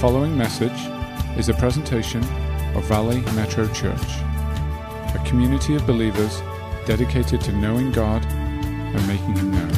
following 0.00 0.38
message 0.38 0.86
is 1.36 1.48
a 1.48 1.54
presentation 1.54 2.22
of 2.76 2.84
Valley 2.84 3.20
Metro 3.34 3.66
Church, 3.72 4.00
a 4.00 5.20
community 5.26 5.74
of 5.74 5.84
believers 5.88 6.40
dedicated 6.86 7.40
to 7.40 7.50
knowing 7.50 7.90
God 7.90 8.24
and 8.24 9.08
making 9.08 9.34
Him 9.34 9.50
known. 9.50 9.72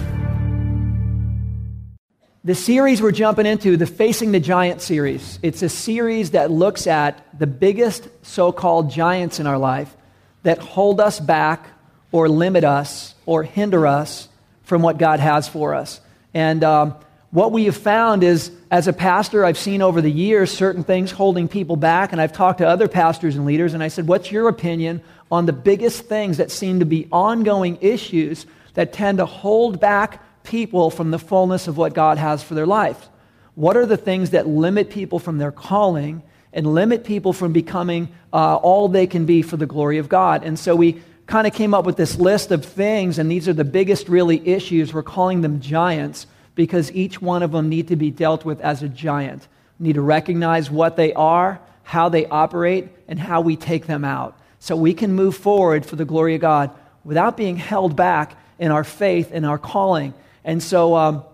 The 2.44 2.54
series 2.54 3.00
we're 3.00 3.12
jumping 3.12 3.46
into, 3.46 3.78
the 3.78 3.86
Facing 3.86 4.32
the 4.32 4.40
Giant 4.40 4.82
series, 4.82 5.38
it's 5.42 5.62
a 5.62 5.70
series 5.70 6.32
that 6.32 6.50
looks 6.50 6.86
at 6.86 7.26
the 7.38 7.46
biggest 7.46 8.06
so 8.20 8.52
called 8.52 8.90
giants 8.90 9.40
in 9.40 9.46
our 9.46 9.56
life 9.56 9.96
that 10.42 10.58
hold 10.58 11.00
us 11.00 11.18
back 11.18 11.66
or 12.12 12.28
limit 12.28 12.64
us 12.64 13.14
or 13.24 13.42
hinder 13.42 13.86
us 13.86 14.28
from 14.64 14.82
what 14.82 14.98
God 14.98 15.18
has 15.18 15.48
for 15.48 15.74
us. 15.74 15.98
And 16.34 16.62
um, 16.62 16.94
what 17.30 17.52
we 17.52 17.66
have 17.66 17.76
found 17.76 18.24
is, 18.24 18.50
as 18.72 18.88
a 18.88 18.92
pastor, 18.92 19.44
I've 19.44 19.58
seen 19.58 19.82
over 19.82 20.00
the 20.00 20.10
years 20.10 20.50
certain 20.50 20.82
things 20.82 21.12
holding 21.12 21.46
people 21.46 21.76
back, 21.76 22.10
and 22.10 22.20
I've 22.20 22.32
talked 22.32 22.58
to 22.58 22.66
other 22.66 22.88
pastors 22.88 23.36
and 23.36 23.46
leaders, 23.46 23.72
and 23.72 23.82
I 23.82 23.88
said, 23.88 24.08
What's 24.08 24.32
your 24.32 24.48
opinion 24.48 25.00
on 25.30 25.46
the 25.46 25.52
biggest 25.52 26.06
things 26.06 26.38
that 26.38 26.50
seem 26.50 26.80
to 26.80 26.84
be 26.84 27.06
ongoing 27.12 27.78
issues 27.80 28.46
that 28.74 28.92
tend 28.92 29.18
to 29.18 29.26
hold 29.26 29.78
back 29.78 30.22
people 30.42 30.90
from 30.90 31.12
the 31.12 31.18
fullness 31.20 31.68
of 31.68 31.76
what 31.76 31.94
God 31.94 32.18
has 32.18 32.42
for 32.42 32.54
their 32.54 32.66
life? 32.66 33.08
What 33.54 33.76
are 33.76 33.86
the 33.86 33.96
things 33.96 34.30
that 34.30 34.48
limit 34.48 34.90
people 34.90 35.20
from 35.20 35.38
their 35.38 35.52
calling 35.52 36.22
and 36.52 36.74
limit 36.74 37.04
people 37.04 37.32
from 37.32 37.52
becoming 37.52 38.08
uh, 38.32 38.56
all 38.56 38.88
they 38.88 39.06
can 39.06 39.24
be 39.24 39.42
for 39.42 39.56
the 39.56 39.66
glory 39.66 39.98
of 39.98 40.08
God? 40.08 40.42
And 40.42 40.58
so 40.58 40.74
we 40.74 41.00
kind 41.26 41.46
of 41.46 41.52
came 41.52 41.74
up 41.74 41.84
with 41.84 41.96
this 41.96 42.16
list 42.16 42.50
of 42.50 42.64
things, 42.64 43.18
and 43.18 43.30
these 43.30 43.46
are 43.46 43.52
the 43.52 43.62
biggest, 43.62 44.08
really, 44.08 44.44
issues. 44.48 44.92
We're 44.92 45.04
calling 45.04 45.42
them 45.42 45.60
giants 45.60 46.26
because 46.54 46.92
each 46.92 47.20
one 47.22 47.42
of 47.42 47.52
them 47.52 47.68
need 47.68 47.88
to 47.88 47.96
be 47.96 48.10
dealt 48.10 48.44
with 48.44 48.60
as 48.60 48.82
a 48.82 48.88
giant. 48.88 49.46
We 49.78 49.88
need 49.88 49.94
to 49.94 50.02
recognize 50.02 50.70
what 50.70 50.96
they 50.96 51.12
are, 51.14 51.60
how 51.82 52.08
they 52.08 52.26
operate, 52.26 52.88
and 53.08 53.18
how 53.18 53.40
we 53.40 53.56
take 53.56 53.86
them 53.86 54.04
out. 54.04 54.38
So 54.58 54.76
we 54.76 54.92
can 54.92 55.12
move 55.12 55.36
forward 55.36 55.86
for 55.86 55.96
the 55.96 56.04
glory 56.04 56.34
of 56.34 56.40
God 56.40 56.70
without 57.02 57.36
being 57.36 57.56
held 57.56 57.96
back 57.96 58.36
in 58.58 58.70
our 58.70 58.84
faith 58.84 59.30
and 59.32 59.46
our 59.46 59.58
calling. 59.58 60.12
And 60.44 60.62
so, 60.62 60.94
um, 60.96 61.24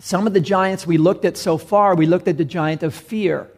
some 0.00 0.26
of 0.26 0.32
the 0.32 0.40
giants 0.40 0.86
we 0.86 0.98
looked 0.98 1.24
at 1.24 1.36
so 1.36 1.58
far, 1.58 1.94
we 1.94 2.06
looked 2.06 2.26
at 2.26 2.36
the 2.36 2.44
giant 2.44 2.82
of 2.82 2.94
fear. 2.94 3.48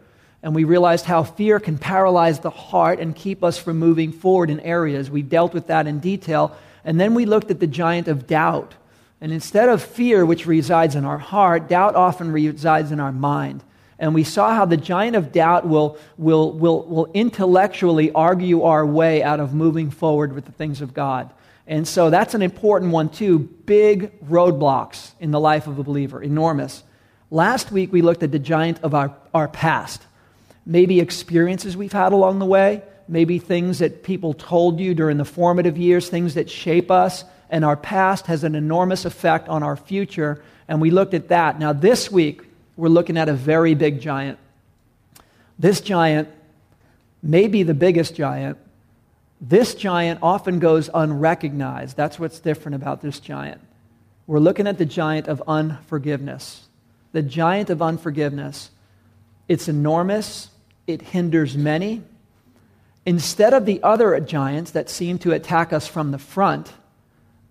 And 0.43 0.55
we 0.55 0.65
realized 0.65 1.07
how 1.07 1.23
fear 1.23 1.59
can 1.59 1.79
paralyze 1.79 2.41
the 2.41 2.51
heart 2.51 2.99
and 3.01 3.17
keep 3.17 3.43
us 3.43 3.57
from 3.57 3.79
moving 3.79 4.13
forward 4.13 4.51
in 4.51 4.61
areas. 4.61 5.11
We 5.11 5.23
dealt 5.23 5.55
with 5.55 5.69
that 5.69 5.87
in 5.87 6.01
detail. 6.01 6.55
And 6.85 7.01
then 7.01 7.15
we 7.15 7.25
looked 7.25 7.51
at 7.51 7.61
the 7.61 7.67
giant 7.67 8.09
of 8.09 8.27
doubt. 8.27 8.75
And 9.25 9.33
instead 9.33 9.71
of 9.71 9.83
fear, 9.83 10.27
which 10.27 10.45
resides 10.45 10.95
in 10.95 11.07
our 11.07 11.17
heart, 11.17 11.67
doubt 11.67 11.97
often 11.97 12.31
resides 12.31 12.93
in 12.93 13.01
our 13.01 13.11
mind. 13.11 13.65
And 13.99 14.13
we 14.13 14.23
saw 14.23 14.55
how 14.55 14.67
the 14.67 14.77
giant 14.77 15.17
of 15.17 15.33
doubt 15.33 15.67
will, 15.67 15.97
will, 16.19 16.53
will, 16.53 16.85
will 16.85 17.11
intellectually 17.15 18.13
argue 18.13 18.65
our 18.65 18.85
way 18.85 19.23
out 19.23 19.41
of 19.41 19.55
moving 19.55 19.91
forward 19.91 20.35
with 20.35 20.45
the 20.45 20.53
things 20.53 20.83
of 20.83 20.93
God. 20.93 21.33
And 21.67 21.89
so 21.89 22.11
that's 22.11 22.35
an 22.35 22.43
important 22.43 22.93
one, 22.93 23.09
too. 23.09 23.39
Big 23.39 24.13
roadblocks 24.27 25.13
in 25.19 25.31
the 25.31 25.41
life 25.41 25.67
of 25.67 25.79
a 25.79 25.83
believer, 25.83 26.23
enormous. 26.23 26.83
Last 27.31 27.73
week, 27.73 27.95
we 27.95 28.03
looked 28.03 28.23
at 28.23 28.31
the 28.31 28.39
giant 28.39 28.81
of 28.83 28.95
our, 28.95 29.17
our 29.33 29.49
past. 29.49 30.03
Maybe 30.67 31.01
experiences 31.01 31.79
we've 31.79 31.95
had 31.95 32.13
along 32.13 32.41
the 32.41 32.45
way, 32.45 32.83
maybe 33.09 33.39
things 33.39 33.79
that 33.79 34.03
people 34.03 34.35
told 34.35 34.81
you 34.81 34.93
during 34.95 35.17
the 35.17 35.25
formative 35.25 35.79
years, 35.79 36.11
things 36.11 36.35
that 36.35 36.51
shape 36.51 36.91
us 36.91 37.25
and 37.55 37.65
our 37.65 37.77
past 37.77 38.27
has 38.27 38.43
an 38.43 38.57
enormous 38.57 39.05
effect 39.05 39.49
on 39.49 39.63
our 39.63 39.77
future. 39.77 40.43
And 40.67 40.81
we 40.81 40.91
looked 40.91 41.15
at 41.15 41.29
that. 41.29 41.61
Now, 41.61 41.73
this 41.73 42.11
week, 42.11 42.43
we're 42.77 42.89
looking 42.89 43.17
at 43.17 43.29
a 43.29 43.33
very 43.33 43.77
big 43.77 44.01
giant. 44.01 44.41
This 45.57 45.81
giant 45.81 46.29
may 47.23 47.47
be 47.47 47.63
the 47.63 47.73
biggest 47.73 48.17
giant. 48.17 48.59
This 49.41 49.77
giant 49.77 50.19
often 50.21 50.59
goes 50.59 50.91
unrecognized. 50.93 51.97
That's 51.97 52.19
what's 52.19 52.41
different 52.41 52.75
about 52.75 53.03
this 53.03 53.21
giant. 53.21 53.61
We're 54.27 54.41
looking 54.41 54.67
at 54.67 54.79
the 54.79 54.85
giant 54.85 55.29
of 55.29 55.41
unforgiveness. 55.47 56.67
The 57.13 57.23
giant 57.23 57.71
of 57.71 57.81
unforgiveness. 57.81 58.73
It's 59.47 59.69
enormous, 59.69 60.49
it 60.89 61.03
hinders 61.03 61.57
many. 61.57 62.03
Instead 63.07 63.55
of 63.55 63.65
the 63.65 63.81
other 63.85 64.19
giants 64.19 64.73
that 64.73 64.91
seem 64.91 65.19
to 65.19 65.31
attack 65.31 65.73
us 65.73 65.87
from 65.87 66.11
the 66.11 66.19
front, 66.19 66.73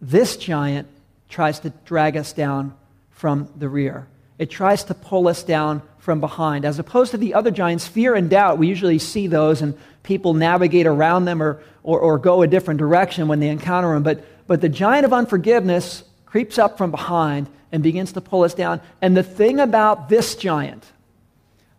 this 0.03 0.36
giant 0.36 0.90
tries 1.30 1.59
to 1.62 1.69
drag 1.86 2.18
us 2.18 2.34
down 2.34 2.75
from 3.12 3.47
the 3.56 3.69
rear. 3.69 4.06
It 4.38 4.50
tries 4.50 4.84
to 4.86 4.94
pull 4.94 5.30
us 5.30 5.44
down 5.44 5.81
from 6.00 6.19
behind. 6.19 6.66
As 6.66 6.78
opposed 6.78 7.12
to 7.12 7.18
the 7.18 7.34
other 7.34 7.52
giants, 7.52 7.88
fear 7.88 8.14
and 8.14 8.30
doubt, 8.30 8.58
we 8.58 8.68
usually 8.68 9.00
see 9.00 9.28
those 9.28 9.62
and 9.62 9.78
people 10.03 10.34
navigate 10.34 10.86
around 10.86 11.24
them 11.24 11.41
or, 11.41 11.64
or, 11.84 12.00
or 12.02 12.18
go 12.19 12.41
a 12.41 12.47
different 12.47 12.80
direction 12.80 13.30
when 13.30 13.40
they 13.40 13.47
encounter 13.47 13.94
them. 13.94 14.03
But, 14.03 14.25
but 14.46 14.59
the 14.59 14.68
giant 14.68 15.06
of 15.06 15.14
unforgiveness 15.14 16.03
creeps 16.25 16.59
up 16.59 16.78
from 16.78 16.91
behind 16.91 17.47
and 17.72 17.81
begins 17.81 18.12
to 18.12 18.22
pull 18.22 18.44
us 18.44 18.53
down. 18.53 18.81
And 19.02 19.16
the 19.16 19.24
thing 19.24 19.62
about 19.62 20.09
this 20.09 20.35
giant, 20.35 20.84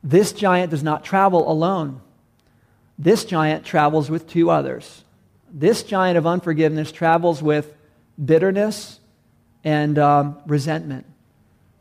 this 0.03 0.33
giant 0.33 0.71
does 0.71 0.83
not 0.83 1.05
travel 1.05 1.51
alone. 1.51 2.01
This 2.99 3.27
giant 3.27 3.67
travels 3.67 4.09
with 4.09 4.27
two 4.27 4.49
others. 4.49 5.05
This 5.53 5.83
giant 5.83 6.17
of 6.17 6.27
unforgiveness 6.27 6.91
travels 6.91 7.43
with 7.43 7.75
bitterness, 8.23 9.01
and 9.65 9.99
um, 9.99 10.39
resentment. 10.47 11.07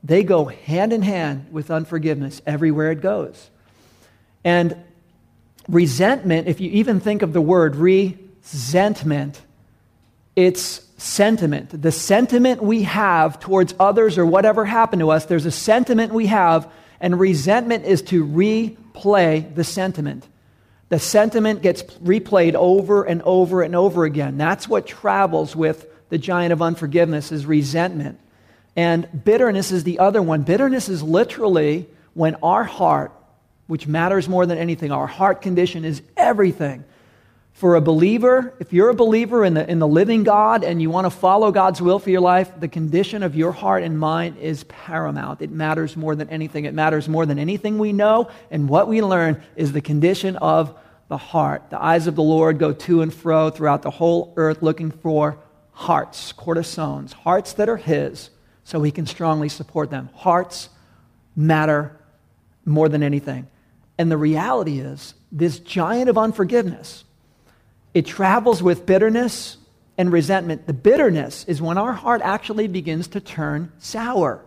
They 0.04 0.24
go 0.24 0.46
hand 0.46 0.94
in 0.94 1.02
hand 1.02 1.48
with 1.52 1.72
unforgiveness 1.72 2.42
everywhere 2.46 2.92
it 2.92 3.02
goes. 3.02 3.50
And 4.44 4.76
resentment, 5.68 6.48
if 6.48 6.60
you 6.60 6.70
even 6.72 7.00
think 7.00 7.22
of 7.22 7.34
the 7.34 7.42
word 7.42 7.76
resentment, 7.76 9.42
it's 10.36 10.82
sentiment. 10.98 11.82
The 11.82 11.92
sentiment 11.92 12.62
we 12.62 12.84
have 12.84 13.40
towards 13.40 13.74
others 13.80 14.18
or 14.18 14.26
whatever 14.26 14.66
happened 14.66 15.02
to 15.02 15.12
us, 15.12 15.26
there's 15.26 15.46
a 15.46 15.52
sentiment 15.52 16.14
we 16.14 16.28
have, 16.28 16.70
and 17.00 17.20
resentment 17.20 17.86
is 17.86 18.02
to 18.04 18.26
replay 18.26 19.54
the 19.54 19.64
sentiment. 19.64 20.28
The 20.90 21.00
sentiment 21.00 21.62
gets 21.62 21.84
replayed 21.84 22.56
over 22.56 23.04
and 23.04 23.22
over 23.24 23.62
and 23.62 23.76
over 23.76 24.04
again. 24.06 24.38
That's 24.38 24.68
what 24.68 24.86
travels 24.86 25.56
with 25.56 25.88
the 26.14 26.20
giant 26.20 26.54
of 26.54 26.62
unforgiveness 26.62 27.32
is 27.32 27.44
resentment. 27.44 28.20
And 28.76 29.24
bitterness 29.26 29.72
is 29.72 29.84
the 29.84 29.98
other 29.98 30.22
one. 30.22 30.44
Bitterness 30.44 30.88
is 30.88 31.02
literally 31.02 31.88
when 32.14 32.36
our 32.44 32.64
heart, 32.64 33.12
which 33.66 33.88
matters 33.88 34.30
more 34.30 34.46
than 34.46 34.60
anything, 34.60 34.92
our 34.92 35.08
heart 35.08 35.42
condition 35.42 35.84
is 35.84 36.04
everything. 36.16 36.84
For 37.54 37.74
a 37.74 37.82
believer, 37.82 38.54
if 38.60 38.72
you're 38.74 38.90
a 38.90 38.94
believer 38.94 39.44
in 39.44 39.56
the, 39.56 39.68
in 39.68 39.80
the 39.80 39.88
living 39.88 40.22
God 40.22 40.64
and 40.64 40.80
you 40.80 40.92
want 40.92 41.06
to 41.06 41.10
follow 41.10 41.52
God's 41.52 41.82
will 41.82 41.98
for 41.98 42.12
your 42.12 42.22
life, 42.22 42.52
the 42.60 42.68
condition 42.68 43.24
of 43.24 43.34
your 43.36 43.52
heart 43.52 43.82
and 43.82 43.98
mind 43.98 44.38
is 44.38 44.66
paramount. 44.66 45.42
It 45.42 45.50
matters 45.50 45.98
more 45.98 46.16
than 46.16 46.30
anything. 46.30 46.66
It 46.66 46.76
matters 46.76 47.10
more 47.10 47.26
than 47.26 47.40
anything 47.40 47.80
we 47.80 47.92
know, 47.92 48.30
and 48.52 48.70
what 48.70 48.88
we 48.88 49.02
learn 49.02 49.42
is 49.56 49.72
the 49.72 49.82
condition 49.82 50.36
of 50.36 50.78
the 51.08 51.18
heart. 51.18 51.72
The 51.72 51.84
eyes 51.84 52.06
of 52.06 52.14
the 52.14 52.22
Lord 52.22 52.60
go 52.60 52.72
to 52.72 53.02
and 53.02 53.12
fro 53.12 53.50
throughout 53.50 53.82
the 53.82 53.90
whole 53.90 54.32
earth 54.38 54.62
looking 54.62 54.92
for 54.92 55.40
hearts, 55.74 56.34
cortisones, 56.34 57.14
hearts 57.14 57.54
that 57.54 57.70
are 57.70 57.78
His, 57.78 58.30
so 58.64 58.82
He 58.82 58.92
can 58.92 59.06
strongly 59.06 59.50
support 59.50 59.90
them. 59.90 60.10
Hearts 60.14 60.70
matter 61.36 62.00
more 62.66 62.90
than 62.90 63.04
anything. 63.04 63.48
And 63.98 64.12
the 64.12 64.18
reality 64.18 64.80
is, 64.80 65.14
this 65.32 65.60
giant 65.60 66.10
of 66.10 66.18
unforgiveness, 66.18 67.04
it 67.94 68.06
travels 68.06 68.64
with 68.64 68.86
bitterness 68.86 69.58
and 69.98 70.12
resentment. 70.12 70.66
The 70.66 70.74
bitterness 70.74 71.46
is 71.46 71.62
when 71.62 71.78
our 71.78 71.94
heart 71.94 72.22
actually 72.24 72.68
begins 72.68 73.08
to 73.10 73.20
turn 73.20 73.72
sour, 73.80 74.44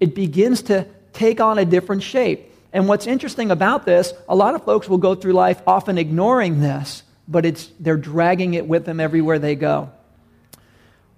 it 0.00 0.14
begins 0.14 0.62
to 0.62 0.86
take 1.12 1.40
on 1.40 1.58
a 1.58 1.64
different 1.64 2.02
shape. 2.02 2.50
And 2.72 2.88
what's 2.88 3.06
interesting 3.06 3.52
about 3.52 3.86
this, 3.86 4.12
a 4.28 4.34
lot 4.34 4.56
of 4.56 4.64
folks 4.64 4.88
will 4.88 4.98
go 4.98 5.14
through 5.14 5.32
life 5.32 5.62
often 5.64 5.96
ignoring 5.96 6.60
this, 6.60 7.04
but 7.28 7.46
it's, 7.46 7.70
they're 7.78 7.96
dragging 7.96 8.54
it 8.54 8.66
with 8.66 8.84
them 8.84 8.98
everywhere 8.98 9.38
they 9.38 9.54
go. 9.54 9.92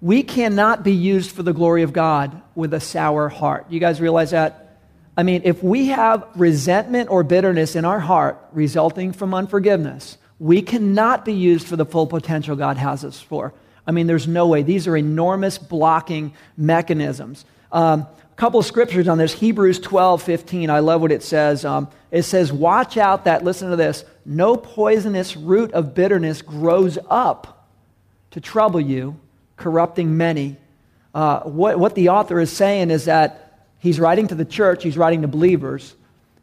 We 0.01 0.21
cannot 0.23 0.83
be 0.83 0.93
used 0.93 1.31
for 1.31 1.43
the 1.43 1.53
glory 1.53 1.83
of 1.83 1.91
God 1.91 2.41
with 2.53 2.73
a 2.73 2.79
sour 2.79 3.29
heart. 3.29 3.65
You 3.69 3.79
guys 3.79 3.99
realize 3.99 4.31
that? 4.31 4.79
I 5.15 5.23
mean, 5.23 5.41
if 5.43 5.63
we 5.63 5.87
have 5.87 6.27
resentment 6.35 7.09
or 7.09 7.23
bitterness 7.23 7.75
in 7.75 7.83
our 7.83 7.99
heart 7.99 8.39
resulting 8.51 9.11
from 9.11 9.33
unforgiveness, 9.33 10.19
we 10.37 10.61
cannot 10.61 11.25
be 11.25 11.33
used 11.33 11.67
for 11.67 11.75
the 11.75 11.85
full 11.85 12.05
potential 12.05 12.55
God 12.55 12.77
has 12.77 13.03
us 13.03 13.19
for. 13.19 13.53
I 13.87 13.91
mean, 13.91 14.05
there's 14.05 14.27
no 14.27 14.47
way. 14.47 14.61
These 14.61 14.87
are 14.87 14.95
enormous 14.95 15.57
blocking 15.57 16.33
mechanisms. 16.55 17.45
Um, 17.71 18.01
a 18.01 18.35
couple 18.35 18.59
of 18.59 18.67
scriptures 18.67 19.07
on 19.07 19.17
this 19.17 19.33
Hebrews 19.33 19.79
12 19.79 20.21
15. 20.21 20.69
I 20.69 20.79
love 20.79 21.01
what 21.01 21.11
it 21.11 21.23
says. 21.23 21.65
Um, 21.65 21.87
it 22.11 22.21
says, 22.23 22.53
Watch 22.53 22.97
out 22.97 23.25
that, 23.25 23.43
listen 23.43 23.71
to 23.71 23.75
this, 23.75 24.05
no 24.25 24.55
poisonous 24.55 25.35
root 25.35 25.71
of 25.71 25.95
bitterness 25.95 26.43
grows 26.43 26.99
up 27.09 27.67
to 28.31 28.41
trouble 28.41 28.79
you 28.79 29.19
corrupting 29.57 30.15
many. 30.15 30.55
Uh, 31.13 31.41
what, 31.41 31.79
what 31.79 31.95
the 31.95 32.09
author 32.09 32.39
is 32.39 32.51
saying 32.51 32.91
is 32.91 33.05
that 33.05 33.67
he's 33.79 33.99
writing 33.99 34.27
to 34.27 34.35
the 34.35 34.45
church, 34.45 34.83
he's 34.83 34.97
writing 34.97 35.23
to 35.23 35.27
believers. 35.27 35.95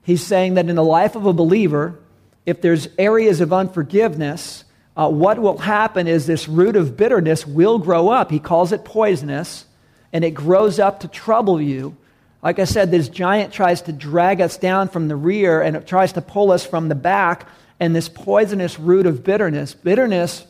He's 0.02 0.25
saying 0.25 0.55
that 0.55 0.69
in 0.69 0.76
the 0.76 0.84
life 0.84 1.16
of 1.16 1.25
a 1.25 1.32
believer, 1.32 1.99
if 2.44 2.61
there's 2.61 2.88
areas 2.99 3.40
of 3.40 3.52
unforgiveness, 3.52 4.64
uh, 4.96 5.08
what 5.08 5.38
will 5.38 5.58
happen 5.58 6.06
is 6.06 6.26
this 6.26 6.49
root 6.49 6.76
of 6.76 6.96
bitterness 6.96 7.46
will 7.46 7.78
grow 7.78 8.11
up. 8.11 8.31
He 8.31 8.38
calls 8.38 8.72
it 8.72 8.84
poisonous, 8.84 9.64
and 10.12 10.25
it 10.25 10.32
grows 10.32 10.78
up 10.78 11.00
to 11.00 11.08
trouble 11.08 11.60
you. 11.60 11.96
Like 12.44 12.58
I 12.58 12.64
said, 12.64 12.90
this 12.90 13.08
giant 13.08 13.55
tries 13.55 13.81
to 13.82 13.93
drag 13.93 14.43
us 14.43 14.58
down 14.58 14.88
from 14.88 15.08
the 15.08 15.17
rear 15.17 15.62
and 15.62 15.75
it 15.76 15.87
tries 15.87 16.12
to 16.12 16.20
pull 16.20 16.52
us 16.52 16.64
from 16.67 16.90
the 16.90 16.94
back. 16.94 17.49
And 17.81 17.96
this 17.96 18.10
poisonous 18.10 18.78
root 18.78 19.06
of 19.06 19.25
bitterness, 19.25 19.72
bitterness 19.72 20.44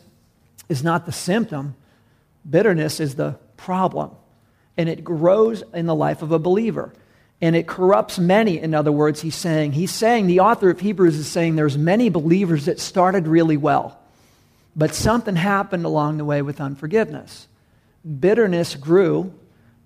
is 0.68 0.82
not 0.82 1.06
the 1.06 1.12
symptom, 1.12 1.76
bitterness 2.48 3.00
is 3.00 3.14
the 3.14 3.38
problem. 3.56 4.10
And 4.76 4.88
it 4.88 5.04
grows 5.04 5.62
in 5.72 5.86
the 5.86 5.94
life 5.94 6.22
of 6.22 6.32
a 6.32 6.38
believer. 6.38 6.92
And 7.40 7.54
it 7.54 7.66
corrupts 7.66 8.18
many, 8.18 8.58
in 8.58 8.74
other 8.74 8.92
words, 8.92 9.20
he's 9.20 9.34
saying. 9.34 9.72
He's 9.72 9.92
saying, 9.92 10.26
the 10.26 10.40
author 10.40 10.70
of 10.70 10.80
Hebrews 10.80 11.16
is 11.16 11.28
saying 11.28 11.56
there's 11.56 11.78
many 11.78 12.08
believers 12.08 12.66
that 12.66 12.80
started 12.80 13.26
really 13.26 13.56
well. 13.56 13.98
But 14.76 14.94
something 14.94 15.36
happened 15.36 15.84
along 15.84 16.16
the 16.16 16.24
way 16.24 16.42
with 16.42 16.60
unforgiveness. 16.60 17.46
Bitterness 18.20 18.74
grew, 18.74 19.32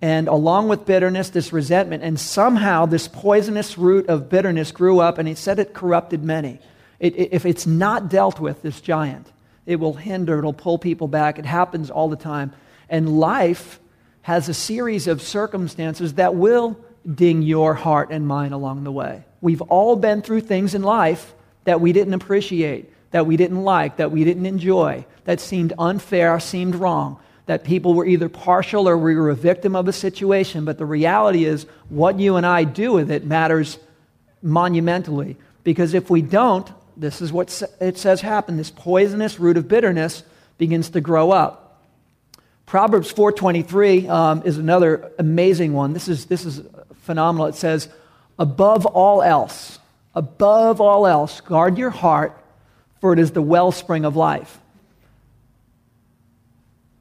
and 0.00 0.28
along 0.28 0.68
with 0.68 0.86
bitterness, 0.86 1.30
this 1.30 1.52
resentment, 1.52 2.02
and 2.02 2.18
somehow 2.18 2.86
this 2.86 3.08
poisonous 3.08 3.76
root 3.76 4.08
of 4.08 4.28
bitterness 4.28 4.70
grew 4.70 5.00
up, 5.00 5.18
and 5.18 5.28
he 5.28 5.34
said 5.34 5.58
it 5.58 5.74
corrupted 5.74 6.22
many. 6.22 6.60
It, 7.00 7.14
it, 7.16 7.32
if 7.32 7.44
it's 7.44 7.66
not 7.66 8.08
dealt 8.08 8.40
with, 8.40 8.62
this 8.62 8.80
giant, 8.80 9.30
it 9.68 9.78
will 9.78 9.92
hinder, 9.92 10.38
it'll 10.38 10.54
pull 10.54 10.78
people 10.78 11.08
back. 11.08 11.38
It 11.38 11.44
happens 11.44 11.90
all 11.90 12.08
the 12.08 12.16
time. 12.16 12.52
And 12.88 13.20
life 13.20 13.78
has 14.22 14.48
a 14.48 14.54
series 14.54 15.06
of 15.06 15.20
circumstances 15.20 16.14
that 16.14 16.34
will 16.34 16.80
ding 17.14 17.42
your 17.42 17.74
heart 17.74 18.08
and 18.10 18.26
mine 18.26 18.52
along 18.52 18.84
the 18.84 18.90
way. 18.90 19.24
We've 19.42 19.60
all 19.60 19.94
been 19.94 20.22
through 20.22 20.40
things 20.40 20.74
in 20.74 20.82
life 20.82 21.34
that 21.64 21.82
we 21.82 21.92
didn't 21.92 22.14
appreciate, 22.14 22.90
that 23.10 23.26
we 23.26 23.36
didn't 23.36 23.62
like, 23.62 23.98
that 23.98 24.10
we 24.10 24.24
didn't 24.24 24.46
enjoy, 24.46 25.04
that 25.24 25.38
seemed 25.38 25.74
unfair, 25.78 26.40
seemed 26.40 26.74
wrong, 26.74 27.20
that 27.44 27.64
people 27.64 27.92
were 27.92 28.06
either 28.06 28.30
partial 28.30 28.88
or 28.88 28.96
we 28.96 29.14
were 29.14 29.28
a 29.28 29.34
victim 29.34 29.76
of 29.76 29.86
a 29.86 29.92
situation. 29.92 30.64
But 30.64 30.78
the 30.78 30.86
reality 30.86 31.44
is, 31.44 31.66
what 31.90 32.18
you 32.18 32.36
and 32.36 32.46
I 32.46 32.64
do 32.64 32.94
with 32.94 33.10
it 33.10 33.26
matters 33.26 33.78
monumentally. 34.40 35.36
Because 35.62 35.92
if 35.92 36.08
we 36.08 36.22
don't, 36.22 36.70
this 36.98 37.22
is 37.22 37.32
what 37.32 37.62
it 37.80 37.96
says 37.96 38.20
happened 38.20 38.58
this 38.58 38.70
poisonous 38.70 39.38
root 39.38 39.56
of 39.56 39.68
bitterness 39.68 40.24
begins 40.58 40.90
to 40.90 41.00
grow 41.00 41.30
up. 41.30 41.80
Proverbs 42.66 43.12
4.23 43.12 44.08
um, 44.10 44.42
is 44.44 44.58
another 44.58 45.10
amazing 45.18 45.72
one. 45.72 45.94
This 45.94 46.08
is, 46.08 46.26
this 46.26 46.44
is 46.44 46.60
phenomenal. 47.02 47.46
It 47.46 47.54
says, 47.54 47.88
above 48.38 48.84
all 48.84 49.22
else, 49.22 49.78
above 50.14 50.80
all 50.80 51.06
else, 51.06 51.40
guard 51.40 51.78
your 51.78 51.90
heart, 51.90 52.36
for 53.00 53.12
it 53.14 53.18
is 53.18 53.30
the 53.30 53.40
wellspring 53.40 54.04
of 54.04 54.16
life. 54.16 54.58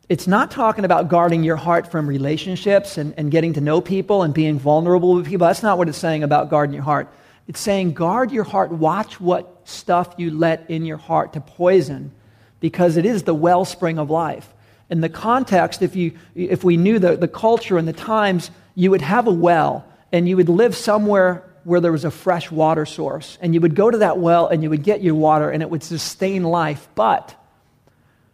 It's 0.08 0.26
not 0.26 0.52
talking 0.52 0.86
about 0.86 1.10
guarding 1.10 1.44
your 1.44 1.58
heart 1.58 1.92
from 1.92 2.08
relationships 2.08 2.98
and, 2.98 3.14
and 3.18 3.30
getting 3.30 3.54
to 3.54 3.62
know 3.62 3.82
people 3.82 4.24
and 4.24 4.34
being 4.34 4.58
vulnerable 4.58 5.16
with 5.16 5.28
people. 5.28 5.48
That's 5.48 5.64
not 5.64 5.78
what 5.78 5.90
it's 5.90 5.98
saying 5.98 6.24
about 6.24 6.50
guarding 6.50 6.76
your 6.76 6.84
heart. 6.84 7.10
It's 7.48 7.60
saying 7.60 7.94
guard 7.94 8.32
your 8.32 8.44
heart, 8.44 8.72
watch 8.72 9.20
what 9.22 9.62
stuff 9.64 10.16
you 10.18 10.32
let 10.32 10.70
in 10.70 10.86
your 10.86 10.98
heart 10.98 11.34
to 11.34 11.42
poison, 11.42 12.12
because 12.60 12.98
it 12.98 13.06
is 13.06 13.24
the 13.24 13.34
wellspring 13.34 13.98
of 13.98 14.10
life. 14.10 14.54
In 14.90 15.02
the 15.02 15.10
context, 15.10 15.82
if, 15.82 15.96
you, 15.96 16.18
if 16.36 16.64
we 16.64 16.78
knew 16.78 17.00
the, 17.00 17.16
the 17.16 17.28
culture 17.28 17.78
and 17.78 17.88
the 17.88 17.94
times, 17.94 18.52
you 18.76 18.92
would 18.92 19.02
have 19.02 19.28
a 19.28 19.32
well 19.32 19.86
and 20.12 20.28
you 20.28 20.38
would 20.38 20.50
live 20.50 20.76
somewhere 20.76 21.44
where 21.64 21.82
there 21.82 21.92
was 21.92 22.06
a 22.06 22.12
fresh 22.12 22.50
water 22.50 22.86
source. 22.86 23.38
And 23.42 23.54
you 23.54 23.60
would 23.60 23.76
go 23.76 23.92
to 23.92 23.98
that 23.98 24.18
well 24.18 24.48
and 24.48 24.64
you 24.64 24.70
would 24.70 24.84
get 24.84 25.02
your 25.02 25.16
water 25.16 25.50
and 25.50 25.62
it 25.62 25.70
would 25.70 25.84
sustain 25.84 26.44
life. 26.44 26.88
But 26.96 27.36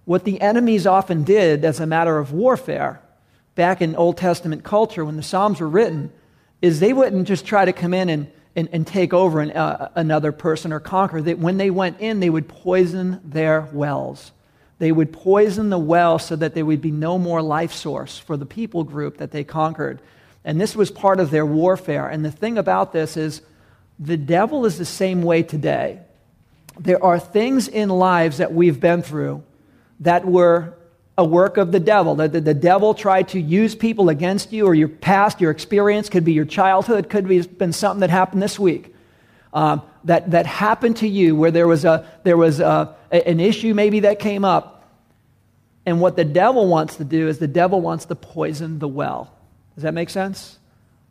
what 0.06 0.24
the 0.24 0.40
enemies 0.40 0.86
often 0.86 1.24
did 1.24 1.66
as 1.66 1.80
a 1.80 1.88
matter 1.88 2.20
of 2.20 2.32
warfare 2.32 3.02
back 3.56 3.82
in 3.82 3.96
Old 3.96 4.18
Testament 4.18 4.64
culture 4.64 5.04
when 5.04 5.18
the 5.18 5.24
Psalms 5.24 5.60
were 5.60 5.70
written 5.70 6.12
is 6.62 6.80
they 6.80 6.94
wouldn't 6.94 7.28
just 7.28 7.46
try 7.46 7.66
to 7.66 7.74
come 7.74 7.94
in 7.94 8.10
and, 8.10 8.32
and, 8.56 8.70
and 8.72 8.86
take 8.86 9.14
over 9.14 9.42
an, 9.42 9.52
uh, 9.52 9.90
another 9.96 10.32
person 10.32 10.72
or 10.72 10.80
conquer. 10.80 11.22
That 11.22 11.40
when 11.40 11.58
they 11.58 11.70
went 11.70 12.00
in, 12.00 12.20
they 12.20 12.30
would 12.30 12.48
poison 12.48 13.20
their 13.24 13.62
wells. 13.74 14.32
They 14.80 14.92
would 14.92 15.14
poison 15.14 15.70
the 15.70 15.78
well 15.78 16.20
so 16.20 16.36
that 16.36 16.54
there 16.54 16.66
would 16.66 16.82
be 16.82 16.92
no 16.92 17.18
more 17.18 17.42
life 17.42 17.74
source 17.74 18.18
for 18.18 18.38
the 18.38 18.46
people 18.46 18.84
group 18.84 19.18
that 19.18 19.32
they 19.32 19.44
conquered. 19.44 20.02
And 20.44 20.60
this 20.60 20.76
was 20.76 20.92
part 20.92 21.20
of 21.20 21.32
their 21.32 21.46
warfare. 21.46 22.08
And 22.08 22.24
the 22.26 22.32
thing 22.32 22.58
about 22.58 22.92
this 22.92 23.16
is, 23.16 23.42
the 24.00 24.18
devil 24.18 24.66
is 24.66 24.78
the 24.78 24.86
same 24.86 25.22
way 25.22 25.44
today. 25.44 26.00
There 26.80 27.02
are 27.04 27.20
things 27.20 27.68
in 27.68 27.90
lives 27.90 28.38
that 28.38 28.54
we've 28.54 28.80
been 28.80 29.04
through 29.04 29.44
that 30.02 30.26
were 30.26 30.74
a 31.18 31.24
work 31.24 31.58
of 31.58 31.72
the 31.72 31.80
devil. 31.80 32.16
That 32.16 32.32
the, 32.32 32.42
the, 32.42 32.54
devil 32.54 32.94
tried 32.94 33.30
to 33.30 33.40
use 33.40 33.76
people 33.76 34.10
against 34.10 34.52
you, 34.52 34.66
or 34.66 34.74
your 34.74 34.88
past, 34.88 35.42
your 35.42 35.52
experience, 35.52 36.10
could 36.10 36.26
be 36.26 36.34
your 36.34 36.46
childhood, 36.46 37.10
could 37.10 37.28
be 37.28 37.42
been 37.42 37.74
something 37.74 38.02
that 38.02 38.10
happened 38.10 38.42
this 38.42 38.58
week. 38.58 38.94
Um, 39.54 39.84
that, 40.06 40.32
that 40.32 40.46
happened 40.46 40.98
to 40.98 41.08
you 41.08 41.36
where 41.36 41.52
there 41.52 41.68
was, 41.68 41.86
a, 41.86 42.10
there 42.24 42.38
was 42.38 42.60
a, 42.60 42.96
an 43.12 43.40
issue 43.40 43.74
maybe 43.74 44.02
that 44.02 44.20
came 44.20 44.44
up. 44.44 44.92
And 45.86 46.00
what 46.00 46.16
the 46.16 46.26
devil 46.26 46.68
wants 46.68 46.96
to 46.98 47.04
do 47.04 47.28
is 47.28 47.40
the 47.40 47.48
devil 47.48 47.82
wants 47.82 48.06
to 48.06 48.16
poison 48.16 48.80
the 48.80 48.88
well. 48.88 49.32
Does 49.76 49.84
that 49.84 49.94
make 49.94 50.10
sense? 50.10 50.58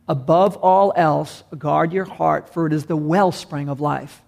Above 0.07 0.57
all 0.57 0.91
else, 0.95 1.43
guard 1.57 1.93
your 1.93 2.05
heart, 2.05 2.53
for 2.53 2.65
it 2.67 2.73
is 2.73 2.85
the 2.85 2.97
wellspring 2.97 3.69
of 3.69 3.79
life. 3.79 4.22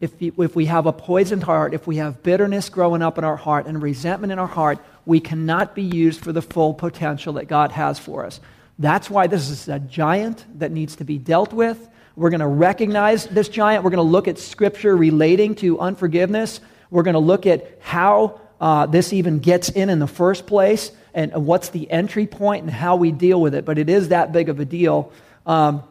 If, 0.00 0.12
if 0.20 0.54
we 0.54 0.66
have 0.66 0.86
a 0.86 0.92
poisoned 0.92 1.42
heart, 1.42 1.72
if 1.72 1.86
we 1.86 1.96
have 1.96 2.22
bitterness 2.22 2.68
growing 2.68 3.00
up 3.00 3.16
in 3.16 3.24
our 3.24 3.36
heart 3.36 3.66
and 3.66 3.82
resentment 3.82 4.32
in 4.32 4.38
our 4.38 4.46
heart, 4.46 4.78
we 5.06 5.20
cannot 5.20 5.74
be 5.74 5.82
used 5.82 6.22
for 6.22 6.32
the 6.32 6.42
full 6.42 6.74
potential 6.74 7.34
that 7.34 7.46
God 7.46 7.72
has 7.72 7.98
for 7.98 8.26
us. 8.26 8.40
That's 8.78 9.08
why 9.08 9.26
this 9.26 9.48
is 9.48 9.68
a 9.68 9.78
giant 9.78 10.44
that 10.58 10.70
needs 10.70 10.96
to 10.96 11.04
be 11.04 11.16
dealt 11.16 11.52
with. 11.52 11.88
We're 12.14 12.30
going 12.30 12.40
to 12.40 12.46
recognize 12.46 13.26
this 13.26 13.48
giant. 13.48 13.84
We're 13.84 13.90
going 13.90 14.06
to 14.06 14.10
look 14.10 14.28
at 14.28 14.38
scripture 14.38 14.94
relating 14.94 15.54
to 15.56 15.80
unforgiveness. 15.80 16.60
We're 16.90 17.02
going 17.02 17.14
to 17.14 17.20
look 17.20 17.46
at 17.46 17.78
how 17.80 18.40
uh, 18.60 18.86
this 18.86 19.12
even 19.12 19.38
gets 19.38 19.70
in 19.70 19.88
in 19.88 19.98
the 19.98 20.06
first 20.06 20.46
place 20.46 20.92
and 21.14 21.32
what's 21.46 21.70
the 21.70 21.90
entry 21.90 22.26
point 22.26 22.64
and 22.64 22.70
how 22.70 22.96
we 22.96 23.12
deal 23.12 23.40
with 23.40 23.54
it, 23.54 23.64
but 23.64 23.78
it 23.78 23.88
is 23.88 24.10
that 24.10 24.32
big 24.32 24.50
of 24.50 24.60
a 24.60 24.66
deal. 24.66 25.12
Um, 25.46 25.82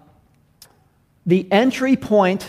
the 1.25 1.51
entry 1.51 1.95
point 1.95 2.47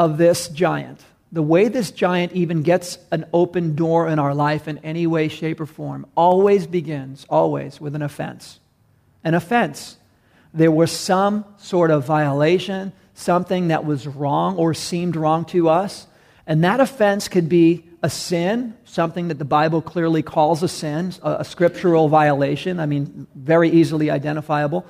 of 0.00 0.16
this 0.16 0.48
giant, 0.48 1.04
the 1.30 1.42
way 1.42 1.68
this 1.68 1.90
giant 1.90 2.32
even 2.32 2.62
gets 2.62 2.96
an 3.12 3.26
open 3.34 3.74
door 3.74 4.08
in 4.08 4.18
our 4.18 4.34
life 4.34 4.66
in 4.66 4.78
any 4.78 5.06
way, 5.06 5.28
shape, 5.28 5.60
or 5.60 5.66
form, 5.66 6.06
always 6.16 6.66
begins, 6.66 7.26
always, 7.28 7.82
with 7.82 7.94
an 7.94 8.00
offense. 8.00 8.60
An 9.22 9.34
offense. 9.34 9.98
There 10.54 10.70
was 10.70 10.90
some 10.90 11.44
sort 11.58 11.90
of 11.90 12.06
violation, 12.06 12.94
something 13.12 13.68
that 13.68 13.84
was 13.84 14.06
wrong 14.06 14.56
or 14.56 14.72
seemed 14.72 15.16
wrong 15.16 15.44
to 15.46 15.68
us, 15.68 16.06
and 16.46 16.64
that 16.64 16.80
offense 16.80 17.28
could 17.28 17.50
be 17.50 17.84
a 18.02 18.08
sin, 18.08 18.72
something 18.86 19.28
that 19.28 19.38
the 19.38 19.44
Bible 19.44 19.82
clearly 19.82 20.22
calls 20.22 20.62
a 20.62 20.68
sin, 20.68 21.12
a, 21.22 21.40
a, 21.40 21.44
scriptural 21.44 22.08
violation, 22.08 22.80
I 22.80 22.86
mean, 22.86 23.26
very 23.34 23.68
easily 23.68 24.08
identifiable. 24.10 24.86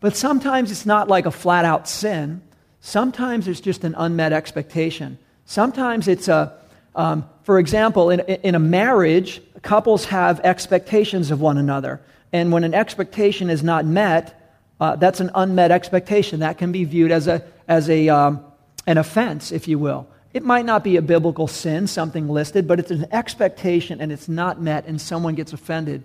But 0.00 0.16
sometimes 0.16 0.70
it's 0.70 0.86
not 0.86 1.06
like 1.06 1.26
a 1.26 1.30
flat 1.30 1.66
out 1.66 1.86
sin. 1.86 2.40
Sometimes 2.86 3.48
it's 3.48 3.60
just 3.60 3.82
an 3.84 3.94
unmet 3.96 4.34
expectation. 4.34 5.16
Sometimes 5.46 6.06
it's 6.06 6.28
a, 6.28 6.52
um, 6.94 7.26
for 7.42 7.58
example, 7.58 8.10
in, 8.10 8.20
in 8.20 8.54
a 8.54 8.58
marriage, 8.58 9.40
couples 9.62 10.04
have 10.04 10.38
expectations 10.40 11.30
of 11.30 11.40
one 11.40 11.56
another. 11.56 12.02
And 12.30 12.52
when 12.52 12.62
an 12.62 12.74
expectation 12.74 13.48
is 13.48 13.62
not 13.62 13.86
met, 13.86 14.38
uh, 14.82 14.96
that's 14.96 15.20
an 15.20 15.30
unmet 15.34 15.70
expectation. 15.70 16.40
That 16.40 16.58
can 16.58 16.72
be 16.72 16.84
viewed 16.84 17.10
as, 17.10 17.26
a, 17.26 17.42
as 17.68 17.88
a, 17.88 18.10
um, 18.10 18.44
an 18.86 18.98
offense, 18.98 19.50
if 19.50 19.66
you 19.66 19.78
will. 19.78 20.06
It 20.34 20.44
might 20.44 20.66
not 20.66 20.84
be 20.84 20.96
a 20.98 21.02
biblical 21.02 21.46
sin, 21.48 21.86
something 21.86 22.28
listed, 22.28 22.68
but 22.68 22.78
it's 22.78 22.90
an 22.90 23.06
expectation 23.12 24.02
and 24.02 24.12
it's 24.12 24.28
not 24.28 24.60
met 24.60 24.84
and 24.84 25.00
someone 25.00 25.34
gets 25.34 25.54
offended. 25.54 26.02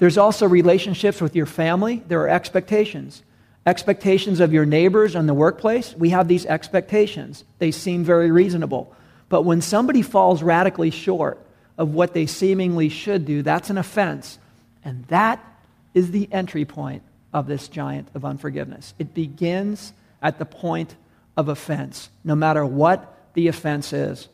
There's 0.00 0.18
also 0.18 0.48
relationships 0.48 1.20
with 1.20 1.36
your 1.36 1.46
family. 1.46 2.02
There 2.08 2.20
are 2.22 2.28
expectations. 2.28 3.22
Expectations 3.68 4.40
of 4.40 4.50
your 4.50 4.64
neighbors 4.64 5.14
in 5.14 5.26
the 5.26 5.34
workplace. 5.34 5.94
We 5.94 6.08
have 6.08 6.26
these 6.26 6.46
expectations. 6.46 7.44
They 7.58 7.70
seem 7.70 8.02
very 8.02 8.30
reasonable. 8.30 8.90
But 9.28 9.42
when 9.42 9.60
somebody 9.60 10.00
falls 10.00 10.42
radically 10.42 10.90
short 10.90 11.38
of 11.76 11.92
what 11.92 12.14
they 12.14 12.24
seemingly 12.24 12.88
should 12.88 13.26
do, 13.26 13.42
that's 13.42 13.68
an 13.68 13.76
offense. 13.76 14.38
And 14.82 15.04
that 15.08 15.44
is 15.92 16.12
the 16.12 16.30
entry 16.32 16.64
point 16.64 17.02
of 17.34 17.46
this 17.46 17.68
giant 17.68 18.08
of 18.14 18.24
unforgiveness. 18.24 18.94
It 18.98 19.12
begins 19.12 19.92
at 20.22 20.38
the 20.38 20.46
point 20.46 20.96
of 21.36 21.50
offense, 21.50 22.08
no 22.24 22.34
matter 22.34 22.64
what 22.64 23.18
the 23.34 23.48
offense 23.48 23.92
is. 23.92 24.28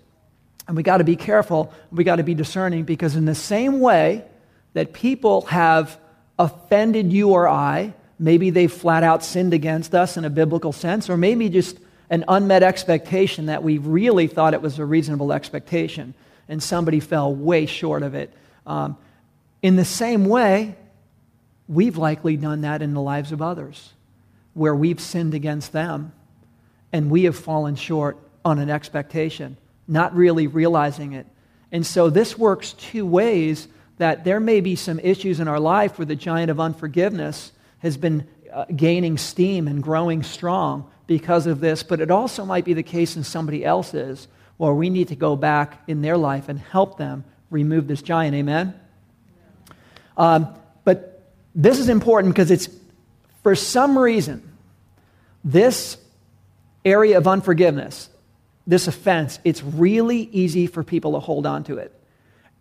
And 0.69 0.77
we 0.77 0.85
got 0.85 0.99
to 0.99 1.05
be 1.05 1.17
careful, 1.17 1.75
we 1.91 2.05
got 2.05 2.17
to 2.17 2.23
be 2.23 2.35
discerning 2.35 2.85
because, 2.85 3.17
in 3.17 3.25
the 3.25 3.35
same 3.35 3.81
way 3.81 4.25
that 4.75 4.93
people 4.93 5.41
have 5.47 5.99
offended 6.39 7.13
you 7.13 7.31
or 7.31 7.49
I, 7.49 7.95
maybe 8.19 8.51
they've 8.51 8.73
flat 8.73 9.03
out 9.03 9.25
sinned 9.25 9.55
against 9.55 9.95
us 9.95 10.17
in 10.17 10.25
a 10.25 10.31
biblical 10.31 10.73
sense, 10.73 11.11
or 11.11 11.17
maybe 11.17 11.49
just 11.49 11.79
an 12.11 12.25
unmet 12.29 12.63
expectation 12.63 13.47
that 13.47 13.63
we 13.63 13.79
really 13.79 14.27
thought 14.27 14.55
it 14.55 14.63
was 14.63 14.79
a 14.79 14.85
reasonable 14.85 15.33
expectation, 15.33 16.15
and 16.49 16.63
somebody 16.63 17.01
fell 17.01 17.35
way 17.35 17.67
short 17.67 18.03
of 18.03 18.15
it. 18.15 18.33
Um, 18.67 18.97
in 19.63 19.77
the 19.77 19.85
same 19.85 20.27
way, 20.27 20.77
we've 21.69 21.97
likely 21.97 22.37
done 22.37 22.63
that 22.63 22.83
in 22.83 22.95
the 22.95 23.01
lives 23.01 23.33
of 23.33 23.41
others, 23.41 23.93
where 24.53 24.75
we've 24.75 25.01
sinned 25.01 25.35
against 25.35 25.73
them 25.73 26.13
and 26.93 27.11
we 27.11 27.25
have 27.25 27.37
fallen 27.37 27.75
short 27.75 28.17
on 28.45 28.59
an 28.59 28.71
expectation, 28.71 29.57
not 29.89 30.15
really 30.15 30.47
realizing 30.47 31.13
it. 31.15 31.27
And 31.73 31.85
so 31.85 32.09
this 32.09 32.39
works 32.39 32.75
two 32.75 33.05
ways 33.05 33.67
that 33.99 34.23
there 34.23 34.39
may 34.39 34.61
be 34.61 34.77
some 34.77 35.01
issues 35.01 35.41
in 35.41 35.49
our 35.49 35.59
life 35.59 35.99
with 35.99 36.09
the 36.09 36.15
giant 36.15 36.51
of 36.51 36.61
unforgiveness 36.61 37.51
has 37.85 37.97
been 37.97 38.27
uh, 38.53 38.65
gaining 38.75 39.19
steam 39.19 39.69
and 39.69 39.83
growing 39.83 40.23
strong 40.23 40.91
because 41.07 41.47
of 41.47 41.61
this, 41.61 41.83
but 41.83 42.01
it 42.01 42.11
also 42.11 42.45
might 42.45 42.65
be 42.65 42.73
the 42.73 42.83
case 42.83 43.15
in 43.15 43.23
somebody 43.23 43.65
else's 43.65 44.27
where 44.57 44.73
we 44.73 44.89
need 44.91 45.09
to 45.09 45.17
go 45.17 45.37
back 45.37 45.83
in 45.87 46.01
their 46.01 46.17
life 46.17 46.49
and 46.49 46.59
help 46.59 46.97
them 46.97 47.25
remove 47.51 47.87
this 47.87 48.01
giant. 48.01 48.35
Amen? 48.35 48.75
Um, 50.17 50.55
but 50.85 51.31
this 51.55 51.79
is 51.79 51.89
important 51.89 52.35
because 52.35 52.51
it's, 52.51 52.69
for 53.43 53.55
some 53.55 53.99
reason, 53.99 54.43
this 55.45 55.99
area 56.85 57.19
of 57.19 57.29
unforgiveness, 57.29 58.09
this 58.67 58.89
offense, 58.89 59.39
it's 59.45 59.63
really 59.63 60.23
easy 60.33 60.67
for 60.67 60.83
people 60.83 61.13
to 61.13 61.21
hold 61.21 61.45
on 61.45 61.65
to 61.65 61.77
it. 61.77 61.93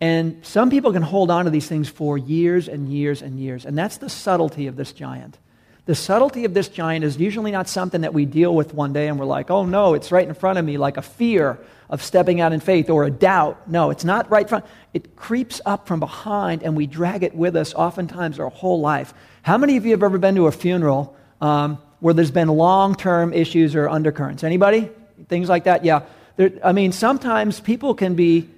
And 0.04 0.46
some 0.46 0.70
people 0.70 0.92
can 0.92 1.02
hold 1.02 1.32
on 1.32 1.46
to 1.46 1.50
these 1.50 1.66
things 1.66 1.88
for 1.88 2.18
years 2.18 2.68
and 2.68 2.90
years 2.90 3.22
and 3.22 3.40
years. 3.40 3.64
And 3.64 3.78
that's 3.78 4.00
the 4.00 4.10
subtlety 4.10 4.68
of 4.68 4.76
this 4.76 4.92
giant. 4.92 5.40
The 5.86 5.96
subtlety 5.96 6.44
of 6.44 6.54
this 6.54 6.68
giant 6.68 7.06
is 7.06 7.16
usually 7.16 7.52
not 7.52 7.70
something 7.70 8.02
that 8.02 8.14
we 8.14 8.26
deal 8.26 8.54
with 8.54 8.74
one 8.74 8.92
day 8.92 9.08
and 9.08 9.18
we're 9.18 9.24
like, 9.24 9.50
oh 9.50 9.64
no, 9.64 9.94
it's 9.94 10.12
right 10.12 10.28
in 10.28 10.34
front 10.34 10.60
of 10.60 10.66
me, 10.66 10.78
like 10.78 10.98
a 10.98 11.02
fear 11.02 11.58
of 11.90 12.04
stepping 12.04 12.42
out 12.42 12.52
in 12.52 12.60
faith 12.60 12.90
or 12.90 13.06
a 13.06 13.10
doubt. 13.10 13.70
No, 13.70 13.92
it's 13.92 14.04
not 14.04 14.30
right 14.30 14.50
front. 14.50 14.66
It 14.94 15.16
creeps 15.16 15.62
up 15.66 15.88
from 15.88 16.02
behind 16.02 16.64
and 16.64 16.76
we 16.76 16.86
drag 16.86 17.24
it 17.24 17.34
with 17.34 17.56
us 17.56 17.74
oftentimes 17.74 18.42
our 18.42 18.50
whole 18.50 18.82
life. 18.82 19.14
How 19.42 19.58
many 19.58 19.78
of 19.78 19.86
you 19.86 19.92
have 19.92 20.04
ever 20.04 20.18
been 20.18 20.36
to 20.36 20.48
a 20.48 20.52
funeral 20.52 21.16
um, 21.40 21.78
where 22.02 22.14
there's 22.14 22.30
been 22.30 22.50
long 22.50 22.96
term 22.96 23.32
issues 23.32 23.74
or 23.74 23.88
undercurrents? 23.88 24.44
Anybody? 24.44 24.90
Things 25.30 25.48
like 25.48 25.64
that? 25.64 25.86
Yeah. 25.86 26.02
There, 26.36 26.52
I 26.62 26.74
mean, 26.74 26.92
sometimes 26.92 27.62
people 27.62 27.94
can 27.94 28.16
be 28.16 28.50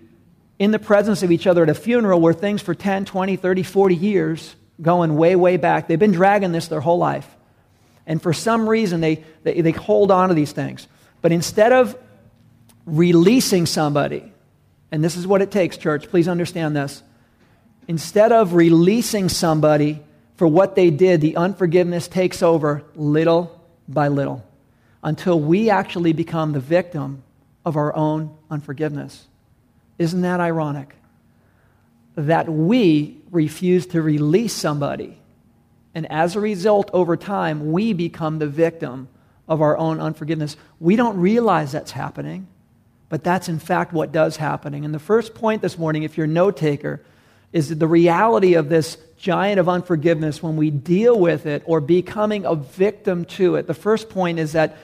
in 0.57 0.71
the 0.71 0.79
presence 0.79 1.23
of 1.23 1.31
each 1.31 1.47
other 1.47 1.63
at 1.63 1.69
a 1.69 1.73
funeral 1.73 2.21
where 2.21 2.33
things 2.33 2.61
for 2.61 2.73
10, 2.73 3.05
20, 3.05 3.35
30, 3.35 3.63
40 3.63 3.95
years 3.95 4.55
going 4.81 5.15
way, 5.15 5.35
way 5.35 5.57
back. 5.57 5.87
They've 5.87 5.99
been 5.99 6.11
dragging 6.11 6.51
this 6.51 6.67
their 6.67 6.81
whole 6.81 6.97
life. 6.97 7.27
And 8.07 8.21
for 8.21 8.33
some 8.33 8.69
reason, 8.69 9.01
they, 9.01 9.23
they, 9.43 9.61
they 9.61 9.71
hold 9.71 10.11
on 10.11 10.29
to 10.29 10.35
these 10.35 10.51
things. 10.51 10.87
But 11.21 11.31
instead 11.31 11.71
of 11.71 11.97
releasing 12.85 13.65
somebody, 13.65 14.31
and 14.91 15.03
this 15.03 15.17
is 15.17 15.25
what 15.25 15.41
it 15.41 15.51
takes, 15.51 15.77
church, 15.77 16.09
please 16.09 16.27
understand 16.27 16.75
this. 16.75 17.01
Instead 17.87 18.31
of 18.31 18.53
releasing 18.53 19.29
somebody 19.29 20.01
for 20.37 20.47
what 20.47 20.75
they 20.75 20.89
did, 20.89 21.21
the 21.21 21.37
unforgiveness 21.37 22.07
takes 22.07 22.43
over 22.43 22.83
little 22.95 23.59
by 23.87 24.07
little 24.07 24.45
until 25.03 25.39
we 25.39 25.69
actually 25.69 26.13
become 26.13 26.51
the 26.51 26.59
victim 26.59 27.23
of 27.63 27.77
our 27.77 27.95
own 27.95 28.35
unforgiveness. 28.49 29.27
Isn't 29.97 30.21
that 30.21 30.39
ironic? 30.39 30.95
that 32.15 32.47
we 32.49 33.17
refuse 33.29 33.87
to 33.87 34.01
release 34.01 34.53
somebody. 34.53 35.19
And 35.93 36.09
as 36.11 36.35
a 36.35 36.39
result, 36.39 36.89
over 36.93 37.17
time, 37.17 37.71
we 37.71 37.93
become 37.93 38.39
the 38.39 38.47
victim 38.47 39.07
of 39.47 39.61
our 39.61 39.77
own 39.77 39.99
unforgiveness. 39.99 40.57
We 40.79 40.95
don't 40.95 41.17
realize 41.17 41.71
that's 41.71 41.91
happening, 41.91 42.47
but 43.09 43.23
that's 43.23 43.47
in 43.47 43.59
fact 43.59 43.93
what 43.93 44.11
does 44.11 44.37
happening. 44.37 44.85
And 44.85 44.93
the 44.93 44.99
first 44.99 45.35
point 45.35 45.61
this 45.61 45.77
morning, 45.77 46.03
if 46.03 46.17
you're 46.17 46.25
a 46.25 46.29
note 46.29 46.57
taker, 46.57 47.01
is 47.53 47.77
the 47.77 47.87
reality 47.87 48.55
of 48.55 48.69
this 48.69 48.97
giant 49.17 49.59
of 49.59 49.69
unforgiveness 49.69 50.43
when 50.43 50.57
we 50.57 50.69
deal 50.69 51.17
with 51.17 51.45
it 51.45 51.63
or 51.65 51.79
becoming 51.79 52.45
a 52.45 52.55
victim 52.55 53.23
to 53.25 53.55
it. 53.55 53.67
The 53.67 53.73
first 53.73 54.09
point 54.09 54.39
is 54.39 54.53
that 54.53 54.77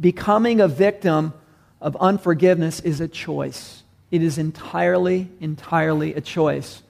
becoming 0.00 0.60
a 0.60 0.68
victim 0.68 1.34
of 1.80 1.96
unforgiveness 1.96 2.80
is 2.80 3.00
a 3.00 3.08
choice. 3.08 3.83
It 4.14 4.22
is 4.22 4.38
entirely, 4.38 5.28
entirely 5.40 6.14
a 6.14 6.20
choice. 6.20 6.84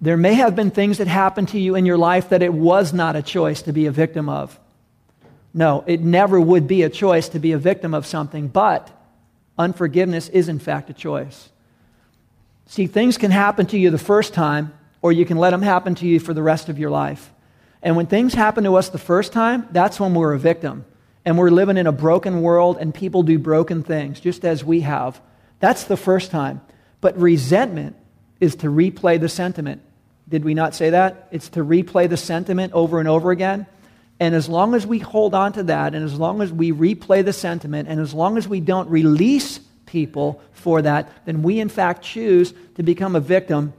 There 0.00 0.16
may 0.16 0.34
have 0.34 0.56
been 0.56 0.72
things 0.72 0.98
that 0.98 1.06
happened 1.06 1.50
to 1.50 1.60
you 1.60 1.76
in 1.76 1.86
your 1.86 1.96
life 1.96 2.30
that 2.30 2.42
it 2.42 2.52
was 2.52 2.92
not 2.92 3.14
a 3.14 3.22
choice 3.22 3.62
to 3.62 3.72
be 3.72 3.86
a 3.86 3.92
victim 3.92 4.28
of. 4.28 4.58
No, 5.54 5.84
it 5.86 6.00
never 6.00 6.40
would 6.40 6.66
be 6.66 6.82
a 6.82 6.90
choice 6.90 7.28
to 7.28 7.38
be 7.38 7.52
a 7.52 7.56
victim 7.56 7.94
of 7.94 8.04
something, 8.04 8.48
but 8.48 8.90
unforgiveness 9.56 10.28
is, 10.28 10.48
in 10.48 10.58
fact, 10.58 10.90
a 10.90 10.92
choice. 10.92 11.50
See, 12.66 12.88
things 12.88 13.16
can 13.16 13.30
happen 13.30 13.66
to 13.66 13.78
you 13.78 13.90
the 13.90 13.96
first 13.96 14.34
time, 14.34 14.76
or 15.00 15.12
you 15.12 15.24
can 15.24 15.36
let 15.36 15.50
them 15.50 15.62
happen 15.62 15.94
to 15.94 16.06
you 16.08 16.18
for 16.18 16.34
the 16.34 16.42
rest 16.42 16.68
of 16.68 16.80
your 16.80 16.90
life. 16.90 17.32
And 17.80 17.94
when 17.94 18.06
things 18.06 18.34
happen 18.34 18.64
to 18.64 18.74
us 18.74 18.88
the 18.88 18.98
first 18.98 19.32
time, 19.32 19.68
that's 19.70 20.00
when 20.00 20.14
we're 20.14 20.34
a 20.34 20.38
victim. 20.40 20.84
And 21.24 21.38
we're 21.38 21.50
living 21.50 21.76
in 21.76 21.86
a 21.86 21.92
broken 21.92 22.42
world, 22.42 22.76
and 22.80 22.92
people 22.92 23.22
do 23.22 23.38
broken 23.38 23.84
things, 23.84 24.18
just 24.18 24.44
as 24.44 24.64
we 24.64 24.80
have. 24.80 25.20
That's 25.60 25.84
the 25.84 25.96
first 25.96 26.30
time. 26.30 26.60
But 27.00 27.18
resentment 27.18 27.96
is 28.40 28.56
to 28.56 28.68
replay 28.68 29.20
the 29.20 29.28
sentiment. 29.28 29.82
Did 30.28 30.44
we 30.44 30.54
not 30.54 30.74
say 30.74 30.90
that? 30.90 31.28
It's 31.30 31.48
to 31.50 31.64
replay 31.64 32.08
the 32.08 32.16
sentiment 32.16 32.72
over 32.72 33.00
and 33.00 33.08
over 33.08 33.30
again. 33.30 33.66
And 34.20 34.34
as 34.34 34.48
long 34.48 34.74
as 34.74 34.86
we 34.86 34.98
hold 34.98 35.34
on 35.34 35.52
to 35.54 35.62
that, 35.64 35.94
and 35.94 36.04
as 36.04 36.18
long 36.18 36.42
as 36.42 36.52
we 36.52 36.72
replay 36.72 37.24
the 37.24 37.32
sentiment, 37.32 37.88
and 37.88 38.00
as 38.00 38.12
long 38.12 38.36
as 38.36 38.48
we 38.48 38.60
don't 38.60 38.90
release 38.90 39.60
people 39.86 40.42
for 40.52 40.82
that, 40.82 41.10
then 41.24 41.42
we 41.42 41.60
in 41.60 41.68
fact 41.68 42.02
choose 42.02 42.52
to 42.74 42.82
become 42.82 43.16
a 43.16 43.20
victim 43.20 43.72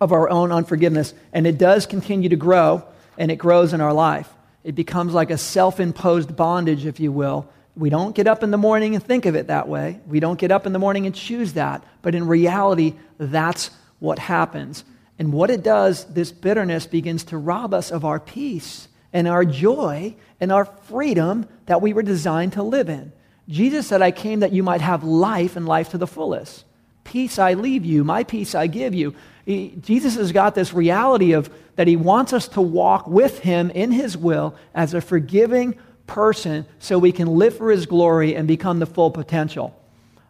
of 0.00 0.12
our 0.12 0.28
own 0.28 0.52
unforgiveness. 0.52 1.14
And 1.32 1.46
it 1.46 1.58
does 1.58 1.86
continue 1.86 2.28
to 2.28 2.36
grow, 2.36 2.84
and 3.18 3.30
it 3.30 3.36
grows 3.36 3.72
in 3.72 3.80
our 3.80 3.92
life. 3.92 4.28
It 4.64 4.74
becomes 4.74 5.14
like 5.14 5.30
a 5.30 5.38
self 5.38 5.80
imposed 5.80 6.36
bondage, 6.36 6.84
if 6.84 7.00
you 7.00 7.10
will, 7.10 7.48
we 7.80 7.88
don't 7.88 8.14
get 8.14 8.26
up 8.26 8.42
in 8.42 8.50
the 8.50 8.58
morning 8.58 8.94
and 8.94 9.02
think 9.02 9.24
of 9.24 9.34
it 9.34 9.46
that 9.46 9.66
way. 9.66 10.00
We 10.06 10.20
don't 10.20 10.38
get 10.38 10.52
up 10.52 10.66
in 10.66 10.72
the 10.72 10.78
morning 10.78 11.06
and 11.06 11.14
choose 11.14 11.54
that. 11.54 11.82
But 12.02 12.14
in 12.14 12.26
reality, 12.26 12.94
that's 13.16 13.70
what 13.98 14.18
happens. 14.18 14.84
And 15.18 15.32
what 15.32 15.50
it 15.50 15.62
does, 15.62 16.04
this 16.04 16.30
bitterness 16.30 16.86
begins 16.86 17.24
to 17.24 17.38
rob 17.38 17.72
us 17.72 17.90
of 17.90 18.04
our 18.04 18.20
peace 18.20 18.88
and 19.12 19.26
our 19.26 19.44
joy 19.44 20.14
and 20.40 20.52
our 20.52 20.66
freedom 20.66 21.48
that 21.66 21.80
we 21.80 21.94
were 21.94 22.02
designed 22.02 22.52
to 22.52 22.62
live 22.62 22.90
in. 22.90 23.12
Jesus 23.48 23.86
said, 23.86 24.02
I 24.02 24.10
came 24.10 24.40
that 24.40 24.52
you 24.52 24.62
might 24.62 24.82
have 24.82 25.02
life 25.02 25.56
and 25.56 25.66
life 25.66 25.90
to 25.90 25.98
the 25.98 26.06
fullest. 26.06 26.64
Peace 27.04 27.38
I 27.38 27.54
leave 27.54 27.84
you, 27.84 28.04
my 28.04 28.24
peace 28.24 28.54
I 28.54 28.66
give 28.66 28.94
you. 28.94 29.14
He, 29.46 29.74
Jesus 29.80 30.16
has 30.16 30.32
got 30.32 30.54
this 30.54 30.72
reality 30.72 31.32
of 31.32 31.50
that 31.76 31.88
he 31.88 31.96
wants 31.96 32.32
us 32.32 32.46
to 32.48 32.60
walk 32.60 33.06
with 33.06 33.40
him 33.40 33.70
in 33.70 33.90
his 33.90 34.16
will 34.16 34.54
as 34.74 34.92
a 34.92 35.00
forgiving, 35.00 35.78
person 36.10 36.66
so 36.78 36.98
we 36.98 37.12
can 37.12 37.28
live 37.28 37.56
for 37.56 37.70
His 37.70 37.86
glory 37.86 38.34
and 38.34 38.46
become 38.46 38.78
the 38.78 38.86
full 38.86 39.10
potential. 39.10 39.74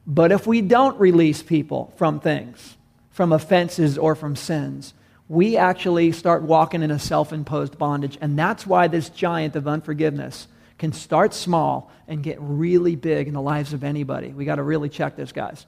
But 0.06 0.30
if 0.30 0.46
we 0.46 0.60
don't 0.60 0.98
release 1.00 1.42
people 1.42 1.92
from 1.96 2.20
things, 2.20 2.76
from 3.10 3.32
offenses 3.32 3.98
or 3.98 4.14
from 4.14 4.36
sins, 4.36 4.94
we 5.28 5.56
actually 5.56 6.12
start 6.12 6.42
walking 6.42 6.82
in 6.82 6.90
a 6.90 6.98
self 6.98 7.32
imposed 7.32 7.78
bondage. 7.78 8.18
And 8.20 8.38
that's 8.38 8.66
why 8.66 8.88
this 8.88 9.08
giant 9.08 9.56
of 9.56 9.66
unforgiveness 9.66 10.48
can 10.78 10.92
start 10.92 11.34
small 11.34 11.90
and 12.08 12.22
get 12.22 12.38
really 12.40 12.96
big 12.96 13.28
in 13.28 13.34
the 13.34 13.40
lives 13.40 13.72
of 13.72 13.84
anybody. 13.84 14.28
We 14.28 14.44
got 14.44 14.56
to 14.56 14.62
really 14.62 14.88
check 14.88 15.16
this, 15.16 15.32
guys. 15.32 15.66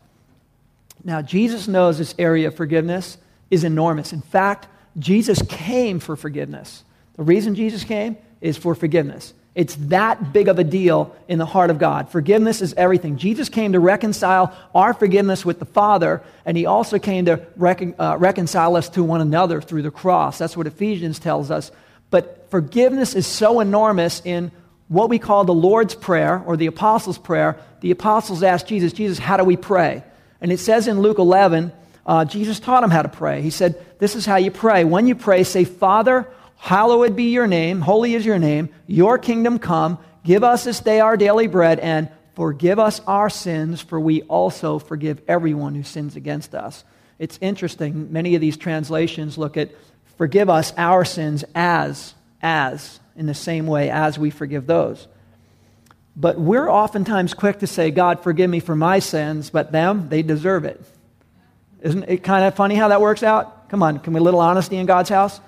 Now, 1.05 1.23
Jesus 1.23 1.69
knows 1.69 1.99
this 1.99 2.15
area 2.19 2.49
of 2.49 2.57
forgiveness 2.57 3.19
is 3.51 3.65
enormous. 3.65 4.13
In 4.13 4.23
fact, 4.23 4.67
Jesus 4.99 5.43
came 5.49 6.01
for 6.01 6.17
forgiveness. 6.17 6.85
The 7.17 7.23
reason 7.23 7.55
Jesus 7.55 7.85
came 7.85 8.17
is 8.41 8.57
for 8.57 8.75
forgiveness. 8.75 9.35
It's 9.55 9.75
that 9.77 10.33
big 10.33 10.49
of 10.49 10.59
a 10.59 10.65
deal 10.65 11.15
in 11.29 11.39
the 11.39 11.45
heart 11.45 11.69
of 11.69 11.79
God. 11.79 12.09
Forgiveness 12.09 12.63
is 12.63 12.73
everything. 12.75 13.19
Jesus 13.19 13.51
came 13.51 13.73
to 13.73 13.81
reconcile 13.81 14.57
our 14.75 14.95
forgiveness 14.95 15.45
with 15.45 15.59
the 15.59 15.67
Father, 15.67 16.23
and 16.47 16.57
He 16.57 16.65
also 16.65 16.99
came 16.99 17.27
to 17.27 17.47
recon, 17.57 17.95
uh, 17.99 18.17
reconcile 18.19 18.77
us 18.77 18.89
to 18.91 19.05
one 19.05 19.21
another 19.21 19.61
through 19.61 19.83
the 19.83 19.91
cross. 19.91 20.39
That's 20.39 20.57
what 20.57 20.67
Ephesians 20.67 21.19
tells 21.19 21.51
us. 21.51 21.71
But 22.11 22.51
forgiveness 22.51 23.15
is 23.15 23.27
so 23.27 23.61
enormous 23.61 24.23
in 24.25 24.53
what 24.89 25.11
we 25.11 25.19
call 25.19 25.45
the 25.45 25.55
Lord's 25.55 25.95
Prayer 25.95 26.43
or 26.47 26.57
the 26.57 26.67
Apostles' 26.67 27.19
Prayer. 27.19 27.59
The 27.81 27.91
apostles 27.91 28.43
asked 28.43 28.69
Jesus, 28.69 28.93
Jesus, 28.93 29.19
how 29.19 29.37
do 29.37 29.45
we 29.45 29.57
pray? 29.57 30.03
And 30.41 30.51
it 30.51 30.59
says 30.59 30.89
in 30.89 31.01
Luke 31.01 31.19
11, 31.19 31.73
uh, 32.05 32.25
Jesus 32.25 32.59
taught 32.59 32.81
them 32.81 32.91
how 32.91 33.03
to 33.03 33.09
pray. 33.09 33.43
He 33.43 33.51
said, 33.51 33.83
This 33.99 34.17
is 34.17 34.27
how 34.27 34.37
you 34.37 34.51
pray. 34.51 34.85
When 34.85 35.07
you 35.07 35.15
pray, 35.15 35.45
say, 35.45 35.65
Father, 35.65 36.29
Hallowed 36.63 37.17
be 37.17 37.25
your 37.25 37.49
name, 37.49 37.81
holy 37.81 38.15
is 38.15 38.25
your 38.25 38.39
name, 38.39 38.69
your 38.87 39.19
kingdom 39.19 39.59
come. 39.59 39.99
Give 40.23 40.45
us 40.45 40.63
this 40.63 40.79
day 40.79 41.01
our 41.01 41.17
daily 41.17 41.49
bread, 41.49 41.81
and 41.81 42.09
forgive 42.37 42.79
us 42.79 43.01
our 43.01 43.29
sins, 43.29 43.81
for 43.81 43.99
we 43.99 44.23
also 44.23 44.79
forgive 44.79 45.21
everyone 45.27 45.75
who 45.75 45.83
sins 45.83 46.15
against 46.15 46.55
us. 46.55 46.85
It's 47.19 47.37
interesting. 47.41 48.13
Many 48.13 48.37
of 48.37 48.41
these 48.41 48.57
translations 48.57 49.37
look 49.37 49.57
at 49.57 49.73
forgive 50.19 50.49
us 50.49 50.73
our 50.79 51.05
sins 51.05 51.45
as, 51.53 52.15
as, 52.41 53.01
in 53.17 53.27
the 53.27 53.35
same 53.35 53.67
way 53.67 53.91
as 53.91 54.17
we 54.17 54.31
forgive 54.31 54.69
those. 54.69 55.09
But 56.15 56.39
we're 56.39 56.71
oftentimes 56.71 57.35
quick 57.35 57.59
to 57.59 57.67
say, 57.67 57.91
God, 57.91 58.21
forgive 58.21 58.49
me 58.49 58.61
for 58.61 58.77
my 58.77 59.01
sins, 59.01 59.51
but 59.51 59.73
them, 59.73 60.11
they 60.11 60.23
deserve 60.23 60.65
it. 60.65 60.81
Isn't 61.81 62.05
it 62.05 62.23
kind 62.23 62.45
of 62.45 62.55
funny 62.55 62.77
how 62.77 62.87
that 62.87 63.01
works 63.01 63.25
out? 63.25 63.69
Come 63.69 63.83
on, 63.83 63.99
can 63.99 64.13
we 64.13 64.21
a 64.21 64.23
little 64.23 64.39
honesty 64.39 64.77
in 64.77 64.87
God's 64.87 65.11
house? 65.11 65.41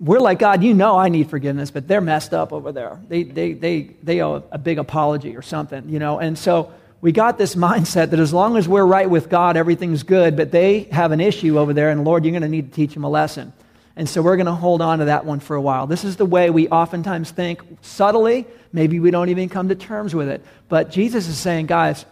We're 0.00 0.18
like, 0.18 0.38
God, 0.38 0.62
you 0.62 0.72
know 0.72 0.96
I 0.96 1.10
need 1.10 1.28
forgiveness, 1.28 1.70
but 1.70 1.86
they're 1.86 2.00
messed 2.00 2.32
up 2.32 2.54
over 2.54 2.72
there. 2.72 2.98
They, 3.08 3.22
they, 3.22 3.52
they, 3.52 3.82
they 4.02 4.22
owe 4.22 4.42
a 4.50 4.56
big 4.56 4.78
apology 4.78 5.36
or 5.36 5.42
something, 5.42 5.90
you 5.90 5.98
know? 5.98 6.18
And 6.18 6.38
so 6.38 6.72
we 7.02 7.12
got 7.12 7.36
this 7.36 7.54
mindset 7.66 8.10
that 8.10 8.18
as 8.18 8.32
long 8.32 8.56
as 8.56 8.66
we're 8.66 8.84
right 8.84 9.08
with 9.08 9.28
God, 9.28 9.58
everything's 9.58 10.02
good, 10.02 10.36
but 10.36 10.50
they 10.50 10.84
have 10.84 11.12
an 11.12 11.20
issue 11.20 11.58
over 11.58 11.74
there, 11.74 11.90
and 11.90 12.02
Lord, 12.04 12.24
you're 12.24 12.32
going 12.32 12.42
to 12.42 12.48
need 12.48 12.70
to 12.70 12.74
teach 12.74 12.94
them 12.94 13.04
a 13.04 13.10
lesson. 13.10 13.52
And 13.96 14.08
so 14.08 14.22
we're 14.22 14.36
going 14.36 14.46
to 14.46 14.52
hold 14.52 14.80
on 14.80 15.00
to 15.00 15.06
that 15.06 15.26
one 15.26 15.40
for 15.40 15.56
a 15.56 15.60
while. 15.60 15.86
This 15.86 16.04
is 16.04 16.16
the 16.16 16.24
way 16.24 16.48
we 16.48 16.68
oftentimes 16.68 17.30
think 17.30 17.60
subtly. 17.82 18.46
Maybe 18.72 19.00
we 19.00 19.10
don't 19.10 19.28
even 19.28 19.50
come 19.50 19.68
to 19.68 19.74
terms 19.74 20.14
with 20.14 20.28
it. 20.28 20.42
But 20.70 20.90
Jesus 20.90 21.28
is 21.28 21.36
saying, 21.36 21.66
guys, 21.66 22.06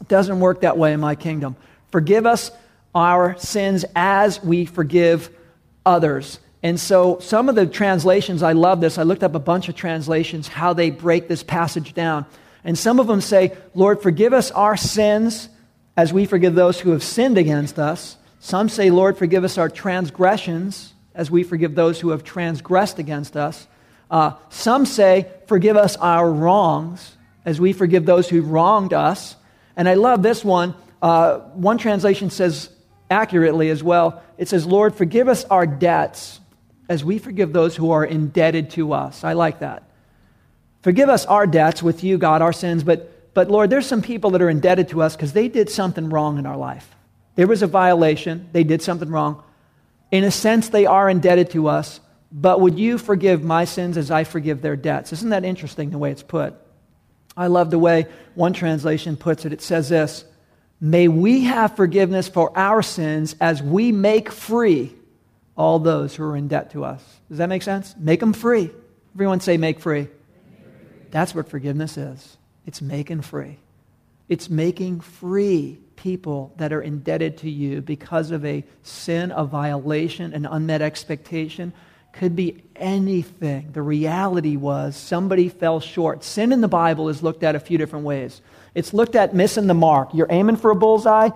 it 0.00 0.08
doesn't 0.08 0.40
work 0.40 0.62
that 0.62 0.78
way 0.78 0.94
in 0.94 1.00
my 1.00 1.16
kingdom. 1.16 1.56
Forgive 1.90 2.24
us 2.24 2.50
our 2.94 3.36
sins 3.38 3.84
as 3.94 4.42
we 4.42 4.64
forgive 4.64 5.28
others. 5.84 6.38
And 6.62 6.78
so, 6.78 7.18
some 7.20 7.48
of 7.48 7.54
the 7.54 7.66
translations, 7.66 8.42
I 8.42 8.52
love 8.52 8.80
this. 8.80 8.98
I 8.98 9.02
looked 9.02 9.22
up 9.22 9.34
a 9.34 9.40
bunch 9.40 9.68
of 9.68 9.76
translations, 9.76 10.46
how 10.46 10.74
they 10.74 10.90
break 10.90 11.26
this 11.26 11.42
passage 11.42 11.94
down. 11.94 12.26
And 12.64 12.78
some 12.78 13.00
of 13.00 13.06
them 13.06 13.22
say, 13.22 13.56
Lord, 13.74 14.02
forgive 14.02 14.34
us 14.34 14.50
our 14.50 14.76
sins 14.76 15.48
as 15.96 16.12
we 16.12 16.26
forgive 16.26 16.54
those 16.54 16.78
who 16.78 16.90
have 16.90 17.02
sinned 17.02 17.38
against 17.38 17.78
us. 17.78 18.16
Some 18.40 18.68
say, 18.68 18.90
Lord, 18.90 19.16
forgive 19.16 19.44
us 19.44 19.56
our 19.56 19.70
transgressions 19.70 20.92
as 21.14 21.30
we 21.30 21.42
forgive 21.42 21.74
those 21.74 22.00
who 22.00 22.10
have 22.10 22.24
transgressed 22.24 22.98
against 22.98 23.36
us. 23.36 23.66
Uh, 24.10 24.32
some 24.50 24.84
say, 24.84 25.28
forgive 25.46 25.76
us 25.76 25.96
our 25.96 26.30
wrongs 26.30 27.16
as 27.44 27.60
we 27.60 27.72
forgive 27.72 28.04
those 28.04 28.28
who 28.28 28.42
wronged 28.42 28.92
us. 28.92 29.36
And 29.76 29.88
I 29.88 29.94
love 29.94 30.22
this 30.22 30.44
one. 30.44 30.74
Uh, 31.00 31.38
one 31.54 31.78
translation 31.78 32.28
says 32.28 32.68
accurately 33.10 33.70
as 33.70 33.82
well 33.82 34.22
it 34.36 34.48
says, 34.48 34.66
Lord, 34.66 34.94
forgive 34.94 35.28
us 35.28 35.44
our 35.44 35.66
debts 35.66 36.39
as 36.90 37.04
we 37.04 37.18
forgive 37.18 37.52
those 37.52 37.76
who 37.76 37.92
are 37.92 38.04
indebted 38.04 38.68
to 38.70 38.92
us. 38.92 39.22
I 39.22 39.34
like 39.34 39.60
that. 39.60 39.84
Forgive 40.82 41.08
us 41.08 41.24
our 41.24 41.46
debts 41.46 41.84
with 41.84 42.02
you, 42.02 42.18
God, 42.18 42.42
our 42.42 42.52
sins, 42.52 42.82
but, 42.82 43.32
but 43.32 43.48
Lord, 43.48 43.70
there's 43.70 43.86
some 43.86 44.02
people 44.02 44.30
that 44.30 44.42
are 44.42 44.50
indebted 44.50 44.88
to 44.88 45.00
us 45.00 45.14
because 45.14 45.32
they 45.32 45.46
did 45.46 45.70
something 45.70 46.10
wrong 46.10 46.36
in 46.36 46.46
our 46.46 46.56
life. 46.56 46.96
There 47.36 47.46
was 47.46 47.62
a 47.62 47.68
violation, 47.68 48.48
they 48.50 48.64
did 48.64 48.82
something 48.82 49.08
wrong. 49.08 49.44
In 50.10 50.24
a 50.24 50.32
sense, 50.32 50.68
they 50.68 50.84
are 50.84 51.08
indebted 51.08 51.50
to 51.52 51.68
us, 51.68 52.00
but 52.32 52.60
would 52.60 52.76
you 52.76 52.98
forgive 52.98 53.44
my 53.44 53.66
sins 53.66 53.96
as 53.96 54.10
I 54.10 54.24
forgive 54.24 54.60
their 54.60 54.74
debts? 54.74 55.12
Isn't 55.12 55.30
that 55.30 55.44
interesting 55.44 55.90
the 55.90 55.98
way 55.98 56.10
it's 56.10 56.24
put? 56.24 56.54
I 57.36 57.46
love 57.46 57.70
the 57.70 57.78
way 57.78 58.06
one 58.34 58.52
translation 58.52 59.16
puts 59.16 59.44
it. 59.44 59.52
It 59.52 59.62
says 59.62 59.88
this 59.90 60.24
May 60.80 61.06
we 61.06 61.42
have 61.42 61.76
forgiveness 61.76 62.28
for 62.28 62.50
our 62.58 62.82
sins 62.82 63.36
as 63.40 63.62
we 63.62 63.92
make 63.92 64.32
free 64.32 64.96
all 65.60 65.78
those 65.78 66.16
who 66.16 66.24
are 66.24 66.38
in 66.38 66.48
debt 66.48 66.70
to 66.70 66.86
us. 66.86 67.04
Does 67.28 67.36
that 67.36 67.50
make 67.50 67.62
sense? 67.62 67.94
Make 67.98 68.20
them 68.20 68.32
free. 68.32 68.70
Everyone 69.14 69.40
say, 69.40 69.58
make 69.58 69.78
free. 69.78 70.08
That's 71.10 71.34
what 71.34 71.50
forgiveness 71.50 71.98
is 71.98 72.38
it's 72.66 72.80
making 72.80 73.20
free. 73.20 73.58
It's 74.28 74.48
making 74.48 75.00
free 75.00 75.78
people 75.96 76.54
that 76.56 76.72
are 76.72 76.80
indebted 76.80 77.36
to 77.38 77.50
you 77.50 77.82
because 77.82 78.30
of 78.30 78.42
a 78.46 78.64
sin, 78.84 79.32
a 79.36 79.44
violation, 79.44 80.32
an 80.32 80.46
unmet 80.46 80.80
expectation. 80.80 81.74
Could 82.12 82.34
be 82.34 82.62
anything. 82.76 83.72
The 83.72 83.82
reality 83.82 84.56
was 84.56 84.96
somebody 84.96 85.50
fell 85.50 85.80
short. 85.80 86.24
Sin 86.24 86.52
in 86.52 86.62
the 86.62 86.68
Bible 86.68 87.10
is 87.10 87.22
looked 87.22 87.42
at 87.42 87.54
a 87.54 87.60
few 87.60 87.76
different 87.76 88.06
ways. 88.06 88.40
It's 88.74 88.94
looked 88.94 89.14
at 89.14 89.34
missing 89.34 89.66
the 89.66 89.74
mark. 89.74 90.14
You're 90.14 90.26
aiming 90.30 90.56
for 90.56 90.70
a 90.70 90.76
bullseye 90.76 91.30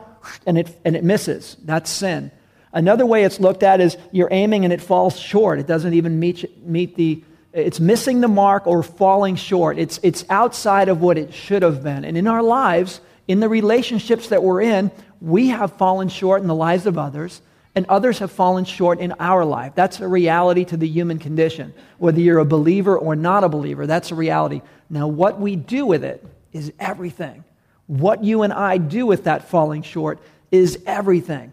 and 0.46 0.56
it, 0.56 0.80
and 0.84 0.96
it 0.96 1.04
misses. 1.04 1.58
That's 1.62 1.90
sin. 1.90 2.30
Another 2.74 3.06
way 3.06 3.22
it's 3.22 3.38
looked 3.38 3.62
at 3.62 3.80
is 3.80 3.96
you're 4.10 4.28
aiming 4.32 4.64
and 4.64 4.72
it 4.72 4.80
falls 4.80 5.18
short. 5.18 5.60
It 5.60 5.68
doesn't 5.68 5.94
even 5.94 6.18
meet, 6.18 6.66
meet 6.66 6.96
the, 6.96 7.22
it's 7.52 7.78
missing 7.78 8.20
the 8.20 8.28
mark 8.28 8.66
or 8.66 8.82
falling 8.82 9.36
short. 9.36 9.78
It's, 9.78 10.00
it's 10.02 10.24
outside 10.28 10.88
of 10.88 11.00
what 11.00 11.16
it 11.16 11.32
should 11.32 11.62
have 11.62 11.84
been. 11.84 12.04
And 12.04 12.18
in 12.18 12.26
our 12.26 12.42
lives, 12.42 13.00
in 13.28 13.38
the 13.38 13.48
relationships 13.48 14.28
that 14.28 14.42
we're 14.42 14.60
in, 14.60 14.90
we 15.20 15.48
have 15.48 15.74
fallen 15.74 16.08
short 16.08 16.42
in 16.42 16.48
the 16.48 16.54
lives 16.54 16.84
of 16.84 16.98
others, 16.98 17.40
and 17.76 17.86
others 17.86 18.18
have 18.18 18.32
fallen 18.32 18.64
short 18.64 18.98
in 18.98 19.12
our 19.20 19.44
life. 19.44 19.72
That's 19.76 20.00
a 20.00 20.08
reality 20.08 20.64
to 20.66 20.76
the 20.76 20.88
human 20.88 21.18
condition. 21.20 21.72
Whether 21.98 22.20
you're 22.20 22.40
a 22.40 22.44
believer 22.44 22.98
or 22.98 23.14
not 23.14 23.44
a 23.44 23.48
believer, 23.48 23.86
that's 23.86 24.10
a 24.10 24.16
reality. 24.16 24.62
Now, 24.90 25.06
what 25.06 25.40
we 25.40 25.54
do 25.54 25.86
with 25.86 26.02
it 26.02 26.24
is 26.52 26.72
everything. 26.80 27.44
What 27.86 28.24
you 28.24 28.42
and 28.42 28.52
I 28.52 28.78
do 28.78 29.06
with 29.06 29.24
that 29.24 29.48
falling 29.48 29.82
short 29.82 30.18
is 30.50 30.78
everything. 30.86 31.52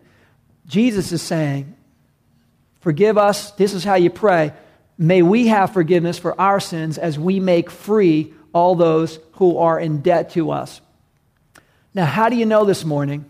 Jesus 0.65 1.11
is 1.11 1.21
saying, 1.21 1.75
Forgive 2.81 3.17
us. 3.17 3.51
This 3.51 3.73
is 3.73 3.83
how 3.83 3.95
you 3.95 4.09
pray. 4.09 4.53
May 4.97 5.21
we 5.21 5.47
have 5.47 5.73
forgiveness 5.73 6.17
for 6.17 6.39
our 6.39 6.59
sins 6.59 6.97
as 6.97 7.17
we 7.17 7.39
make 7.39 7.69
free 7.69 8.33
all 8.53 8.75
those 8.75 9.19
who 9.33 9.57
are 9.57 9.79
in 9.79 10.01
debt 10.01 10.31
to 10.31 10.51
us. 10.51 10.81
Now, 11.93 12.05
how 12.05 12.29
do 12.29 12.35
you 12.35 12.45
know 12.45 12.65
this 12.65 12.83
morning 12.83 13.25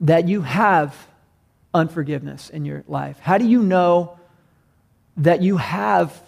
that 0.00 0.28
you 0.28 0.42
have 0.42 0.94
unforgiveness 1.72 2.50
in 2.50 2.64
your 2.64 2.84
life? 2.88 3.18
How 3.20 3.38
do 3.38 3.46
you 3.46 3.62
know 3.62 4.18
that 5.18 5.42
you 5.42 5.56
have 5.56 6.18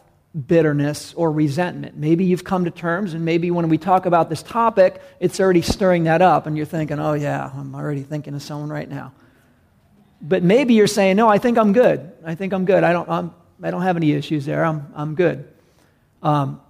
bitterness 0.47 1.13
or 1.15 1.31
resentment? 1.31 1.97
Maybe 1.97 2.25
you've 2.25 2.45
come 2.45 2.65
to 2.65 2.71
terms, 2.71 3.15
and 3.15 3.25
maybe 3.25 3.51
when 3.51 3.69
we 3.69 3.79
talk 3.79 4.07
about 4.07 4.31
this 4.31 4.43
topic, 4.43 5.01
it's 5.21 5.41
already 5.41 5.63
stirring 5.63 6.05
that 6.05 6.23
up, 6.23 6.47
and 6.47 6.57
you're 6.57 6.67
thinking, 6.67 6.99
oh, 6.99 7.15
yeah, 7.15 7.51
I'm 7.55 7.75
already 7.75 8.03
thinking 8.03 8.35
of 8.35 8.43
someone 8.43 8.71
right 8.71 8.89
now. 8.89 9.13
But 10.27 10.43
maybe 10.43 10.73
you're 10.73 10.87
saying, 10.87 11.17
no, 11.17 11.29
I 11.29 11.37
think 11.37 11.59
I'm 11.59 11.75
good. 11.75 12.11
I 12.25 12.35
think 12.35 12.55
I'm 12.55 12.65
good. 12.65 12.83
I 12.83 12.95
don't, 12.95 13.09
I'm, 13.11 13.35
I 13.63 13.71
don't 13.71 13.83
have 13.83 13.99
any 13.99 14.13
issues 14.13 14.47
there. 14.47 14.65
I'm, 14.65 14.91
I'm 14.95 15.15
good. 15.15 15.47
Um, 16.23 16.63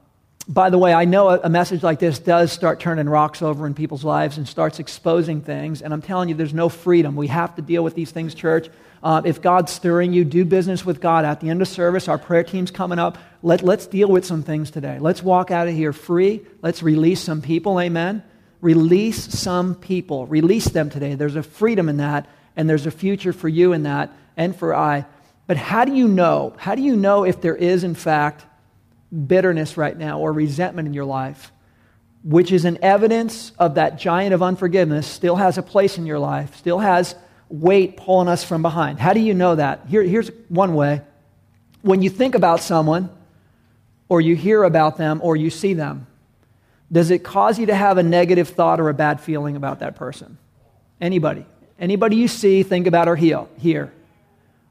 by 0.48 0.70
the 0.70 0.76
way, 0.76 0.92
I 0.92 1.04
know 1.04 1.28
a, 1.28 1.40
a, 1.44 1.48
message 1.48 1.84
like 1.84 2.00
this 2.00 2.18
does 2.18 2.50
start 2.50 2.80
turning 2.80 3.08
rocks 3.08 3.40
over 3.40 3.66
in 3.66 3.72
people's 3.72 4.04
lives 4.04 4.36
and 4.38 4.46
starts 4.46 4.80
exposing 4.80 5.40
things. 5.40 5.82
And 5.82 5.94
I'm 5.94 6.02
telling 6.02 6.28
you, 6.28 6.34
there's 6.34 6.52
no 6.52 6.68
freedom. 6.68 7.14
We 7.14 7.28
have 7.28 7.54
to 7.54 7.62
deal 7.62 7.84
with 7.84 7.94
these 7.94 8.10
things, 8.10 8.34
church. 8.34 8.68
Uh, 9.04 9.22
if 9.24 9.40
God's 9.40 9.70
stirring 9.70 10.12
you, 10.12 10.24
do 10.24 10.44
business 10.44 10.84
with 10.84 11.00
God. 11.00 11.24
At 11.24 11.40
the 11.40 11.48
end 11.48 11.62
of 11.62 11.68
service, 11.68 12.08
our 12.08 12.18
prayer 12.18 12.42
team's 12.42 12.72
coming 12.72 12.98
up. 12.98 13.18
Let, 13.42 13.62
let's 13.62 13.86
deal 13.86 14.08
with 14.08 14.24
some 14.24 14.42
things 14.42 14.72
today. 14.72 14.98
Let's 14.98 15.22
walk 15.22 15.52
out 15.52 15.68
of 15.68 15.74
here 15.74 15.92
free. 15.92 16.42
Let's 16.60 16.82
release 16.82 17.20
some 17.20 17.40
people. 17.40 17.80
Amen. 17.80 18.24
Release 18.60 19.38
some 19.38 19.76
people. 19.76 20.26
Release 20.26 20.66
them 20.66 20.90
today. 20.90 21.14
There's 21.14 21.36
a 21.36 21.42
freedom 21.42 21.88
in 21.88 21.98
that 21.98 22.28
and 22.56 22.68
there's 22.68 22.86
a 22.86 22.90
future 22.90 23.32
for 23.32 23.48
you 23.48 23.72
in 23.72 23.84
that 23.84 24.12
and 24.36 24.54
for 24.54 24.74
I. 24.74 25.06
But 25.46 25.56
how 25.56 25.84
do 25.84 25.94
you 25.94 26.08
know? 26.08 26.54
How 26.58 26.74
do 26.74 26.82
you 26.82 26.96
know 26.96 27.24
if 27.24 27.40
there 27.40 27.56
is, 27.56 27.84
in 27.84 27.94
fact, 27.94 28.44
bitterness 29.26 29.76
right 29.76 29.96
now 29.96 30.18
or 30.18 30.32
resentment 30.32 30.88
in 30.88 30.94
your 30.94 31.04
life, 31.04 31.52
which 32.22 32.50
is 32.50 32.64
an 32.64 32.78
evidence 32.82 33.52
of 33.58 33.74
that 33.74 33.98
giant 33.98 34.32
of 34.32 34.42
unforgiveness 34.42 35.06
still 35.06 35.36
has 35.36 35.58
a 35.58 35.62
place 35.62 35.98
in 35.98 36.06
your 36.06 36.18
life, 36.18 36.56
still 36.56 36.78
has 36.78 37.14
weight 37.48 37.96
pulling 37.96 38.28
us 38.28 38.42
from 38.42 38.62
behind? 38.62 38.98
How 38.98 39.12
do 39.12 39.20
you 39.20 39.34
know 39.34 39.54
that? 39.54 39.86
Here, 39.88 40.02
here's 40.02 40.30
one 40.48 40.74
way. 40.74 41.02
When 41.82 42.00
you 42.00 42.08
think 42.08 42.34
about 42.34 42.60
someone, 42.60 43.10
or 44.08 44.20
you 44.20 44.36
hear 44.36 44.62
about 44.62 44.96
them, 44.96 45.20
or 45.22 45.36
you 45.36 45.50
see 45.50 45.74
them, 45.74 46.06
does 46.90 47.10
it 47.10 47.24
cause 47.24 47.58
you 47.58 47.66
to 47.66 47.74
have 47.74 47.98
a 47.98 48.02
negative 48.02 48.50
thought 48.50 48.80
or 48.80 48.88
a 48.88 48.94
bad 48.94 49.20
feeling 49.20 49.56
about 49.56 49.80
that 49.80 49.96
person? 49.96 50.38
Anybody? 51.00 51.44
Anybody 51.78 52.16
you 52.16 52.28
see, 52.28 52.62
think 52.62 52.86
about 52.86 53.08
or 53.08 53.16
heal 53.16 53.48
here. 53.58 53.92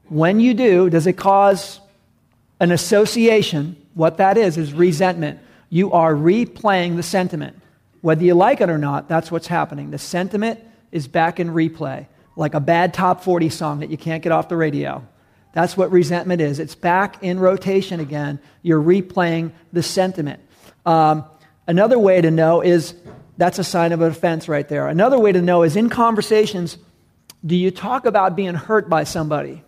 When 0.08 0.40
you 0.40 0.54
do, 0.54 0.90
does 0.90 1.06
it 1.06 1.14
cause 1.14 1.80
an 2.60 2.70
association? 2.70 3.76
What 3.94 4.16
that 4.18 4.36
is, 4.36 4.56
is 4.56 4.72
resentment. 4.72 5.40
You 5.70 5.92
are 5.92 6.14
replaying 6.14 6.96
the 6.96 7.02
sentiment. 7.02 7.60
Whether 8.00 8.24
you 8.24 8.34
like 8.34 8.60
it 8.60 8.68
or 8.68 8.78
not, 8.78 9.08
that's 9.08 9.30
what's 9.30 9.46
happening. 9.46 9.90
The 9.90 9.98
sentiment 9.98 10.60
is 10.92 11.08
back 11.08 11.40
in 11.40 11.48
replay, 11.48 12.06
like 12.36 12.54
a 12.54 12.60
bad 12.60 12.94
top 12.94 13.22
40 13.22 13.48
song 13.48 13.80
that 13.80 13.90
you 13.90 13.96
can't 13.96 14.22
get 14.22 14.32
off 14.32 14.48
the 14.48 14.56
radio. 14.56 15.06
That's 15.52 15.76
what 15.76 15.90
resentment 15.90 16.40
is. 16.40 16.58
It's 16.58 16.74
back 16.74 17.22
in 17.22 17.38
rotation 17.38 18.00
again. 18.00 18.40
You're 18.62 18.82
replaying 18.82 19.52
the 19.72 19.82
sentiment. 19.82 20.40
Um, 20.84 21.24
another 21.66 21.98
way 21.98 22.20
to 22.20 22.30
know 22.30 22.60
is 22.60 22.94
that's 23.36 23.58
a 23.58 23.64
sign 23.64 23.92
of 23.92 24.00
offense 24.00 24.48
right 24.48 24.68
there. 24.68 24.88
Another 24.88 25.18
way 25.18 25.32
to 25.32 25.40
know 25.40 25.62
is 25.62 25.76
in 25.76 25.88
conversations, 25.88 26.76
do 27.44 27.56
you 27.56 27.70
talk 27.70 28.06
about 28.06 28.36
being 28.36 28.54
hurt 28.54 28.88
by 28.88 29.04
somebody? 29.04 29.62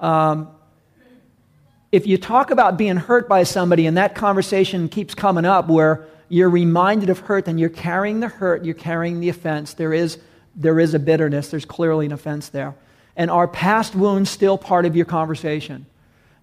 Um, 0.00 0.48
if 1.90 2.06
you 2.06 2.18
talk 2.18 2.50
about 2.50 2.76
being 2.76 2.96
hurt 2.96 3.28
by 3.28 3.42
somebody 3.42 3.86
and 3.86 3.96
that 3.96 4.14
conversation 4.14 4.88
keeps 4.88 5.14
coming 5.14 5.44
up 5.44 5.68
where 5.68 6.06
you're 6.28 6.50
reminded 6.50 7.08
of 7.08 7.20
hurt 7.20 7.48
and 7.48 7.58
you're 7.58 7.70
carrying 7.70 8.20
the 8.20 8.28
hurt, 8.28 8.64
you're 8.64 8.74
carrying 8.74 9.20
the 9.20 9.30
offense, 9.30 9.74
there 9.74 9.94
is, 9.94 10.18
there 10.54 10.78
is 10.78 10.94
a 10.94 10.98
bitterness, 10.98 11.50
there's 11.50 11.64
clearly 11.64 12.06
an 12.06 12.12
offense 12.12 12.50
there. 12.50 12.74
And 13.16 13.30
are 13.30 13.48
past 13.48 13.94
wounds 13.94 14.30
still 14.30 14.58
part 14.58 14.84
of 14.84 14.94
your 14.94 15.06
conversation? 15.06 15.86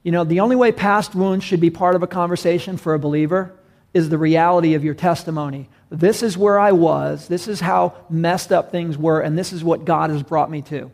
You 0.03 0.11
know, 0.11 0.23
the 0.23 0.39
only 0.39 0.55
way 0.55 0.71
past 0.71 1.15
wounds 1.15 1.45
should 1.45 1.61
be 1.61 1.69
part 1.69 1.95
of 1.95 2.03
a 2.03 2.07
conversation 2.07 2.77
for 2.77 2.93
a 2.93 2.99
believer 2.99 3.55
is 3.93 4.09
the 4.09 4.17
reality 4.17 4.73
of 4.73 4.83
your 4.83 4.93
testimony. 4.93 5.69
This 5.89 6.23
is 6.23 6.37
where 6.37 6.59
I 6.59 6.71
was, 6.71 7.27
this 7.27 7.47
is 7.47 7.59
how 7.59 7.93
messed 8.09 8.51
up 8.51 8.71
things 8.71 8.97
were, 8.97 9.19
and 9.19 9.37
this 9.37 9.53
is 9.53 9.63
what 9.63 9.85
God 9.85 10.09
has 10.09 10.23
brought 10.23 10.49
me 10.49 10.61
to. 10.63 10.91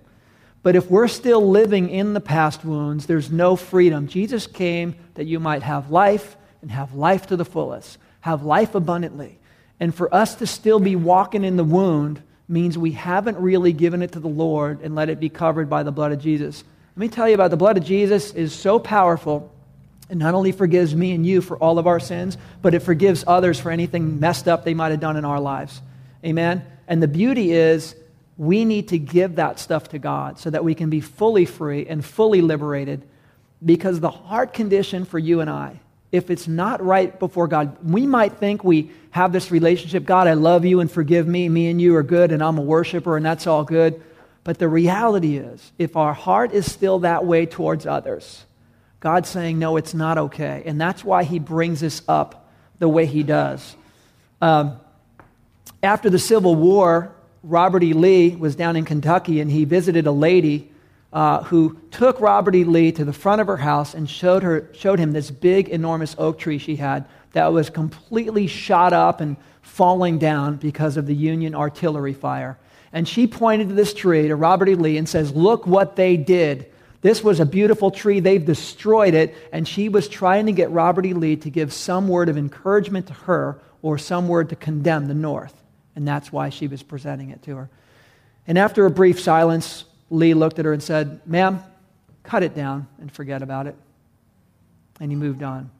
But 0.63 0.75
if 0.75 0.91
we're 0.91 1.07
still 1.07 1.49
living 1.49 1.89
in 1.89 2.13
the 2.13 2.19
past 2.19 2.63
wounds, 2.63 3.05
there's 3.05 3.31
no 3.31 3.55
freedom. 3.55 4.07
Jesus 4.07 4.45
came 4.45 4.95
that 5.15 5.25
you 5.25 5.39
might 5.39 5.63
have 5.63 5.89
life 5.89 6.37
and 6.61 6.69
have 6.69 6.93
life 6.93 7.27
to 7.27 7.35
the 7.35 7.45
fullest, 7.45 7.97
have 8.19 8.43
life 8.43 8.75
abundantly. 8.75 9.39
And 9.79 9.95
for 9.95 10.13
us 10.13 10.35
to 10.35 10.45
still 10.45 10.79
be 10.79 10.95
walking 10.95 11.43
in 11.43 11.57
the 11.57 11.63
wound 11.63 12.21
means 12.47 12.77
we 12.77 12.91
haven't 12.91 13.37
really 13.37 13.73
given 13.73 14.03
it 14.03 14.11
to 14.11 14.19
the 14.19 14.27
Lord 14.27 14.81
and 14.81 14.93
let 14.93 15.09
it 15.09 15.19
be 15.19 15.29
covered 15.29 15.69
by 15.69 15.81
the 15.83 15.91
blood 15.91 16.11
of 16.11 16.19
Jesus. 16.19 16.63
Let 16.95 16.99
me 16.99 17.07
tell 17.07 17.27
you 17.27 17.33
about 17.33 17.49
the 17.49 17.57
blood 17.57 17.77
of 17.77 17.83
Jesus 17.83 18.33
is 18.33 18.53
so 18.53 18.77
powerful. 18.77 19.50
It 20.11 20.17
not 20.17 20.35
only 20.35 20.51
forgives 20.51 20.93
me 20.93 21.13
and 21.13 21.25
you 21.25 21.41
for 21.41 21.57
all 21.57 21.79
of 21.79 21.87
our 21.87 21.99
sins, 21.99 22.37
but 22.61 22.75
it 22.75 22.81
forgives 22.81 23.23
others 23.25 23.59
for 23.59 23.71
anything 23.71 24.19
messed 24.19 24.47
up 24.47 24.63
they 24.63 24.75
might 24.75 24.91
have 24.91 24.99
done 24.99 25.17
in 25.17 25.25
our 25.25 25.39
lives. 25.39 25.81
Amen? 26.23 26.63
And 26.87 27.01
the 27.01 27.07
beauty 27.07 27.51
is 27.51 27.95
we 28.37 28.65
need 28.65 28.89
to 28.89 28.99
give 28.99 29.37
that 29.37 29.57
stuff 29.57 29.89
to 29.89 29.99
God 29.99 30.37
so 30.37 30.49
that 30.49 30.63
we 30.63 30.75
can 30.75 30.91
be 30.91 31.01
fully 31.01 31.45
free 31.45 31.87
and 31.87 32.05
fully 32.05 32.41
liberated 32.41 33.07
because 33.65 33.99
the 33.99 34.11
heart 34.11 34.53
condition 34.53 35.05
for 35.05 35.17
you 35.17 35.39
and 35.39 35.49
I 35.49 35.79
if 36.11 36.29
it's 36.29 36.47
not 36.47 36.83
right 36.83 37.17
before 37.19 37.47
God, 37.47 37.77
we 37.83 38.05
might 38.05 38.33
think 38.33 38.63
we 38.63 38.91
have 39.11 39.31
this 39.31 39.51
relationship 39.51 40.05
God, 40.05 40.27
I 40.27 40.33
love 40.33 40.65
you 40.65 40.81
and 40.81 40.91
forgive 40.91 41.27
me. 41.27 41.47
Me 41.47 41.69
and 41.69 41.81
you 41.81 41.95
are 41.95 42.03
good, 42.03 42.31
and 42.31 42.43
I'm 42.43 42.57
a 42.57 42.61
worshiper, 42.61 43.15
and 43.15 43.25
that's 43.25 43.47
all 43.47 43.63
good. 43.63 44.01
But 44.43 44.59
the 44.59 44.67
reality 44.67 45.37
is, 45.37 45.71
if 45.77 45.95
our 45.95 46.13
heart 46.13 46.51
is 46.51 46.69
still 46.69 46.99
that 46.99 47.25
way 47.25 47.45
towards 47.45 47.85
others, 47.85 48.43
God's 49.01 49.27
saying, 49.27 49.59
no, 49.59 49.75
it's 49.75 49.93
not 49.93 50.17
okay. 50.17 50.63
And 50.65 50.79
that's 50.79 51.03
why 51.03 51.23
He 51.23 51.39
brings 51.39 51.83
us 51.83 52.01
up 52.07 52.49
the 52.79 52.87
way 52.87 53.05
He 53.05 53.23
does. 53.23 53.75
Um, 54.41 54.79
after 55.83 56.09
the 56.09 56.19
Civil 56.19 56.55
War, 56.55 57.13
Robert 57.43 57.83
E. 57.83 57.93
Lee 57.93 58.35
was 58.35 58.55
down 58.55 58.75
in 58.75 58.85
Kentucky 58.85 59.39
and 59.39 59.51
he 59.51 59.65
visited 59.65 60.05
a 60.05 60.11
lady 60.11 60.71
uh, 61.11 61.43
who 61.43 61.79
took 61.89 62.19
Robert 62.21 62.55
E. 62.55 62.63
Lee 62.63 62.91
to 62.91 63.03
the 63.03 63.13
front 63.13 63.41
of 63.41 63.47
her 63.47 63.57
house 63.57 63.93
and 63.93 64.09
showed, 64.09 64.43
her, 64.43 64.69
showed 64.73 64.99
him 64.99 65.11
this 65.11 65.31
big, 65.31 65.69
enormous 65.69 66.15
oak 66.17 66.37
tree 66.39 66.57
she 66.57 66.75
had 66.75 67.05
that 67.33 67.51
was 67.51 67.69
completely 67.69 68.47
shot 68.47 68.93
up 68.93 69.21
and 69.21 69.37
falling 69.61 70.19
down 70.19 70.57
because 70.57 70.97
of 70.97 71.07
the 71.07 71.15
Union 71.15 71.55
artillery 71.55 72.13
fire. 72.13 72.57
And 72.93 73.07
she 73.07 73.25
pointed 73.25 73.69
to 73.69 73.73
this 73.73 73.93
tree, 73.93 74.27
to 74.27 74.35
Robert 74.35 74.69
E. 74.69 74.75
Lee, 74.75 74.97
and 74.97 75.07
says, 75.07 75.33
Look 75.33 75.65
what 75.65 75.95
they 75.95 76.17
did. 76.17 76.70
This 77.01 77.23
was 77.23 77.39
a 77.39 77.45
beautiful 77.45 77.91
tree. 77.91 78.19
They've 78.19 78.43
destroyed 78.43 79.13
it. 79.13 79.35
And 79.51 79.67
she 79.67 79.89
was 79.89 80.07
trying 80.07 80.45
to 80.45 80.51
get 80.51 80.71
Robert 80.71 81.05
E. 81.05 81.13
Lee 81.13 81.35
to 81.37 81.49
give 81.49 81.73
some 81.73 82.07
word 82.07 82.29
of 82.29 82.37
encouragement 82.37 83.07
to 83.07 83.13
her 83.13 83.59
or 83.81 83.97
some 83.97 84.27
word 84.27 84.49
to 84.49 84.55
condemn 84.55 85.07
the 85.07 85.13
North. 85.13 85.53
And 85.95 86.07
that's 86.07 86.31
why 86.31 86.49
she 86.49 86.67
was 86.67 86.83
presenting 86.83 87.31
it 87.31 87.41
to 87.43 87.55
her. 87.57 87.69
And 88.47 88.57
after 88.57 88.85
a 88.85 88.91
brief 88.91 89.19
silence, 89.19 89.85
Lee 90.09 90.33
looked 90.33 90.59
at 90.59 90.65
her 90.65 90.73
and 90.73 90.81
said, 90.81 91.21
Ma'am, 91.25 91.63
cut 92.23 92.43
it 92.43 92.55
down 92.55 92.87
and 92.99 93.11
forget 93.11 93.41
about 93.41 93.67
it. 93.67 93.75
And 94.99 95.11
he 95.11 95.15
moved 95.15 95.41
on. 95.41 95.71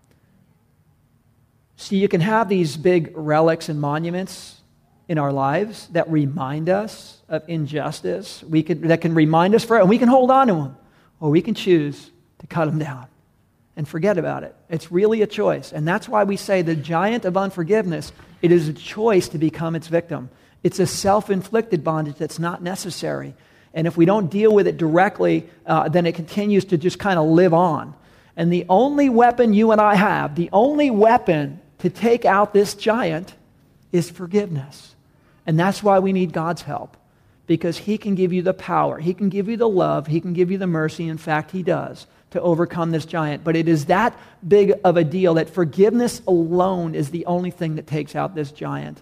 See, 1.76 1.98
you 1.98 2.08
can 2.08 2.22
have 2.22 2.50
these 2.50 2.78
big 2.78 3.12
relics 3.16 3.70
and 3.70 3.80
monuments 3.80 4.60
in 5.08 5.18
our 5.18 5.32
lives 5.32 5.88
that 5.88 6.10
remind 6.10 6.70
us 6.70 7.20
of 7.28 7.44
injustice. 7.48 8.44
We 8.44 8.64
could, 8.64 8.84
that 8.84 9.02
can 9.02 9.14
remind 9.16 9.56
us 9.56 9.64
for 9.64 9.78
it, 9.78 9.82
and 9.82 9.90
we 9.90 9.98
can 9.98 10.08
hold 10.08 10.32
on 10.32 10.48
to 10.48 10.54
them, 10.54 10.78
or 11.22 11.30
we 11.30 11.42
can 11.42 11.54
choose 11.54 12.12
to 12.40 12.48
cut 12.48 12.66
them 12.66 12.80
down 12.80 13.06
and 13.78 13.88
forget 13.88 14.18
about 14.18 14.44
it. 14.44 14.54
It's 14.70 14.92
really 14.92 15.22
a 15.22 15.28
choice. 15.28 15.72
And 15.72 15.88
that's 15.88 16.10
why 16.10 16.26
we 16.26 16.36
say 16.36 16.62
the 16.62 16.76
giant 16.76 17.24
of 17.24 17.38
unforgiveness, 17.38 18.12
it 18.42 18.52
is 18.52 18.68
a 18.68 18.74
choice 18.74 19.30
to 19.30 19.38
become 19.38 19.76
its 19.76 19.88
victim. 19.88 20.30
It's 20.64 20.80
a 20.80 20.88
self 20.88 21.30
inflicted 21.30 21.84
bondage 21.84 22.18
that's 22.18 22.40
not 22.40 22.62
necessary. 22.62 23.36
And 23.74 23.88
if 23.88 23.96
we 23.96 24.06
don't 24.06 24.30
deal 24.30 24.54
with 24.54 24.68
it 24.68 24.78
directly, 24.78 25.50
uh, 25.66 25.88
then 25.88 26.06
it 26.06 26.16
continues 26.16 26.66
to 26.66 26.78
just 26.78 27.00
kind 27.00 27.18
of 27.18 27.26
live 27.26 27.54
on. 27.54 27.94
And 28.36 28.52
the 28.52 28.66
only 28.68 29.08
weapon 29.08 29.54
you 29.54 29.72
and 29.72 29.80
I 29.80 29.96
have, 29.96 30.36
the 30.36 30.50
only 30.52 30.92
weapon 30.92 31.62
to 31.80 31.90
take 31.90 32.26
out 32.26 32.54
this 32.54 32.74
giant 32.74 33.34
is 33.92 34.10
forgiveness. 34.10 34.96
And 35.46 35.60
that's 35.60 35.82
why 35.82 36.00
we 36.00 36.14
need 36.14 36.34
God's 36.34 36.62
help. 36.62 36.98
Because 37.48 37.78
He 37.78 37.98
can 37.98 38.16
give 38.16 38.32
you 38.32 38.42
the 38.42 38.54
power, 38.54 39.00
He 39.00 39.14
can 39.14 39.30
give 39.30 39.50
you 39.50 39.58
the 39.58 39.70
love, 39.70 40.08
He 40.08 40.22
can 40.22 40.34
give 40.34 40.52
you 40.52 40.58
the 40.58 40.68
mercy. 40.68 41.08
In 41.08 41.18
fact, 41.18 41.52
He 41.52 41.64
does 41.64 42.08
to 42.32 42.42
overcome 42.42 42.92
this 42.92 43.06
giant. 43.06 43.44
But 43.44 43.56
it 43.56 43.68
is 43.68 43.86
that 43.86 44.18
big 44.48 44.74
of 44.84 44.98
a 44.98 45.04
deal 45.04 45.36
that 45.36 45.50
forgiveness 45.50 46.22
alone 46.28 46.96
is 46.96 47.12
the 47.12 47.26
only 47.26 47.52
thing 47.52 47.76
that 47.76 47.88
takes 47.88 48.16
out 48.16 48.36
this 48.36 48.52
giant. 48.52 49.02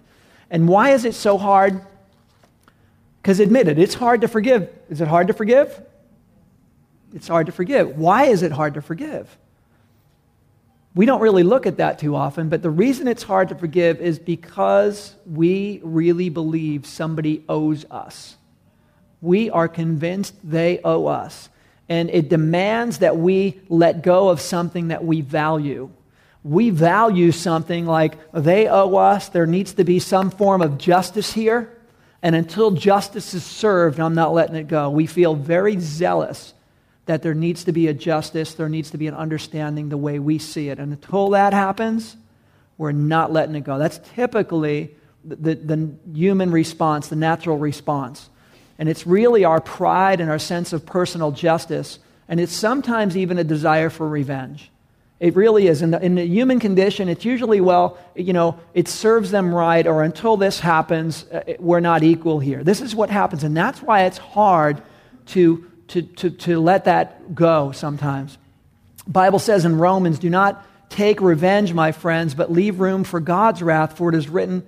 And 0.50 0.68
why 0.68 0.90
is 0.90 1.04
it 1.04 1.14
so 1.14 1.38
hard? 1.38 1.80
Because 3.22 3.38
admit 3.38 3.68
it, 3.68 3.78
it's 3.78 3.94
hard 3.94 4.22
to 4.22 4.28
forgive. 4.28 4.68
Is 4.88 5.00
it 5.00 5.08
hard 5.08 5.28
to 5.28 5.32
forgive? 5.32 5.80
It's 7.14 7.28
hard 7.28 7.46
to 7.46 7.52
forgive. 7.52 7.96
Why 7.96 8.24
is 8.24 8.42
it 8.42 8.52
hard 8.52 8.74
to 8.74 8.82
forgive? 8.82 9.36
We 10.94 11.06
don't 11.06 11.20
really 11.20 11.44
look 11.44 11.66
at 11.66 11.76
that 11.76 12.00
too 12.00 12.16
often, 12.16 12.48
but 12.48 12.62
the 12.62 12.70
reason 12.70 13.06
it's 13.06 13.22
hard 13.22 13.50
to 13.50 13.54
forgive 13.54 14.00
is 14.00 14.18
because 14.18 15.14
we 15.24 15.80
really 15.84 16.30
believe 16.30 16.84
somebody 16.84 17.44
owes 17.48 17.84
us. 17.90 18.36
We 19.20 19.50
are 19.50 19.68
convinced 19.68 20.34
they 20.42 20.80
owe 20.82 21.06
us. 21.06 21.48
And 21.88 22.10
it 22.10 22.28
demands 22.28 22.98
that 22.98 23.16
we 23.16 23.60
let 23.68 24.02
go 24.02 24.30
of 24.30 24.40
something 24.40 24.88
that 24.88 25.04
we 25.04 25.20
value. 25.20 25.90
We 26.42 26.70
value 26.70 27.30
something 27.32 27.86
like 27.86 28.14
they 28.32 28.66
owe 28.66 28.96
us, 28.96 29.28
there 29.28 29.46
needs 29.46 29.74
to 29.74 29.84
be 29.84 29.98
some 29.98 30.30
form 30.30 30.62
of 30.62 30.78
justice 30.78 31.32
here. 31.32 31.76
And 32.22 32.34
until 32.34 32.70
justice 32.70 33.32
is 33.34 33.44
served, 33.44 34.00
I'm 34.00 34.14
not 34.14 34.32
letting 34.32 34.56
it 34.56 34.68
go. 34.68 34.90
We 34.90 35.06
feel 35.06 35.34
very 35.34 35.78
zealous 35.78 36.54
that 37.10 37.22
there 37.22 37.34
needs 37.34 37.64
to 37.64 37.72
be 37.72 37.88
a 37.88 37.94
justice, 37.94 38.54
there 38.54 38.68
needs 38.68 38.90
to 38.90 38.98
be 38.98 39.06
an 39.06 39.14
understanding 39.14 39.88
the 39.88 39.96
way 39.96 40.18
we 40.18 40.38
see 40.38 40.68
it. 40.68 40.78
And 40.78 40.92
until 40.92 41.30
that 41.30 41.52
happens, 41.52 42.16
we're 42.78 42.92
not 42.92 43.32
letting 43.32 43.54
it 43.54 43.64
go. 43.64 43.78
That's 43.78 44.00
typically 44.14 44.94
the, 45.24 45.36
the, 45.36 45.54
the 45.54 45.94
human 46.14 46.50
response, 46.50 47.08
the 47.08 47.16
natural 47.16 47.58
response. 47.58 48.30
And 48.78 48.88
it's 48.88 49.06
really 49.06 49.44
our 49.44 49.60
pride 49.60 50.20
and 50.20 50.30
our 50.30 50.38
sense 50.38 50.72
of 50.72 50.86
personal 50.86 51.32
justice. 51.32 51.98
And 52.28 52.40
it's 52.40 52.52
sometimes 52.52 53.16
even 53.16 53.38
a 53.38 53.44
desire 53.44 53.90
for 53.90 54.08
revenge. 54.08 54.70
It 55.18 55.36
really 55.36 55.66
is. 55.66 55.82
In 55.82 55.90
the, 55.90 56.02
in 56.02 56.14
the 56.14 56.26
human 56.26 56.58
condition, 56.60 57.10
it's 57.10 57.26
usually, 57.26 57.60
well, 57.60 57.98
you 58.14 58.32
know, 58.32 58.58
it 58.72 58.88
serves 58.88 59.30
them 59.30 59.54
right, 59.54 59.86
or 59.86 60.02
until 60.02 60.38
this 60.38 60.60
happens, 60.60 61.26
uh, 61.30 61.42
we're 61.58 61.80
not 61.80 62.02
equal 62.02 62.40
here. 62.40 62.64
This 62.64 62.80
is 62.80 62.94
what 62.94 63.10
happens. 63.10 63.44
And 63.44 63.54
that's 63.54 63.82
why 63.82 64.04
it's 64.04 64.16
hard 64.16 64.80
to, 65.26 65.69
to, 65.90 66.02
to, 66.02 66.30
to 66.30 66.60
let 66.60 66.84
that 66.84 67.34
go 67.34 67.72
sometimes. 67.72 68.38
Bible 69.06 69.38
says 69.38 69.64
in 69.64 69.76
Romans, 69.76 70.18
do 70.18 70.30
not 70.30 70.64
take 70.88 71.20
revenge, 71.20 71.72
my 71.72 71.92
friends, 71.92 72.34
but 72.34 72.50
leave 72.50 72.80
room 72.80 73.04
for 73.04 73.20
God's 73.20 73.62
wrath, 73.62 73.96
for 73.96 74.08
it 74.08 74.14
is 74.14 74.28
written, 74.28 74.66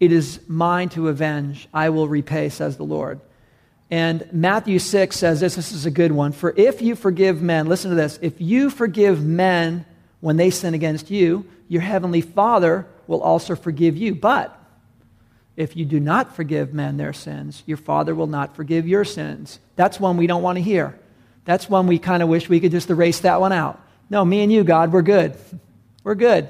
it 0.00 0.12
is 0.12 0.40
mine 0.48 0.88
to 0.90 1.08
avenge. 1.08 1.68
I 1.72 1.90
will 1.90 2.08
repay, 2.08 2.48
says 2.48 2.76
the 2.76 2.84
Lord. 2.84 3.20
And 3.90 4.28
Matthew 4.32 4.78
6 4.78 5.16
says 5.16 5.40
this 5.40 5.54
this 5.54 5.72
is 5.72 5.86
a 5.86 5.90
good 5.90 6.12
one. 6.12 6.32
For 6.32 6.52
if 6.56 6.82
you 6.82 6.96
forgive 6.96 7.40
men, 7.40 7.66
listen 7.66 7.90
to 7.90 7.96
this, 7.96 8.18
if 8.20 8.40
you 8.40 8.70
forgive 8.70 9.24
men 9.24 9.84
when 10.20 10.36
they 10.36 10.50
sin 10.50 10.74
against 10.74 11.10
you, 11.10 11.46
your 11.68 11.82
heavenly 11.82 12.20
Father 12.20 12.86
will 13.06 13.22
also 13.22 13.54
forgive 13.54 13.96
you. 13.96 14.14
But 14.14 14.58
if 15.56 15.76
you 15.76 15.84
do 15.84 15.98
not 15.98 16.36
forgive 16.36 16.74
men 16.74 16.96
their 16.96 17.12
sins, 17.12 17.62
your 17.66 17.78
Father 17.78 18.14
will 18.14 18.26
not 18.26 18.54
forgive 18.54 18.86
your 18.86 19.04
sins. 19.04 19.58
That's 19.74 19.98
one 19.98 20.16
we 20.16 20.26
don't 20.26 20.42
want 20.42 20.56
to 20.56 20.62
hear. 20.62 20.98
That's 21.44 21.70
one 21.70 21.86
we 21.86 21.98
kind 21.98 22.22
of 22.22 22.28
wish 22.28 22.48
we 22.48 22.60
could 22.60 22.72
just 22.72 22.90
erase 22.90 23.20
that 23.20 23.40
one 23.40 23.52
out. 23.52 23.80
No, 24.10 24.24
me 24.24 24.42
and 24.42 24.52
you, 24.52 24.64
God, 24.64 24.92
we're 24.92 25.02
good. 25.02 25.36
We're 26.04 26.14
good. 26.14 26.48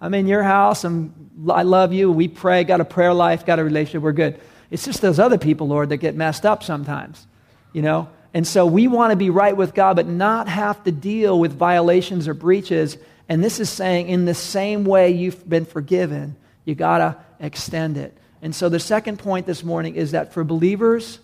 I'm 0.00 0.14
in 0.14 0.26
your 0.26 0.42
house. 0.42 0.82
I'm, 0.82 1.12
I 1.50 1.64
love 1.64 1.92
you. 1.92 2.10
We 2.10 2.28
pray, 2.28 2.64
got 2.64 2.80
a 2.80 2.84
prayer 2.86 3.12
life, 3.12 3.44
got 3.44 3.58
a 3.58 3.64
relationship. 3.64 4.00
We're 4.00 4.12
good. 4.12 4.40
It's 4.70 4.86
just 4.86 5.02
those 5.02 5.18
other 5.18 5.36
people, 5.36 5.68
Lord, 5.68 5.90
that 5.90 5.98
get 5.98 6.14
messed 6.14 6.46
up 6.46 6.62
sometimes, 6.62 7.26
you 7.74 7.82
know? 7.82 8.08
And 8.32 8.46
so 8.46 8.64
we 8.64 8.88
want 8.88 9.10
to 9.10 9.16
be 9.16 9.28
right 9.28 9.54
with 9.54 9.74
God, 9.74 9.96
but 9.96 10.06
not 10.06 10.48
have 10.48 10.82
to 10.84 10.92
deal 10.92 11.38
with 11.38 11.52
violations 11.52 12.26
or 12.26 12.32
breaches. 12.32 12.96
And 13.28 13.44
this 13.44 13.60
is 13.60 13.68
saying, 13.68 14.08
in 14.08 14.24
the 14.24 14.32
same 14.34 14.84
way 14.84 15.10
you've 15.10 15.46
been 15.46 15.66
forgiven, 15.66 16.36
you 16.64 16.74
got 16.74 16.98
to 16.98 17.16
extend 17.38 17.98
it. 17.98 18.16
And 18.42 18.54
so 18.54 18.68
the 18.68 18.80
second 18.80 19.18
point 19.18 19.46
this 19.46 19.64
morning 19.64 19.96
is 19.96 20.12
that 20.12 20.32
for 20.32 20.44
believers, 20.44 21.18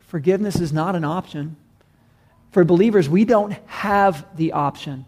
forgiveness 0.00 0.60
is 0.60 0.72
not 0.72 0.96
an 0.96 1.04
option. 1.04 1.56
For 2.52 2.64
believers, 2.64 3.08
we 3.08 3.24
don't 3.24 3.52
have 3.66 4.26
the 4.36 4.52
option 4.52 5.04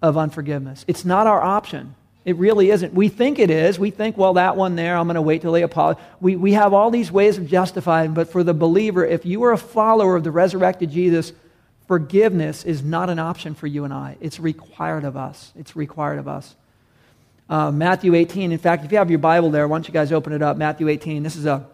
of 0.00 0.16
unforgiveness. 0.16 0.84
It's 0.88 1.04
not 1.04 1.26
our 1.26 1.42
option. 1.42 1.94
It 2.24 2.36
really 2.36 2.70
isn't. 2.70 2.92
We 2.92 3.08
think 3.08 3.38
it 3.38 3.50
is. 3.50 3.78
We 3.78 3.90
think, 3.90 4.16
well, 4.16 4.34
that 4.34 4.56
one 4.56 4.76
there, 4.76 4.96
I'm 4.96 5.06
going 5.06 5.14
to 5.14 5.22
wait 5.22 5.42
till 5.42 5.52
they 5.52 5.62
apologize. 5.62 6.02
We, 6.20 6.36
we 6.36 6.52
have 6.52 6.74
all 6.74 6.90
these 6.90 7.10
ways 7.10 7.38
of 7.38 7.48
justifying, 7.48 8.12
but 8.12 8.30
for 8.30 8.42
the 8.42 8.54
believer, 8.54 9.04
if 9.04 9.24
you 9.24 9.44
are 9.44 9.52
a 9.52 9.58
follower 9.58 10.14
of 10.14 10.24
the 10.24 10.30
resurrected 10.30 10.90
Jesus, 10.90 11.32
forgiveness 11.86 12.64
is 12.64 12.82
not 12.82 13.08
an 13.08 13.18
option 13.18 13.54
for 13.54 13.66
you 13.66 13.84
and 13.84 13.94
I. 13.94 14.18
It's 14.20 14.38
required 14.38 15.04
of 15.04 15.16
us. 15.16 15.52
It's 15.58 15.74
required 15.74 16.18
of 16.18 16.28
us. 16.28 16.54
Uh, 17.48 17.70
Matthew 17.70 18.14
18. 18.14 18.52
In 18.52 18.58
fact, 18.58 18.84
if 18.84 18.92
you 18.92 18.98
have 18.98 19.10
your 19.10 19.18
Bible 19.18 19.50
there, 19.50 19.66
why 19.66 19.76
don't 19.76 19.88
you 19.88 19.94
guys 19.94 20.12
open 20.12 20.32
it 20.32 20.42
up? 20.42 20.56
Matthew 20.56 20.88
18. 20.88 21.22
This 21.22 21.36
is 21.36 21.46
a 21.46 21.66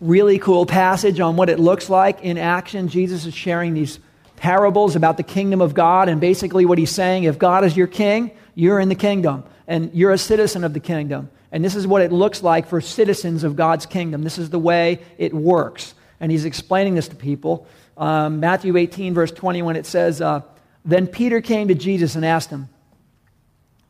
really 0.00 0.38
cool 0.38 0.66
passage 0.66 1.20
on 1.20 1.36
what 1.36 1.48
it 1.48 1.58
looks 1.58 1.88
like 1.88 2.22
in 2.22 2.38
action. 2.38 2.88
Jesus 2.88 3.26
is 3.26 3.34
sharing 3.34 3.74
these 3.74 3.98
parables 4.36 4.96
about 4.96 5.16
the 5.16 5.22
kingdom 5.22 5.60
of 5.60 5.74
God, 5.74 6.08
and 6.08 6.20
basically 6.20 6.64
what 6.64 6.78
he's 6.78 6.90
saying 6.90 7.24
if 7.24 7.38
God 7.38 7.64
is 7.64 7.76
your 7.76 7.86
king, 7.86 8.30
you're 8.54 8.80
in 8.80 8.88
the 8.88 8.94
kingdom, 8.94 9.44
and 9.66 9.90
you're 9.94 10.12
a 10.12 10.18
citizen 10.18 10.64
of 10.64 10.72
the 10.72 10.80
kingdom. 10.80 11.30
And 11.52 11.64
this 11.64 11.74
is 11.74 11.86
what 11.86 12.02
it 12.02 12.12
looks 12.12 12.42
like 12.42 12.66
for 12.66 12.80
citizens 12.80 13.44
of 13.44 13.56
God's 13.56 13.86
kingdom. 13.86 14.22
This 14.22 14.38
is 14.38 14.50
the 14.50 14.58
way 14.58 15.00
it 15.18 15.34
works. 15.34 15.94
And 16.20 16.30
he's 16.30 16.44
explaining 16.44 16.94
this 16.94 17.08
to 17.08 17.16
people. 17.16 17.66
Um, 17.96 18.40
Matthew 18.40 18.76
18, 18.76 19.14
verse 19.14 19.30
20, 19.30 19.62
when 19.62 19.76
it 19.76 19.84
says, 19.84 20.20
uh, 20.20 20.42
Then 20.84 21.06
Peter 21.06 21.40
came 21.40 21.68
to 21.68 21.74
Jesus 21.74 22.14
and 22.14 22.24
asked 22.24 22.50
him, 22.50 22.68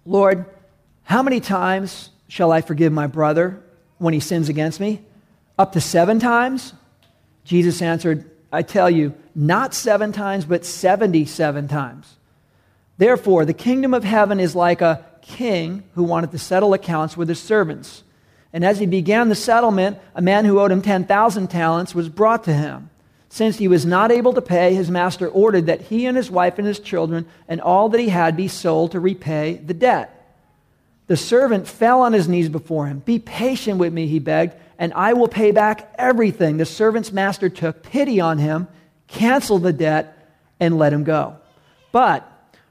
Lord, 0.06 0.46
how 1.10 1.24
many 1.24 1.40
times 1.40 2.10
shall 2.28 2.52
I 2.52 2.60
forgive 2.60 2.92
my 2.92 3.08
brother 3.08 3.60
when 3.98 4.14
he 4.14 4.20
sins 4.20 4.48
against 4.48 4.78
me? 4.78 5.02
Up 5.58 5.72
to 5.72 5.80
seven 5.80 6.20
times? 6.20 6.72
Jesus 7.42 7.82
answered, 7.82 8.30
I 8.52 8.62
tell 8.62 8.88
you, 8.88 9.14
not 9.34 9.74
seven 9.74 10.12
times, 10.12 10.44
but 10.44 10.64
77 10.64 11.66
times. 11.66 12.14
Therefore, 12.96 13.44
the 13.44 13.52
kingdom 13.52 13.92
of 13.92 14.04
heaven 14.04 14.38
is 14.38 14.54
like 14.54 14.82
a 14.82 15.04
king 15.20 15.82
who 15.96 16.04
wanted 16.04 16.30
to 16.30 16.38
settle 16.38 16.74
accounts 16.74 17.16
with 17.16 17.28
his 17.28 17.42
servants. 17.42 18.04
And 18.52 18.64
as 18.64 18.78
he 18.78 18.86
began 18.86 19.28
the 19.28 19.34
settlement, 19.34 19.98
a 20.14 20.22
man 20.22 20.44
who 20.44 20.60
owed 20.60 20.70
him 20.70 20.80
10,000 20.80 21.48
talents 21.48 21.92
was 21.92 22.08
brought 22.08 22.44
to 22.44 22.52
him. 22.52 22.88
Since 23.30 23.58
he 23.58 23.66
was 23.66 23.84
not 23.84 24.12
able 24.12 24.34
to 24.34 24.40
pay, 24.40 24.74
his 24.74 24.92
master 24.92 25.26
ordered 25.26 25.66
that 25.66 25.80
he 25.80 26.06
and 26.06 26.16
his 26.16 26.30
wife 26.30 26.56
and 26.56 26.68
his 26.68 26.78
children 26.78 27.26
and 27.48 27.60
all 27.60 27.88
that 27.88 28.00
he 28.00 28.10
had 28.10 28.36
be 28.36 28.46
sold 28.46 28.92
to 28.92 29.00
repay 29.00 29.54
the 29.54 29.74
debt. 29.74 30.18
The 31.10 31.16
servant 31.16 31.66
fell 31.66 32.02
on 32.02 32.12
his 32.12 32.28
knees 32.28 32.48
before 32.48 32.86
him. 32.86 33.00
Be 33.00 33.18
patient 33.18 33.78
with 33.78 33.92
me, 33.92 34.06
he 34.06 34.20
begged, 34.20 34.54
and 34.78 34.92
I 34.94 35.14
will 35.14 35.26
pay 35.26 35.50
back 35.50 35.92
everything. 35.98 36.56
The 36.56 36.64
servant's 36.64 37.10
master 37.10 37.48
took 37.48 37.82
pity 37.82 38.20
on 38.20 38.38
him, 38.38 38.68
canceled 39.08 39.64
the 39.64 39.72
debt, 39.72 40.16
and 40.60 40.78
let 40.78 40.92
him 40.92 41.02
go. 41.02 41.36
But 41.90 42.24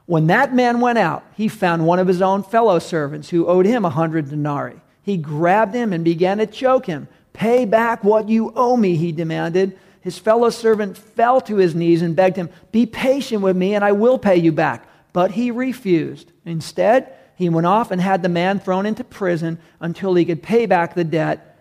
when 0.06 0.28
that 0.28 0.54
man 0.54 0.80
went 0.80 0.96
out, 0.96 1.22
he 1.36 1.48
found 1.48 1.84
one 1.84 1.98
of 1.98 2.06
his 2.06 2.22
own 2.22 2.42
fellow 2.42 2.78
servants 2.78 3.28
who 3.28 3.46
owed 3.46 3.66
him 3.66 3.84
a 3.84 3.90
hundred 3.90 4.30
denarii. 4.30 4.80
He 5.02 5.18
grabbed 5.18 5.74
him 5.74 5.92
and 5.92 6.02
began 6.02 6.38
to 6.38 6.46
choke 6.46 6.86
him. 6.86 7.08
Pay 7.34 7.66
back 7.66 8.02
what 8.02 8.30
you 8.30 8.54
owe 8.56 8.78
me, 8.78 8.96
he 8.96 9.12
demanded. 9.12 9.78
His 10.00 10.18
fellow 10.18 10.48
servant 10.48 10.96
fell 10.96 11.42
to 11.42 11.56
his 11.56 11.74
knees 11.74 12.00
and 12.00 12.16
begged 12.16 12.36
him, 12.36 12.48
Be 12.72 12.86
patient 12.86 13.42
with 13.42 13.54
me, 13.58 13.74
and 13.74 13.84
I 13.84 13.92
will 13.92 14.18
pay 14.18 14.36
you 14.36 14.50
back. 14.50 14.88
But 15.12 15.32
he 15.32 15.50
refused. 15.50 16.32
Instead, 16.46 17.18
he 17.40 17.48
went 17.48 17.66
off 17.66 17.90
and 17.90 18.02
had 18.02 18.22
the 18.22 18.28
man 18.28 18.60
thrown 18.60 18.84
into 18.84 19.02
prison 19.02 19.58
until 19.80 20.12
he 20.12 20.26
could 20.26 20.42
pay 20.42 20.66
back 20.66 20.94
the 20.94 21.04
debt. 21.04 21.58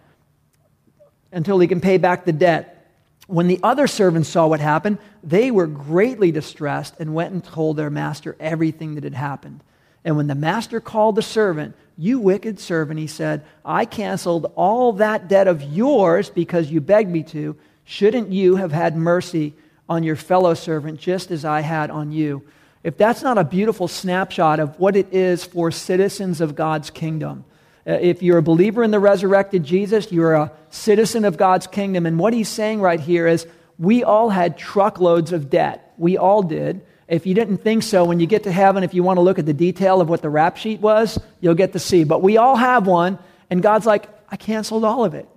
Until 1.31 1.57
he 1.57 1.69
can 1.69 1.79
pay 1.79 1.97
back 1.97 2.25
the 2.25 2.33
debt. 2.33 2.91
When 3.27 3.47
the 3.47 3.61
other 3.63 3.87
servants 3.87 4.27
saw 4.27 4.45
what 4.47 4.59
happened, 4.59 4.97
they 5.23 5.51
were 5.51 5.67
greatly 5.67 6.33
distressed 6.33 6.95
and 6.99 7.15
went 7.15 7.31
and 7.31 7.41
told 7.41 7.77
their 7.77 7.89
master 7.89 8.35
everything 8.41 8.95
that 8.95 9.05
had 9.05 9.13
happened. 9.13 9.61
And 10.03 10.17
when 10.17 10.27
the 10.27 10.35
master 10.35 10.81
called 10.81 11.15
the 11.15 11.21
servant, 11.21 11.77
You 11.97 12.19
wicked 12.19 12.59
servant, 12.59 12.99
he 12.99 13.07
said, 13.07 13.45
I 13.63 13.85
canceled 13.85 14.51
all 14.55 14.91
that 14.93 15.29
debt 15.29 15.47
of 15.47 15.63
yours 15.63 16.29
because 16.29 16.69
you 16.69 16.81
begged 16.81 17.09
me 17.09 17.23
to. 17.23 17.55
Shouldn't 17.85 18.33
you 18.33 18.57
have 18.57 18.73
had 18.73 18.97
mercy 18.97 19.53
on 19.87 20.03
your 20.03 20.17
fellow 20.17 20.55
servant 20.55 20.99
just 20.99 21.31
as 21.31 21.45
I 21.45 21.61
had 21.61 21.89
on 21.89 22.11
you? 22.11 22.43
If 22.83 22.97
that's 22.97 23.21
not 23.21 23.37
a 23.37 23.43
beautiful 23.43 23.87
snapshot 23.87 24.59
of 24.59 24.79
what 24.79 24.95
it 24.95 25.13
is 25.13 25.43
for 25.43 25.69
citizens 25.71 26.39
of 26.39 26.55
God's 26.55 26.89
kingdom, 26.89 27.43
uh, 27.85 27.93
if 27.93 28.21
you're 28.21 28.37
a 28.37 28.43
believer 28.43 28.83
in 28.83 28.91
the 28.91 28.99
resurrected 28.99 29.63
Jesus, 29.63 30.11
you're 30.11 30.33
a 30.33 30.51
citizen 30.69 31.25
of 31.25 31.37
God's 31.37 31.67
kingdom. 31.67 32.05
And 32.05 32.17
what 32.17 32.33
he's 32.33 32.49
saying 32.49 32.81
right 32.81 32.99
here 32.99 33.27
is 33.27 33.47
we 33.77 34.03
all 34.03 34.29
had 34.29 34.57
truckloads 34.57 35.33
of 35.33 35.49
debt. 35.49 35.93
We 35.97 36.17
all 36.17 36.43
did. 36.43 36.81
If 37.07 37.25
you 37.25 37.33
didn't 37.33 37.57
think 37.57 37.83
so, 37.83 38.05
when 38.05 38.19
you 38.19 38.27
get 38.27 38.43
to 38.43 38.51
heaven, 38.51 38.83
if 38.83 38.93
you 38.93 39.01
want 39.01 39.17
to 39.17 39.21
look 39.21 39.39
at 39.39 39.45
the 39.45 39.53
detail 39.53 39.99
of 39.99 40.09
what 40.09 40.21
the 40.21 40.29
rap 40.29 40.57
sheet 40.57 40.79
was, 40.79 41.19
you'll 41.41 41.55
get 41.55 41.73
to 41.73 41.79
see. 41.79 42.03
But 42.03 42.21
we 42.21 42.37
all 42.37 42.55
have 42.55 42.85
one, 42.85 43.17
and 43.49 43.63
God's 43.63 43.87
like, 43.87 44.07
I 44.29 44.35
canceled 44.37 44.85
all 44.85 45.03
of 45.03 45.15
it. 45.15 45.27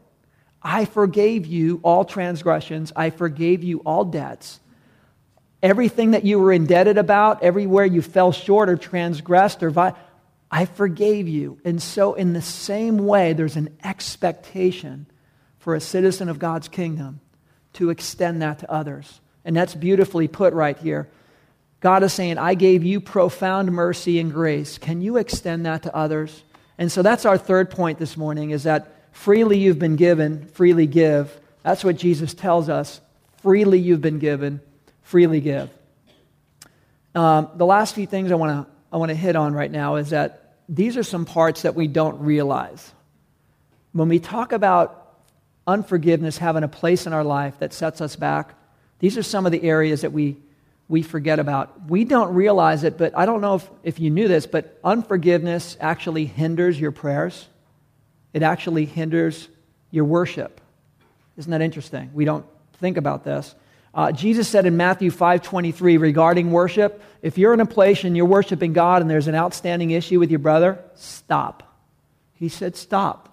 I 0.62 0.84
forgave 0.84 1.46
you 1.46 1.80
all 1.82 2.04
transgressions. 2.04 2.92
I 2.94 3.10
forgave 3.10 3.64
you 3.64 3.78
all 3.80 4.04
debts. 4.04 4.60
Everything 5.62 6.12
that 6.12 6.24
you 6.24 6.38
were 6.38 6.52
indebted 6.52 6.98
about, 6.98 7.42
everywhere 7.42 7.84
you 7.84 8.02
fell 8.02 8.32
short 8.32 8.68
or 8.68 8.76
transgressed 8.76 9.62
or 9.62 9.70
vi- 9.70 9.94
I 10.50 10.66
forgave 10.66 11.28
you. 11.28 11.58
And 11.64 11.80
so, 11.80 12.14
in 12.14 12.32
the 12.32 12.42
same 12.42 12.98
way, 12.98 13.32
there's 13.32 13.56
an 13.56 13.76
expectation 13.82 15.06
for 15.58 15.74
a 15.74 15.80
citizen 15.80 16.28
of 16.28 16.38
God's 16.38 16.68
kingdom 16.68 17.20
to 17.74 17.90
extend 17.90 18.42
that 18.42 18.58
to 18.58 18.70
others. 18.70 19.20
And 19.44 19.56
that's 19.56 19.74
beautifully 19.74 20.28
put 20.28 20.52
right 20.52 20.76
here. 20.76 21.08
God 21.80 22.02
is 22.02 22.12
saying, 22.12 22.38
I 22.38 22.54
gave 22.54 22.84
you 22.84 23.00
profound 23.00 23.72
mercy 23.72 24.20
and 24.20 24.32
grace. 24.32 24.78
Can 24.78 25.00
you 25.00 25.16
extend 25.16 25.66
that 25.66 25.84
to 25.84 25.96
others? 25.96 26.44
And 26.78 26.92
so 26.92 27.02
that's 27.02 27.24
our 27.24 27.38
third 27.38 27.70
point 27.70 27.98
this 27.98 28.16
morning 28.16 28.50
is 28.50 28.64
that 28.64 28.94
freely 29.12 29.58
you've 29.58 29.78
been 29.78 29.96
given, 29.96 30.46
freely 30.46 30.86
give. 30.86 31.40
That's 31.62 31.82
what 31.82 31.96
Jesus 31.96 32.34
tells 32.34 32.68
us. 32.68 33.00
Freely 33.42 33.78
you've 33.78 34.00
been 34.00 34.20
given, 34.20 34.60
freely 35.02 35.40
give. 35.40 35.70
Um, 37.14 37.50
the 37.56 37.66
last 37.66 37.94
few 37.94 38.06
things 38.06 38.32
I 38.32 38.36
want 38.36 38.66
to 38.66 38.72
I 38.92 38.98
want 38.98 39.08
to 39.08 39.14
hit 39.14 39.36
on 39.36 39.54
right 39.54 39.70
now 39.70 39.96
is 39.96 40.10
that 40.10 40.54
these 40.68 40.96
are 40.96 41.02
some 41.02 41.24
parts 41.24 41.62
that 41.62 41.74
we 41.74 41.88
don't 41.88 42.20
realize. 42.20 42.92
When 43.92 44.08
we 44.08 44.18
talk 44.18 44.52
about 44.52 45.16
unforgiveness 45.66 46.36
having 46.36 46.62
a 46.62 46.68
place 46.68 47.06
in 47.06 47.12
our 47.12 47.24
life 47.24 47.58
that 47.60 47.72
sets 47.72 48.00
us 48.00 48.16
back, 48.16 48.54
these 48.98 49.16
are 49.16 49.22
some 49.22 49.46
of 49.46 49.52
the 49.52 49.62
areas 49.62 50.02
that 50.02 50.12
we 50.12 50.36
we 50.88 51.02
forget 51.02 51.38
about. 51.38 51.88
We 51.88 52.04
don't 52.04 52.34
realize 52.34 52.84
it, 52.84 52.98
but 52.98 53.16
I 53.16 53.24
don't 53.24 53.40
know 53.40 53.54
if, 53.54 53.70
if 53.82 53.98
you 53.98 54.10
knew 54.10 54.28
this, 54.28 54.46
but 54.46 54.78
unforgiveness 54.84 55.76
actually 55.80 56.26
hinders 56.26 56.78
your 56.78 56.92
prayers. 56.92 57.48
It 58.34 58.42
actually 58.42 58.84
hinders 58.84 59.48
your 59.90 60.04
worship. 60.04 60.60
Isn't 61.38 61.50
that 61.50 61.62
interesting? 61.62 62.10
We 62.12 62.26
don't 62.26 62.44
think 62.74 62.98
about 62.98 63.24
this. 63.24 63.54
Uh, 63.94 64.10
Jesus 64.10 64.48
said 64.48 64.64
in 64.64 64.76
Matthew 64.76 65.10
5:23 65.10 65.98
regarding 65.98 66.50
worship, 66.50 67.02
if 67.20 67.36
you're 67.36 67.52
in 67.52 67.60
a 67.60 67.66
place 67.66 68.04
and 68.04 68.16
you're 68.16 68.26
worshiping 68.26 68.72
God 68.72 69.02
and 69.02 69.10
there's 69.10 69.28
an 69.28 69.34
outstanding 69.34 69.90
issue 69.90 70.18
with 70.18 70.30
your 70.30 70.38
brother, 70.38 70.82
stop. 70.94 71.62
He 72.32 72.48
said, 72.48 72.74
stop. 72.74 73.28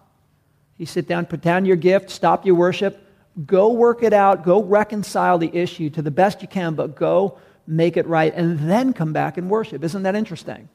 He 0.78 0.86
sit 0.86 1.08
down, 1.08 1.26
put 1.26 1.42
down 1.42 1.66
your 1.66 1.76
gift, 1.76 2.10
stop 2.10 2.46
your 2.46 2.56
worship, 2.56 3.04
go 3.46 3.72
work 3.72 4.04
it 4.04 4.14
out, 4.14 4.44
go 4.44 4.62
reconcile 4.62 5.38
the 5.38 5.54
issue 5.54 5.90
to 5.92 6.02
the 6.02 6.12
best 6.12 6.42
you 6.42 6.48
can, 6.48 6.76
but 6.76 6.96
go 6.96 7.38
make 7.66 7.98
it 7.98 8.08
right, 8.08 8.34
and 8.36 8.60
then 8.60 8.94
come 8.94 9.14
back 9.14 9.38
and 9.38 9.50
worship. 9.50 9.84
Isn't 9.84 10.04
that 10.04 10.16
interesting? 10.16 10.70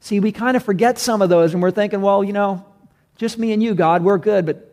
See, 0.00 0.20
we 0.20 0.32
kind 0.32 0.56
of 0.56 0.62
forget 0.62 0.98
some 0.98 1.22
of 1.22 1.28
those, 1.30 1.52
and 1.52 1.62
we're 1.62 1.70
thinking, 1.70 2.00
well, 2.00 2.22
you 2.24 2.32
know, 2.32 2.64
just 3.16 3.38
me 3.38 3.52
and 3.52 3.62
you, 3.62 3.74
God, 3.74 4.02
we're 4.02 4.18
good, 4.18 4.46
but 4.46 4.70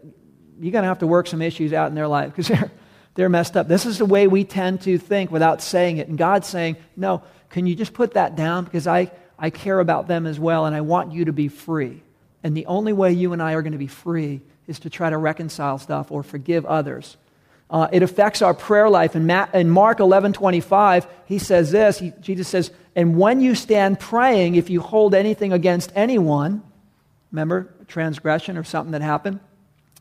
you're 0.59 0.71
going 0.71 0.83
to 0.83 0.87
have 0.87 0.99
to 0.99 1.07
work 1.07 1.27
some 1.27 1.41
issues 1.41 1.73
out 1.73 1.89
in 1.89 1.95
their 1.95 2.07
life 2.07 2.29
because 2.29 2.47
they're, 2.47 2.71
they're 3.15 3.29
messed 3.29 3.57
up. 3.57 3.67
This 3.67 3.85
is 3.85 3.97
the 3.97 4.05
way 4.05 4.27
we 4.27 4.43
tend 4.43 4.81
to 4.81 4.97
think 4.97 5.31
without 5.31 5.61
saying 5.61 5.97
it. 5.97 6.07
And 6.07 6.17
God's 6.17 6.47
saying, 6.47 6.77
no, 6.95 7.23
can 7.49 7.67
you 7.67 7.75
just 7.75 7.93
put 7.93 8.13
that 8.13 8.35
down? 8.35 8.63
Because 8.63 8.87
I, 8.87 9.11
I 9.37 9.49
care 9.49 9.79
about 9.79 10.07
them 10.07 10.25
as 10.25 10.39
well, 10.39 10.65
and 10.65 10.75
I 10.75 10.81
want 10.81 11.11
you 11.11 11.25
to 11.25 11.33
be 11.33 11.47
free. 11.47 12.01
And 12.43 12.55
the 12.55 12.65
only 12.65 12.93
way 12.93 13.11
you 13.11 13.33
and 13.33 13.41
I 13.41 13.53
are 13.53 13.61
going 13.61 13.73
to 13.73 13.77
be 13.77 13.87
free 13.87 14.41
is 14.67 14.79
to 14.79 14.89
try 14.89 15.09
to 15.09 15.17
reconcile 15.17 15.77
stuff 15.77 16.11
or 16.11 16.23
forgive 16.23 16.65
others 16.65 17.17
uh, 17.71 17.87
it 17.93 18.03
affects 18.03 18.41
our 18.41 18.53
prayer 18.53 18.89
life. 18.89 19.15
In, 19.15 19.25
Ma- 19.25 19.47
in 19.53 19.69
Mark 19.69 20.01
11 20.01 20.33
25, 20.33 21.07
he 21.25 21.39
says 21.39 21.71
this 21.71 21.99
he, 21.99 22.11
Jesus 22.19 22.49
says, 22.49 22.69
And 22.95 23.17
when 23.17 23.39
you 23.39 23.55
stand 23.55 23.99
praying, 23.99 24.55
if 24.55 24.69
you 24.69 24.81
hold 24.81 25.15
anything 25.15 25.53
against 25.53 25.91
anyone, 25.95 26.61
remember 27.31 27.73
transgression 27.87 28.57
or 28.57 28.65
something 28.65 28.91
that 28.91 29.01
happened? 29.01 29.39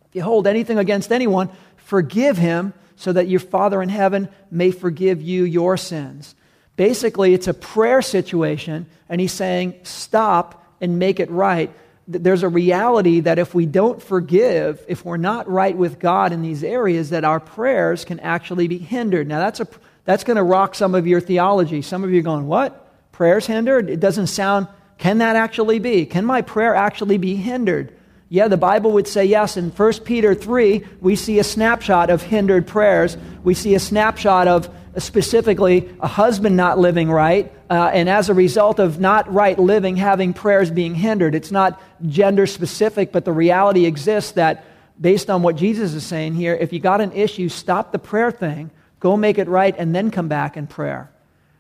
If 0.09 0.17
you 0.17 0.23
hold 0.23 0.49
anything 0.49 0.79
against 0.79 1.13
anyone, 1.13 1.49
forgive 1.77 2.37
him 2.37 2.75
so 3.01 3.13
that 3.13 3.29
your 3.29 3.41
Father 3.41 3.83
in 3.83 3.89
heaven 3.89 4.29
may 4.51 4.71
forgive 4.71 5.21
you 5.23 5.45
your 5.45 5.77
sins. 5.77 6.35
Basically, 6.77 7.35
it's 7.35 7.49
a 7.49 7.55
prayer 7.55 8.03
situation, 8.03 8.87
and 9.09 9.21
he's 9.21 9.33
saying, 9.33 9.75
Stop 9.83 10.65
and 10.81 10.99
make 10.99 11.19
it 11.19 11.31
right 11.31 11.71
there's 12.19 12.43
a 12.43 12.49
reality 12.49 13.21
that 13.21 13.39
if 13.39 13.55
we 13.55 13.67
don't 13.67 14.03
forgive, 14.03 14.85
if 14.89 15.05
we're 15.05 15.17
not 15.17 15.49
right 15.49 15.77
with 15.77 16.01
God 16.01 16.33
in 16.33 16.43
these 16.43 16.65
areas, 16.65 17.11
that 17.11 17.25
our 17.25 17.39
prayers 17.39 18.05
can 18.05 18.19
actually 18.21 18.67
be 18.67 18.79
hindered. 18.79 19.29
Now, 19.29 19.39
that's, 19.39 19.61
a, 19.61 19.69
that's 20.05 20.25
going 20.25 20.37
to 20.37 20.43
rock 20.43 20.75
some 20.75 20.95
of 20.95 21.07
your 21.07 21.21
theology. 21.21 21.83
Some 21.83 22.03
of 22.03 22.11
you 22.11 22.19
are 22.19 22.25
going, 22.25 22.47
What? 22.47 22.89
Prayers 23.13 23.47
hindered? 23.47 23.91
It 23.91 24.01
doesn't 24.01 24.29
sound, 24.29 24.67
can 24.99 25.19
that 25.19 25.37
actually 25.37 25.79
be? 25.79 26.07
Can 26.07 26.25
my 26.25 26.43
prayer 26.43 26.75
actually 26.75 27.19
be 27.19 27.37
hindered? 27.37 27.97
Yeah, 28.33 28.47
the 28.47 28.57
Bible 28.57 28.93
would 28.93 29.09
say 29.09 29.25
yes. 29.25 29.57
In 29.57 29.71
1 29.71 29.93
Peter 30.05 30.37
3, 30.37 30.85
we 31.01 31.17
see 31.17 31.41
a 31.41 31.45
snapshot 31.45 32.11
of 32.11 32.23
hindered 32.23 32.65
prayers. 32.65 33.17
We 33.43 33.55
see 33.55 33.75
a 33.75 33.81
snapshot 33.81 34.47
of 34.47 34.71
specifically 34.99 35.91
a 36.01 36.07
husband 36.07 36.57
not 36.57 36.79
living 36.79 37.11
right, 37.11 37.53
Uh, 37.69 37.89
and 37.95 38.09
as 38.09 38.29
a 38.29 38.35
result 38.35 38.81
of 38.81 38.99
not 38.99 39.33
right 39.33 39.57
living, 39.57 39.97
having 39.97 40.33
prayers 40.33 40.73
being 40.73 40.93
hindered. 40.95 41.37
It's 41.37 41.53
not 41.53 41.81
gender 42.07 42.47
specific, 42.47 43.13
but 43.13 43.25
the 43.25 43.33
reality 43.33 43.87
exists 43.87 44.33
that 44.33 44.65
based 45.01 45.31
on 45.31 45.43
what 45.43 45.55
Jesus 45.55 45.95
is 45.95 46.05
saying 46.05 46.35
here, 46.35 46.55
if 46.55 46.73
you 46.73 46.81
got 46.81 47.01
an 47.01 47.13
issue, 47.13 47.49
stop 47.49 47.93
the 47.93 47.99
prayer 47.99 48.33
thing, 48.33 48.73
go 48.99 49.17
make 49.17 49.39
it 49.39 49.49
right, 49.49 49.75
and 49.79 49.95
then 49.95 50.11
come 50.11 50.27
back 50.27 50.57
in 50.57 50.67
prayer. 50.67 51.11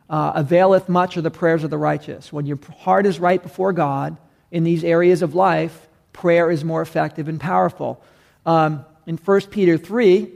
Uh, 0.08 0.32
availeth 0.34 0.88
much 0.88 1.16
of 1.16 1.22
the 1.22 1.30
prayers 1.30 1.62
of 1.62 1.70
the 1.70 1.78
righteous. 1.78 2.32
When 2.32 2.44
your 2.44 2.58
heart 2.80 3.06
is 3.06 3.20
right 3.20 3.40
before 3.40 3.72
God 3.72 4.16
in 4.50 4.64
these 4.64 4.82
areas 4.82 5.22
of 5.22 5.36
life, 5.36 5.88
prayer 6.12 6.50
is 6.50 6.64
more 6.64 6.82
effective 6.82 7.28
and 7.28 7.40
powerful. 7.40 8.02
Um, 8.46 8.84
in 9.06 9.16
1 9.16 9.40
Peter 9.42 9.76
3, 9.76 10.30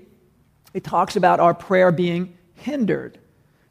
it 0.72 0.84
talks 0.84 1.16
about 1.16 1.40
our 1.40 1.54
prayer 1.54 1.92
being 1.92 2.36
hindered. 2.54 3.18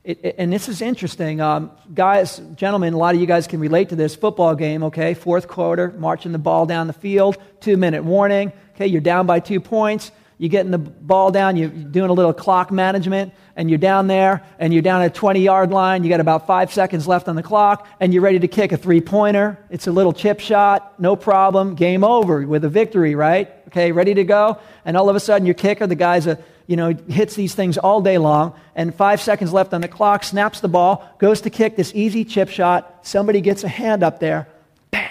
It, 0.04 0.20
it, 0.24 0.36
and 0.38 0.52
this 0.52 0.68
is 0.68 0.82
interesting. 0.82 1.40
Um, 1.40 1.72
guys, 1.94 2.40
gentlemen, 2.56 2.94
a 2.94 2.98
lot 2.98 3.16
of 3.16 3.22
you 3.22 3.28
guys 3.28 3.48
can 3.48 3.60
relate 3.60 3.90
to 3.90 3.96
this 3.96 4.16
football 4.16 4.56
game, 4.56 4.84
okay? 4.84 5.14
Fourth 5.14 5.48
quarter, 5.48 5.94
marching 5.98 6.34
the 6.34 6.40
ball 6.40 6.66
down 6.66 6.88
the 6.88 6.94
field, 6.94 7.38
two 7.62 7.78
minute 7.78 8.04
warning. 8.04 8.52
Okay, 8.76 8.88
you're 8.88 9.02
down 9.02 9.28
by 9.28 9.40
two 9.40 9.60
points. 9.60 10.12
You're 10.44 10.50
getting 10.50 10.72
the 10.72 10.78
ball 10.78 11.32
down, 11.32 11.56
you're 11.56 11.70
doing 11.70 12.10
a 12.10 12.14
little 12.14 12.34
clock 12.34 12.70
management, 12.70 13.32
and 13.56 13.70
you're 13.70 13.80
down 13.80 14.08
there, 14.08 14.46
and 14.60 14.74
you're 14.74 14.82
down 14.82 15.02
at 15.02 15.12
a 15.12 15.14
20 15.14 15.40
yard 15.40 15.72
line. 15.72 16.04
You 16.04 16.10
got 16.10 16.20
about 16.20 16.46
five 16.46 16.70
seconds 16.70 17.08
left 17.08 17.30
on 17.30 17.38
the 17.38 17.42
clock, 17.42 17.88
and 18.02 18.14
you're 18.14 18.22
ready 18.22 18.40
to 18.40 18.50
kick 18.50 18.74
a 18.74 18.78
three 18.78 19.00
pointer. 19.00 19.58
It's 19.70 19.88
a 19.88 19.92
little 19.94 20.12
chip 20.12 20.42
shot, 20.42 21.00
no 21.00 21.16
problem, 21.16 21.76
game 21.76 22.04
over 22.04 22.46
with 22.46 22.66
a 22.66 22.68
victory, 22.68 23.16
right? 23.16 23.54
Okay, 23.70 23.94
ready 23.94 24.14
to 24.16 24.26
go. 24.26 24.60
And 24.84 24.98
all 24.98 25.08
of 25.08 25.16
a 25.16 25.22
sudden, 25.22 25.46
your 25.46 25.56
kicker, 25.56 25.88
the 25.88 25.96
guy's 25.96 26.28
a 26.28 26.38
you 26.68 26.76
know, 26.76 26.94
hits 27.08 27.36
these 27.36 27.56
things 27.56 27.78
all 27.78 28.02
day 28.02 28.18
long, 28.18 28.54
and 28.76 28.94
five 28.94 29.22
seconds 29.22 29.54
left 29.54 29.74
on 29.74 29.80
the 29.80 29.88
clock, 29.88 30.26
snaps 30.26 30.60
the 30.60 30.68
ball, 30.68 31.10
goes 31.20 31.40
to 31.40 31.50
kick 31.50 31.78
this 31.78 31.94
easy 31.96 32.26
chip 32.26 32.50
shot. 32.50 33.08
Somebody 33.08 33.40
gets 33.40 33.64
a 33.64 33.70
hand 33.70 34.04
up 34.04 34.20
there, 34.20 34.50
bam, 34.92 35.10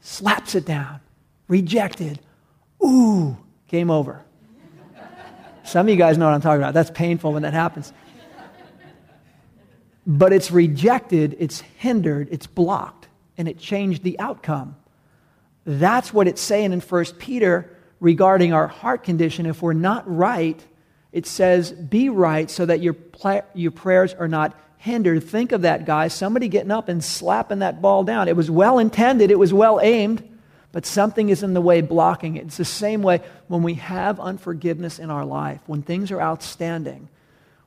slaps 0.00 0.54
it 0.54 0.64
down, 0.64 1.00
rejected. 1.48 2.20
Ooh, 2.84 3.36
game 3.66 3.90
over. 3.90 4.22
Some 5.70 5.86
of 5.86 5.90
you 5.90 5.96
guys 5.96 6.18
know 6.18 6.26
what 6.26 6.34
I'm 6.34 6.40
talking 6.40 6.60
about. 6.60 6.74
That's 6.74 6.90
painful 6.90 7.32
when 7.32 7.42
that 7.42 7.54
happens. 7.54 7.92
But 10.04 10.32
it's 10.32 10.50
rejected, 10.50 11.36
it's 11.38 11.60
hindered, 11.60 12.26
it's 12.32 12.48
blocked, 12.48 13.06
and 13.38 13.46
it 13.46 13.56
changed 13.56 14.02
the 14.02 14.18
outcome. 14.18 14.74
That's 15.64 16.12
what 16.12 16.26
it's 16.26 16.40
saying 16.40 16.72
in 16.72 16.80
1 16.80 17.04
Peter 17.20 17.76
regarding 18.00 18.52
our 18.52 18.66
heart 18.66 19.04
condition. 19.04 19.46
If 19.46 19.62
we're 19.62 19.72
not 19.72 20.12
right, 20.12 20.60
it 21.12 21.24
says, 21.24 21.70
be 21.70 22.08
right 22.08 22.50
so 22.50 22.66
that 22.66 22.80
your, 22.80 22.96
your 23.54 23.70
prayers 23.70 24.12
are 24.14 24.26
not 24.26 24.58
hindered. 24.76 25.22
Think 25.22 25.52
of 25.52 25.62
that, 25.62 25.84
guy. 25.84 26.08
Somebody 26.08 26.48
getting 26.48 26.72
up 26.72 26.88
and 26.88 27.04
slapping 27.04 27.60
that 27.60 27.80
ball 27.80 28.02
down. 28.02 28.26
It 28.26 28.34
was 28.34 28.50
well 28.50 28.80
intended, 28.80 29.30
it 29.30 29.38
was 29.38 29.54
well 29.54 29.78
aimed, 29.80 30.29
but 30.72 30.86
something 30.86 31.28
is 31.28 31.42
in 31.42 31.54
the 31.54 31.60
way 31.60 31.80
blocking 31.80 32.36
it. 32.36 32.46
It's 32.46 32.56
the 32.56 32.64
same 32.64 33.02
way 33.02 33.20
when 33.48 33.62
we 33.62 33.74
have 33.74 34.20
unforgiveness 34.20 34.98
in 34.98 35.10
our 35.10 35.24
life, 35.24 35.60
when 35.66 35.82
things 35.82 36.10
are 36.10 36.20
outstanding. 36.20 37.08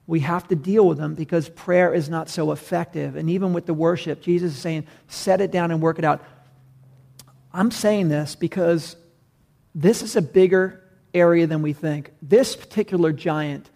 We 0.08 0.22
have 0.22 0.48
to 0.50 0.56
deal 0.56 0.88
with 0.88 0.98
them 0.98 1.16
because 1.16 1.50
prayer 1.50 1.94
is 1.94 2.10
not 2.10 2.30
so 2.30 2.52
effective. 2.52 3.16
And 3.16 3.30
even 3.30 3.54
with 3.54 3.66
the 3.66 3.74
worship, 3.74 4.22
Jesus 4.22 4.54
is 4.54 4.60
saying, 4.60 4.86
set 5.08 5.42
it 5.42 5.52
down 5.52 5.72
and 5.72 5.82
work 5.82 6.00
it 6.00 6.06
out. 6.06 6.24
I'm 7.54 7.72
saying 7.72 8.10
this 8.10 8.36
because 8.36 8.96
this 9.76 10.02
is 10.02 10.16
a 10.16 10.22
bigger 10.22 10.82
area 11.14 11.48
than 11.48 11.62
we 11.62 11.74
think. 11.74 12.12
This 12.22 12.56
particular 12.56 13.12
giant 13.12 13.70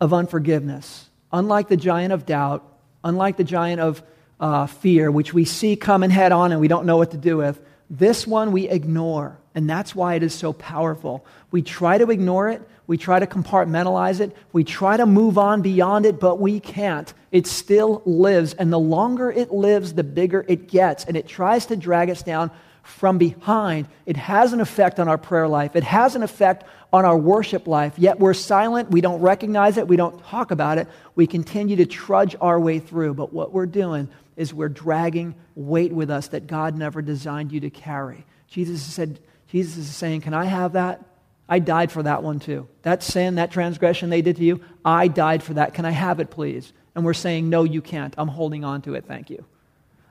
of 0.00 0.12
unforgiveness, 0.12 1.08
unlike 1.32 1.68
the 1.68 1.76
giant 1.76 2.12
of 2.12 2.26
doubt, 2.26 2.64
unlike 3.04 3.36
the 3.36 3.44
giant 3.44 3.80
of 3.80 4.02
uh, 4.38 4.66
fear, 4.66 5.10
which 5.10 5.34
we 5.34 5.44
see 5.44 5.76
coming 5.76 6.10
head 6.10 6.32
on 6.32 6.52
and 6.52 6.60
we 6.60 6.68
don't 6.68 6.86
know 6.86 6.96
what 6.96 7.10
to 7.12 7.16
do 7.16 7.36
with, 7.36 7.60
this 7.90 8.24
one 8.24 8.52
we 8.52 8.68
ignore, 8.68 9.36
and 9.52 9.68
that's 9.68 9.96
why 9.96 10.14
it 10.14 10.22
is 10.22 10.32
so 10.32 10.52
powerful. 10.52 11.26
We 11.50 11.60
try 11.60 11.98
to 11.98 12.08
ignore 12.10 12.48
it, 12.48 12.62
we 12.86 12.96
try 12.96 13.18
to 13.18 13.26
compartmentalize 13.26 14.20
it, 14.20 14.36
we 14.52 14.62
try 14.62 14.96
to 14.96 15.06
move 15.06 15.36
on 15.36 15.60
beyond 15.60 16.06
it, 16.06 16.20
but 16.20 16.38
we 16.38 16.60
can't. 16.60 17.12
It 17.32 17.48
still 17.48 18.02
lives, 18.06 18.54
and 18.54 18.72
the 18.72 18.78
longer 18.78 19.30
it 19.30 19.52
lives, 19.52 19.94
the 19.94 20.04
bigger 20.04 20.44
it 20.46 20.68
gets, 20.68 21.04
and 21.04 21.16
it 21.16 21.26
tries 21.26 21.66
to 21.66 21.76
drag 21.76 22.10
us 22.10 22.22
down 22.22 22.52
from 22.84 23.18
behind. 23.18 23.88
It 24.06 24.16
has 24.16 24.52
an 24.52 24.60
effect 24.60 25.00
on 25.00 25.08
our 25.08 25.18
prayer 25.18 25.48
life, 25.48 25.74
it 25.74 25.84
has 25.84 26.14
an 26.14 26.22
effect 26.22 26.64
on 26.92 27.04
our 27.04 27.18
worship 27.18 27.66
life. 27.66 27.94
Yet 27.96 28.20
we're 28.20 28.34
silent, 28.34 28.90
we 28.90 29.00
don't 29.00 29.20
recognize 29.20 29.78
it, 29.78 29.88
we 29.88 29.96
don't 29.96 30.22
talk 30.24 30.52
about 30.52 30.78
it, 30.78 30.86
we 31.16 31.26
continue 31.26 31.76
to 31.76 31.86
trudge 31.86 32.36
our 32.40 32.58
way 32.58 32.78
through. 32.78 33.14
But 33.14 33.32
what 33.32 33.52
we're 33.52 33.66
doing 33.66 34.08
is 34.40 34.54
we're 34.54 34.70
dragging 34.70 35.34
weight 35.54 35.92
with 35.92 36.10
us 36.10 36.28
that 36.28 36.46
God 36.46 36.74
never 36.74 37.02
designed 37.02 37.52
you 37.52 37.60
to 37.60 37.70
carry. 37.70 38.24
Jesus 38.48 38.82
said, 38.82 39.20
Jesus 39.48 39.76
is 39.76 39.94
saying, 39.94 40.22
Can 40.22 40.32
I 40.32 40.46
have 40.46 40.72
that? 40.72 41.04
I 41.46 41.58
died 41.58 41.92
for 41.92 42.02
that 42.02 42.22
one 42.22 42.40
too. 42.40 42.66
That 42.82 43.02
sin, 43.02 43.34
that 43.34 43.50
transgression 43.50 44.08
they 44.08 44.22
did 44.22 44.36
to 44.36 44.44
you, 44.44 44.62
I 44.82 45.08
died 45.08 45.42
for 45.42 45.54
that. 45.54 45.74
Can 45.74 45.84
I 45.84 45.90
have 45.90 46.20
it, 46.20 46.30
please? 46.30 46.72
And 46.94 47.04
we're 47.04 47.12
saying, 47.12 47.50
No, 47.50 47.64
you 47.64 47.82
can't. 47.82 48.14
I'm 48.16 48.28
holding 48.28 48.64
on 48.64 48.80
to 48.82 48.94
it. 48.94 49.04
Thank 49.04 49.28
you. 49.28 49.44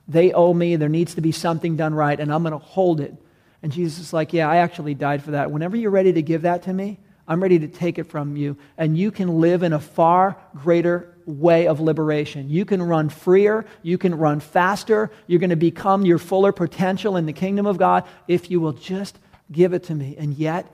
They 0.08 0.32
owe 0.32 0.54
me. 0.54 0.76
There 0.76 0.90
needs 0.90 1.16
to 1.16 1.22
be 1.22 1.32
something 1.32 1.76
done 1.76 1.96
right, 1.96 2.20
and 2.20 2.32
I'm 2.32 2.44
going 2.44 2.52
to 2.52 2.60
hold 2.60 3.02
it. 3.02 3.16
And 3.64 3.72
Jesus 3.72 4.00
is 4.00 4.14
like, 4.14 4.32
Yeah, 4.32 4.48
I 4.48 4.58
actually 4.58 4.94
died 4.94 5.24
for 5.24 5.32
that. 5.32 5.50
Whenever 5.50 5.76
you're 5.76 5.90
ready 5.90 6.14
to 6.14 6.22
give 6.22 6.44
that 6.44 6.64
to 6.64 6.74
me, 6.74 7.00
I'm 7.28 7.42
ready 7.42 7.58
to 7.60 7.68
take 7.68 7.98
it 7.98 8.06
from 8.06 8.38
you. 8.38 8.58
And 8.78 8.96
you 8.96 9.10
can 9.10 9.42
live 9.42 9.64
in 9.64 9.74
a 9.74 9.80
far 9.80 10.38
greater 10.56 11.16
way 11.30 11.68
of 11.68 11.80
liberation. 11.80 12.50
You 12.50 12.66
can 12.66 12.82
run 12.82 13.10
freer, 13.10 13.66
you 13.84 13.98
can 13.98 14.16
run 14.16 14.40
faster, 14.40 15.12
you're 15.28 15.40
going 15.40 15.52
to 15.52 15.56
become 15.56 16.06
your 16.06 16.18
fuller 16.18 16.52
potential 16.52 17.16
in 17.18 17.26
the 17.26 17.34
kingdom 17.34 17.66
of 17.66 17.78
God 17.78 18.06
if 18.28 18.50
you 18.50 18.60
will 18.60 18.74
just 18.74 19.20
give 19.52 19.74
it 19.74 19.84
to 19.84 19.96
me. 19.96 20.16
And 20.18 20.34
yet, 20.34 20.68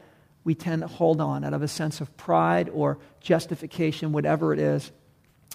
we 0.46 0.56
tend 0.56 0.82
to 0.82 0.88
hold 0.88 1.20
on 1.20 1.44
out 1.44 1.54
of 1.54 1.62
a 1.62 1.68
sense 1.68 2.02
of 2.02 2.15
pride 2.18 2.70
or 2.70 2.98
justification, 3.20 4.12
whatever 4.12 4.54
it 4.54 4.60
is. 4.60 4.91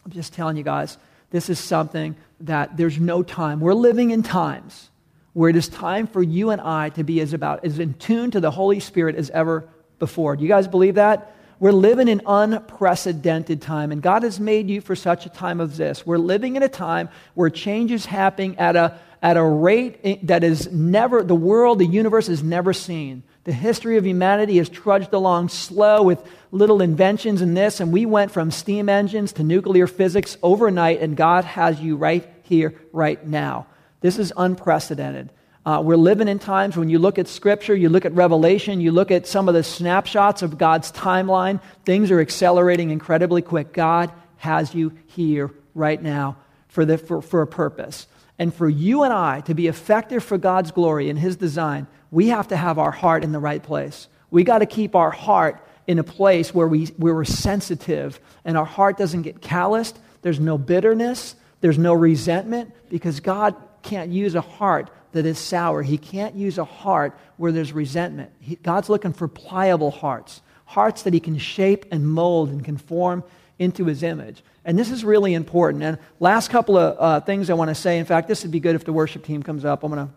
I'm 0.04 0.10
just 0.10 0.34
telling 0.34 0.56
you 0.56 0.64
guys, 0.64 0.98
this 1.30 1.48
is 1.48 1.58
something 1.58 2.16
that 2.40 2.76
there's 2.76 2.98
no 2.98 3.22
time. 3.22 3.60
We're 3.60 3.72
living 3.74 4.10
in 4.10 4.22
times 4.22 4.90
where 5.32 5.48
it 5.48 5.56
is 5.56 5.68
time 5.68 6.08
for 6.08 6.22
you 6.22 6.50
and 6.50 6.60
I 6.60 6.88
to 6.90 7.04
be 7.04 7.20
as 7.20 7.32
about 7.32 7.64
as 7.64 7.78
in 7.78 7.94
tune 7.94 8.32
to 8.32 8.40
the 8.40 8.50
Holy 8.50 8.80
Spirit 8.80 9.14
as 9.14 9.30
ever 9.30 9.68
before. 9.98 10.36
Do 10.36 10.42
you 10.42 10.48
guys 10.48 10.66
believe 10.66 10.96
that? 10.96 11.36
We're 11.60 11.72
living 11.72 12.08
in 12.08 12.22
unprecedented 12.26 13.60
time, 13.60 13.92
and 13.92 14.00
God 14.00 14.22
has 14.22 14.40
made 14.40 14.70
you 14.70 14.80
for 14.80 14.96
such 14.96 15.26
a 15.26 15.28
time 15.28 15.60
as 15.60 15.76
this. 15.76 16.06
We're 16.06 16.16
living 16.16 16.56
in 16.56 16.62
a 16.62 16.70
time 16.70 17.10
where 17.34 17.50
change 17.50 17.92
is 17.92 18.06
happening 18.06 18.58
at 18.58 18.76
a, 18.76 18.98
at 19.20 19.36
a 19.36 19.44
rate 19.44 20.26
that 20.26 20.42
is 20.42 20.72
never, 20.72 21.22
the 21.22 21.34
world, 21.34 21.78
the 21.78 21.84
universe 21.84 22.28
has 22.28 22.42
never 22.42 22.72
seen. 22.72 23.24
The 23.44 23.52
history 23.52 23.98
of 23.98 24.06
humanity 24.06 24.56
has 24.56 24.70
trudged 24.70 25.12
along 25.12 25.50
slow 25.50 26.02
with 26.02 26.26
little 26.50 26.80
inventions 26.80 27.42
and 27.42 27.54
this, 27.54 27.80
and 27.80 27.92
we 27.92 28.06
went 28.06 28.30
from 28.30 28.50
steam 28.50 28.88
engines 28.88 29.34
to 29.34 29.42
nuclear 29.42 29.86
physics 29.86 30.38
overnight, 30.42 31.02
and 31.02 31.14
God 31.14 31.44
has 31.44 31.78
you 31.78 31.96
right 31.96 32.26
here, 32.42 32.74
right 32.90 33.24
now. 33.26 33.66
This 34.00 34.18
is 34.18 34.32
unprecedented. 34.34 35.28
Uh, 35.66 35.82
we're 35.84 35.96
living 35.96 36.26
in 36.26 36.38
times 36.38 36.76
when 36.76 36.88
you 36.88 36.98
look 36.98 37.18
at 37.18 37.28
Scripture, 37.28 37.74
you 37.74 37.90
look 37.90 38.06
at 38.06 38.14
Revelation, 38.14 38.80
you 38.80 38.92
look 38.92 39.10
at 39.10 39.26
some 39.26 39.46
of 39.46 39.54
the 39.54 39.62
snapshots 39.62 40.40
of 40.40 40.56
God's 40.56 40.90
timeline, 40.90 41.60
things 41.84 42.10
are 42.10 42.20
accelerating 42.20 42.90
incredibly 42.90 43.42
quick. 43.42 43.74
God 43.74 44.10
has 44.38 44.74
you 44.74 44.92
here 45.06 45.50
right 45.74 46.02
now 46.02 46.38
for, 46.68 46.86
the, 46.86 46.96
for, 46.96 47.20
for 47.20 47.42
a 47.42 47.46
purpose. 47.46 48.06
And 48.38 48.54
for 48.54 48.70
you 48.70 49.02
and 49.02 49.12
I 49.12 49.42
to 49.42 49.54
be 49.54 49.66
effective 49.66 50.24
for 50.24 50.38
God's 50.38 50.70
glory 50.70 51.10
and 51.10 51.18
His 51.18 51.36
design, 51.36 51.86
we 52.10 52.28
have 52.28 52.48
to 52.48 52.56
have 52.56 52.78
our 52.78 52.90
heart 52.90 53.22
in 53.22 53.32
the 53.32 53.38
right 53.38 53.62
place. 53.62 54.08
We 54.30 54.44
got 54.44 54.58
to 54.58 54.66
keep 54.66 54.94
our 54.96 55.10
heart 55.10 55.62
in 55.86 55.98
a 55.98 56.04
place 56.04 56.54
where, 56.54 56.68
we, 56.68 56.86
where 56.86 57.14
we're 57.14 57.24
sensitive 57.24 58.18
and 58.46 58.56
our 58.56 58.64
heart 58.64 58.96
doesn't 58.96 59.22
get 59.22 59.42
calloused. 59.42 59.98
There's 60.22 60.40
no 60.40 60.56
bitterness, 60.56 61.34
there's 61.60 61.78
no 61.78 61.92
resentment, 61.92 62.72
because 62.88 63.20
God 63.20 63.54
can't 63.82 64.10
use 64.10 64.34
a 64.34 64.40
heart 64.40 64.88
that 65.12 65.26
is 65.26 65.38
sour. 65.38 65.82
He 65.82 65.98
can't 65.98 66.34
use 66.34 66.58
a 66.58 66.64
heart 66.64 67.18
where 67.36 67.52
there's 67.52 67.72
resentment. 67.72 68.30
He, 68.40 68.56
God's 68.56 68.88
looking 68.88 69.12
for 69.12 69.28
pliable 69.28 69.90
hearts, 69.90 70.42
hearts 70.64 71.02
that 71.02 71.14
He 71.14 71.20
can 71.20 71.38
shape 71.38 71.86
and 71.90 72.08
mold 72.08 72.50
and 72.50 72.64
conform 72.64 73.24
into 73.58 73.86
His 73.86 74.02
image. 74.02 74.42
And 74.64 74.78
this 74.78 74.90
is 74.90 75.04
really 75.04 75.34
important. 75.34 75.82
And 75.82 75.98
last 76.18 76.50
couple 76.50 76.76
of 76.76 76.96
uh, 76.98 77.20
things 77.20 77.50
I 77.50 77.54
want 77.54 77.70
to 77.70 77.74
say. 77.74 77.98
In 77.98 78.04
fact, 78.04 78.28
this 78.28 78.42
would 78.42 78.52
be 78.52 78.60
good 78.60 78.74
if 78.74 78.84
the 78.84 78.92
worship 78.92 79.24
team 79.24 79.42
comes 79.42 79.64
up. 79.64 79.82
I'm 79.82 79.92
going 79.92 80.06
to 80.06 80.12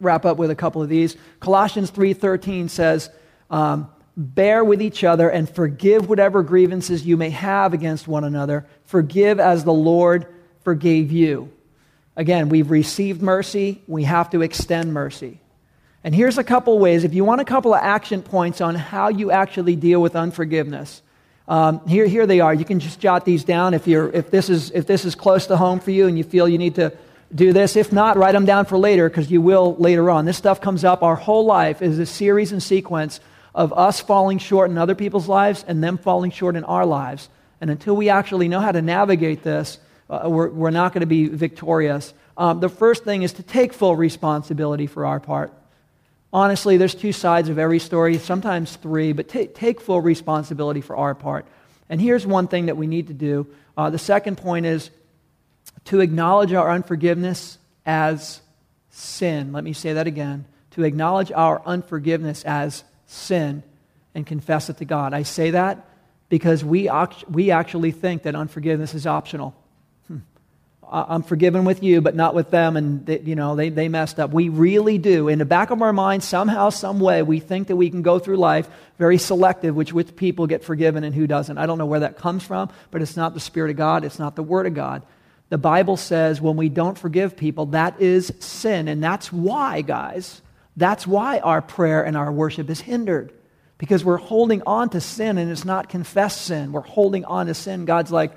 wrap 0.00 0.24
up 0.24 0.36
with 0.36 0.50
a 0.50 0.54
couple 0.54 0.82
of 0.82 0.88
these. 0.88 1.16
Colossians 1.40 1.90
3:13 1.90 2.68
says, 2.68 3.10
um, 3.50 3.88
"Bear 4.16 4.64
with 4.64 4.82
each 4.82 5.04
other 5.04 5.28
and 5.28 5.48
forgive 5.48 6.08
whatever 6.08 6.42
grievances 6.42 7.06
you 7.06 7.16
may 7.16 7.30
have 7.30 7.72
against 7.74 8.08
one 8.08 8.24
another. 8.24 8.66
Forgive 8.84 9.40
as 9.40 9.64
the 9.64 9.72
Lord 9.72 10.26
forgave 10.62 11.12
you." 11.12 11.50
Again, 12.16 12.48
we've 12.48 12.70
received 12.70 13.22
mercy, 13.22 13.82
we 13.86 14.04
have 14.04 14.30
to 14.30 14.42
extend 14.42 14.92
mercy. 14.92 15.40
And 16.02 16.14
here's 16.14 16.38
a 16.38 16.44
couple 16.44 16.78
ways. 16.78 17.04
If 17.04 17.14
you 17.14 17.24
want 17.24 17.40
a 17.40 17.44
couple 17.44 17.74
of 17.74 17.80
action 17.82 18.22
points 18.22 18.60
on 18.60 18.74
how 18.74 19.08
you 19.08 19.30
actually 19.30 19.76
deal 19.76 20.00
with 20.02 20.16
unforgiveness, 20.16 21.02
Um, 21.48 21.80
here, 21.88 22.06
here 22.06 22.26
they 22.26 22.38
are. 22.38 22.54
You 22.54 22.64
can 22.64 22.78
just 22.78 23.00
jot 23.00 23.24
these 23.24 23.42
down 23.44 23.74
if, 23.74 23.88
you're, 23.88 24.08
if, 24.14 24.30
this 24.30 24.48
is, 24.48 24.70
if 24.70 24.86
this 24.86 25.04
is 25.04 25.16
close 25.16 25.48
to 25.48 25.56
home 25.56 25.80
for 25.80 25.90
you 25.90 26.06
and 26.06 26.16
you 26.16 26.22
feel 26.22 26.48
you 26.48 26.58
need 26.58 26.76
to 26.76 26.92
do 27.34 27.52
this. 27.52 27.74
If 27.74 27.92
not, 27.92 28.16
write 28.16 28.34
them 28.34 28.46
down 28.46 28.66
for 28.66 28.78
later 28.78 29.08
because 29.08 29.32
you 29.32 29.42
will 29.42 29.74
later 29.76 30.10
on. 30.10 30.26
This 30.26 30.36
stuff 30.36 30.60
comes 30.60 30.84
up. 30.84 31.02
Our 31.02 31.16
whole 31.16 31.44
life 31.44 31.82
is 31.82 31.98
a 31.98 32.06
series 32.06 32.52
and 32.52 32.62
sequence 32.62 33.20
of 33.52 33.72
us 33.72 34.00
falling 34.00 34.38
short 34.38 34.70
in 34.70 34.78
other 34.78 34.94
people's 34.94 35.26
lives 35.26 35.64
and 35.66 35.82
them 35.82 35.98
falling 35.98 36.30
short 36.30 36.54
in 36.54 36.62
our 36.64 36.86
lives. 36.86 37.28
And 37.60 37.68
until 37.68 37.96
we 37.96 38.10
actually 38.10 38.46
know 38.46 38.60
how 38.60 38.72
to 38.72 38.80
navigate 38.80 39.42
this, 39.42 39.78
uh, 40.10 40.28
we're, 40.28 40.50
we're 40.50 40.70
not 40.70 40.92
going 40.92 41.00
to 41.00 41.06
be 41.06 41.28
victorious. 41.28 42.12
Um, 42.36 42.60
the 42.60 42.68
first 42.68 43.04
thing 43.04 43.22
is 43.22 43.34
to 43.34 43.42
take 43.42 43.72
full 43.72 43.94
responsibility 43.94 44.86
for 44.86 45.06
our 45.06 45.20
part. 45.20 45.52
Honestly, 46.32 46.76
there's 46.76 46.94
two 46.94 47.12
sides 47.12 47.48
of 47.48 47.58
every 47.58 47.78
story, 47.78 48.18
sometimes 48.18 48.76
three, 48.76 49.12
but 49.12 49.28
t- 49.28 49.46
take 49.46 49.80
full 49.80 50.00
responsibility 50.00 50.80
for 50.80 50.96
our 50.96 51.14
part. 51.14 51.46
And 51.88 52.00
here's 52.00 52.26
one 52.26 52.48
thing 52.48 52.66
that 52.66 52.76
we 52.76 52.86
need 52.86 53.08
to 53.08 53.14
do. 53.14 53.46
Uh, 53.76 53.90
the 53.90 53.98
second 53.98 54.36
point 54.36 54.66
is 54.66 54.90
to 55.86 56.00
acknowledge 56.00 56.52
our 56.52 56.70
unforgiveness 56.70 57.58
as 57.86 58.40
sin. 58.90 59.52
Let 59.52 59.64
me 59.64 59.72
say 59.72 59.94
that 59.94 60.06
again. 60.06 60.44
To 60.72 60.84
acknowledge 60.84 61.32
our 61.32 61.62
unforgiveness 61.66 62.44
as 62.44 62.84
sin 63.06 63.62
and 64.14 64.26
confess 64.26 64.70
it 64.70 64.78
to 64.78 64.84
God. 64.84 65.14
I 65.14 65.22
say 65.24 65.50
that 65.50 65.88
because 66.28 66.64
we, 66.64 66.88
we 67.28 67.50
actually 67.50 67.90
think 67.90 68.22
that 68.22 68.34
unforgiveness 68.34 68.94
is 68.94 69.06
optional. 69.06 69.54
I'm 70.92 71.22
forgiven 71.22 71.64
with 71.64 71.84
you, 71.84 72.00
but 72.00 72.16
not 72.16 72.34
with 72.34 72.50
them, 72.50 72.76
and 72.76 73.06
they, 73.06 73.20
you 73.20 73.36
know 73.36 73.54
they, 73.54 73.68
they 73.68 73.88
messed 73.88 74.18
up. 74.18 74.32
We 74.32 74.48
really 74.48 74.98
do. 74.98 75.28
In 75.28 75.38
the 75.38 75.44
back 75.44 75.70
of 75.70 75.82
our 75.82 75.92
mind, 75.92 76.24
somehow, 76.24 76.70
some 76.70 76.98
way, 76.98 77.22
we 77.22 77.38
think 77.38 77.68
that 77.68 77.76
we 77.76 77.90
can 77.90 78.02
go 78.02 78.18
through 78.18 78.38
life 78.38 78.68
very 78.98 79.16
selective, 79.16 79.76
which 79.76 79.92
which 79.92 80.16
people 80.16 80.46
get 80.48 80.64
forgiven 80.64 81.04
and 81.04 81.14
who 81.14 81.26
doesn't. 81.26 81.58
I 81.58 81.66
don't 81.66 81.78
know 81.78 81.86
where 81.86 82.00
that 82.00 82.18
comes 82.18 82.42
from, 82.42 82.70
but 82.90 83.02
it's 83.02 83.16
not 83.16 83.34
the 83.34 83.40
Spirit 83.40 83.70
of 83.70 83.76
God. 83.76 84.04
It's 84.04 84.18
not 84.18 84.34
the 84.34 84.42
Word 84.42 84.66
of 84.66 84.74
God. 84.74 85.02
The 85.48 85.58
Bible 85.58 85.96
says 85.96 86.40
when 86.40 86.56
we 86.56 86.68
don't 86.68 86.98
forgive 86.98 87.36
people, 87.36 87.66
that 87.66 88.00
is 88.00 88.32
sin, 88.40 88.88
and 88.88 89.02
that's 89.02 89.32
why, 89.32 89.82
guys, 89.82 90.42
that's 90.76 91.06
why 91.06 91.38
our 91.40 91.60
prayer 91.62 92.04
and 92.04 92.16
our 92.16 92.32
worship 92.32 92.70
is 92.70 92.80
hindered. 92.80 93.32
Because 93.78 94.04
we're 94.04 94.18
holding 94.18 94.62
on 94.66 94.90
to 94.90 95.00
sin 95.00 95.38
and 95.38 95.50
it's 95.50 95.64
not 95.64 95.88
confessed 95.88 96.42
sin. 96.42 96.72
We're 96.72 96.82
holding 96.82 97.24
on 97.24 97.46
to 97.46 97.54
sin. 97.54 97.86
God's 97.86 98.12
like, 98.12 98.32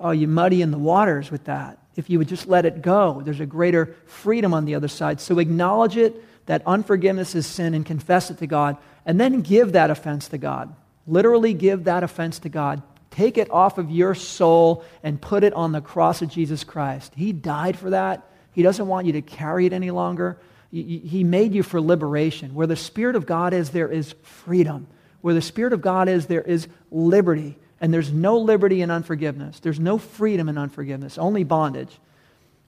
oh, 0.00 0.12
you 0.12 0.26
muddy 0.26 0.62
in 0.62 0.70
the 0.70 0.78
waters 0.78 1.30
with 1.30 1.44
that. 1.44 1.77
If 1.98 2.08
you 2.08 2.18
would 2.18 2.28
just 2.28 2.46
let 2.46 2.64
it 2.64 2.80
go, 2.80 3.22
there's 3.24 3.40
a 3.40 3.46
greater 3.46 3.96
freedom 4.06 4.54
on 4.54 4.66
the 4.66 4.76
other 4.76 4.86
side. 4.86 5.20
So 5.20 5.40
acknowledge 5.40 5.96
it, 5.96 6.24
that 6.46 6.62
unforgiveness 6.64 7.34
is 7.34 7.44
sin, 7.44 7.74
and 7.74 7.84
confess 7.84 8.30
it 8.30 8.38
to 8.38 8.46
God, 8.46 8.76
and 9.04 9.20
then 9.20 9.40
give 9.40 9.72
that 9.72 9.90
offense 9.90 10.28
to 10.28 10.38
God. 10.38 10.72
Literally 11.08 11.54
give 11.54 11.84
that 11.84 12.04
offense 12.04 12.38
to 12.40 12.48
God. 12.48 12.82
Take 13.10 13.36
it 13.36 13.50
off 13.50 13.78
of 13.78 13.90
your 13.90 14.14
soul 14.14 14.84
and 15.02 15.20
put 15.20 15.42
it 15.42 15.52
on 15.54 15.72
the 15.72 15.80
cross 15.80 16.22
of 16.22 16.28
Jesus 16.28 16.62
Christ. 16.62 17.14
He 17.16 17.32
died 17.32 17.76
for 17.76 17.90
that. 17.90 18.30
He 18.52 18.62
doesn't 18.62 18.86
want 18.86 19.08
you 19.08 19.14
to 19.14 19.22
carry 19.22 19.66
it 19.66 19.72
any 19.72 19.90
longer. 19.90 20.38
He 20.70 21.24
made 21.24 21.52
you 21.52 21.64
for 21.64 21.80
liberation. 21.80 22.54
Where 22.54 22.68
the 22.68 22.76
Spirit 22.76 23.16
of 23.16 23.26
God 23.26 23.52
is, 23.52 23.70
there 23.70 23.90
is 23.90 24.14
freedom. 24.22 24.86
Where 25.20 25.34
the 25.34 25.42
Spirit 25.42 25.72
of 25.72 25.80
God 25.80 26.08
is, 26.08 26.26
there 26.26 26.42
is 26.42 26.68
liberty. 26.92 27.58
And 27.80 27.94
there's 27.94 28.12
no 28.12 28.38
liberty 28.38 28.82
in 28.82 28.90
unforgiveness. 28.90 29.60
There's 29.60 29.78
no 29.78 29.98
freedom 29.98 30.48
in 30.48 30.58
unforgiveness, 30.58 31.16
only 31.18 31.44
bondage. 31.44 31.96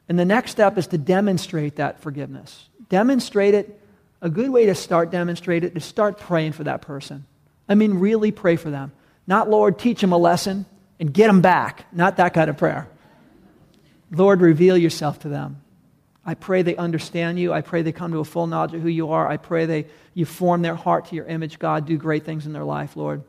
And 0.09 0.19
the 0.19 0.25
next 0.25 0.53
step 0.53 0.79
is 0.79 0.89
to 0.89 0.99
demonstrate 0.99 1.77
that 1.77 2.01
forgiveness. 2.01 2.69
Demonstrate 2.89 3.55
it. 3.55 3.81
A 4.23 4.29
good 4.29 4.51
way 4.51 4.67
to 4.67 4.75
start 4.75 5.11
demonstrate 5.11 5.65
it 5.65 5.77
is 5.77 5.83
to 5.83 5.89
start 5.89 6.19
praying 6.19 6.53
for 6.53 6.65
that 6.65 6.83
person. 6.83 7.25
I 7.69 7.75
mean, 7.75 7.95
really 7.95 8.33
pray 8.33 8.57
for 8.57 8.71
them. 8.71 8.93
Not, 9.27 9.49
Lord, 9.49 9.79
teach 9.79 10.01
them 10.01 10.13
a 10.13 10.19
lesson 10.19 10.67
and 10.99 11.15
get 11.15 11.29
them 11.29 11.41
back. 11.41 11.87
Not 11.93 12.17
that 12.17 12.35
kind 12.35 12.51
of 12.51 12.59
prayer. 12.59 12.89
Lord, 14.11 14.41
reveal 14.41 14.77
yourself 14.77 15.21
to 15.21 15.29
them. 15.29 15.63
I 16.25 16.35
pray 16.35 16.63
they 16.63 16.77
understand 16.77 17.39
you. 17.39 17.53
I 17.53 17.61
pray 17.63 17.83
they 17.83 17.93
come 17.93 18.13
to 18.13 18.19
a 18.19 18.25
full 18.25 18.47
knowledge 18.47 18.75
of 18.75 18.83
who 18.83 18.89
you 18.89 19.11
are. 19.13 19.27
I 19.27 19.37
pray 19.37 19.67
they, 19.67 19.87
you 20.13 20.27
form 20.27 20.63
their 20.63 20.75
heart 20.75 21.07
to 21.07 21.15
your 21.15 21.25
image, 21.25 21.59
God. 21.59 21.87
Do 21.87 21.97
great 21.97 22.25
things 22.25 22.47
in 22.47 22.53
their 22.53 22.65
life, 22.65 22.97
Lord. 22.97 23.23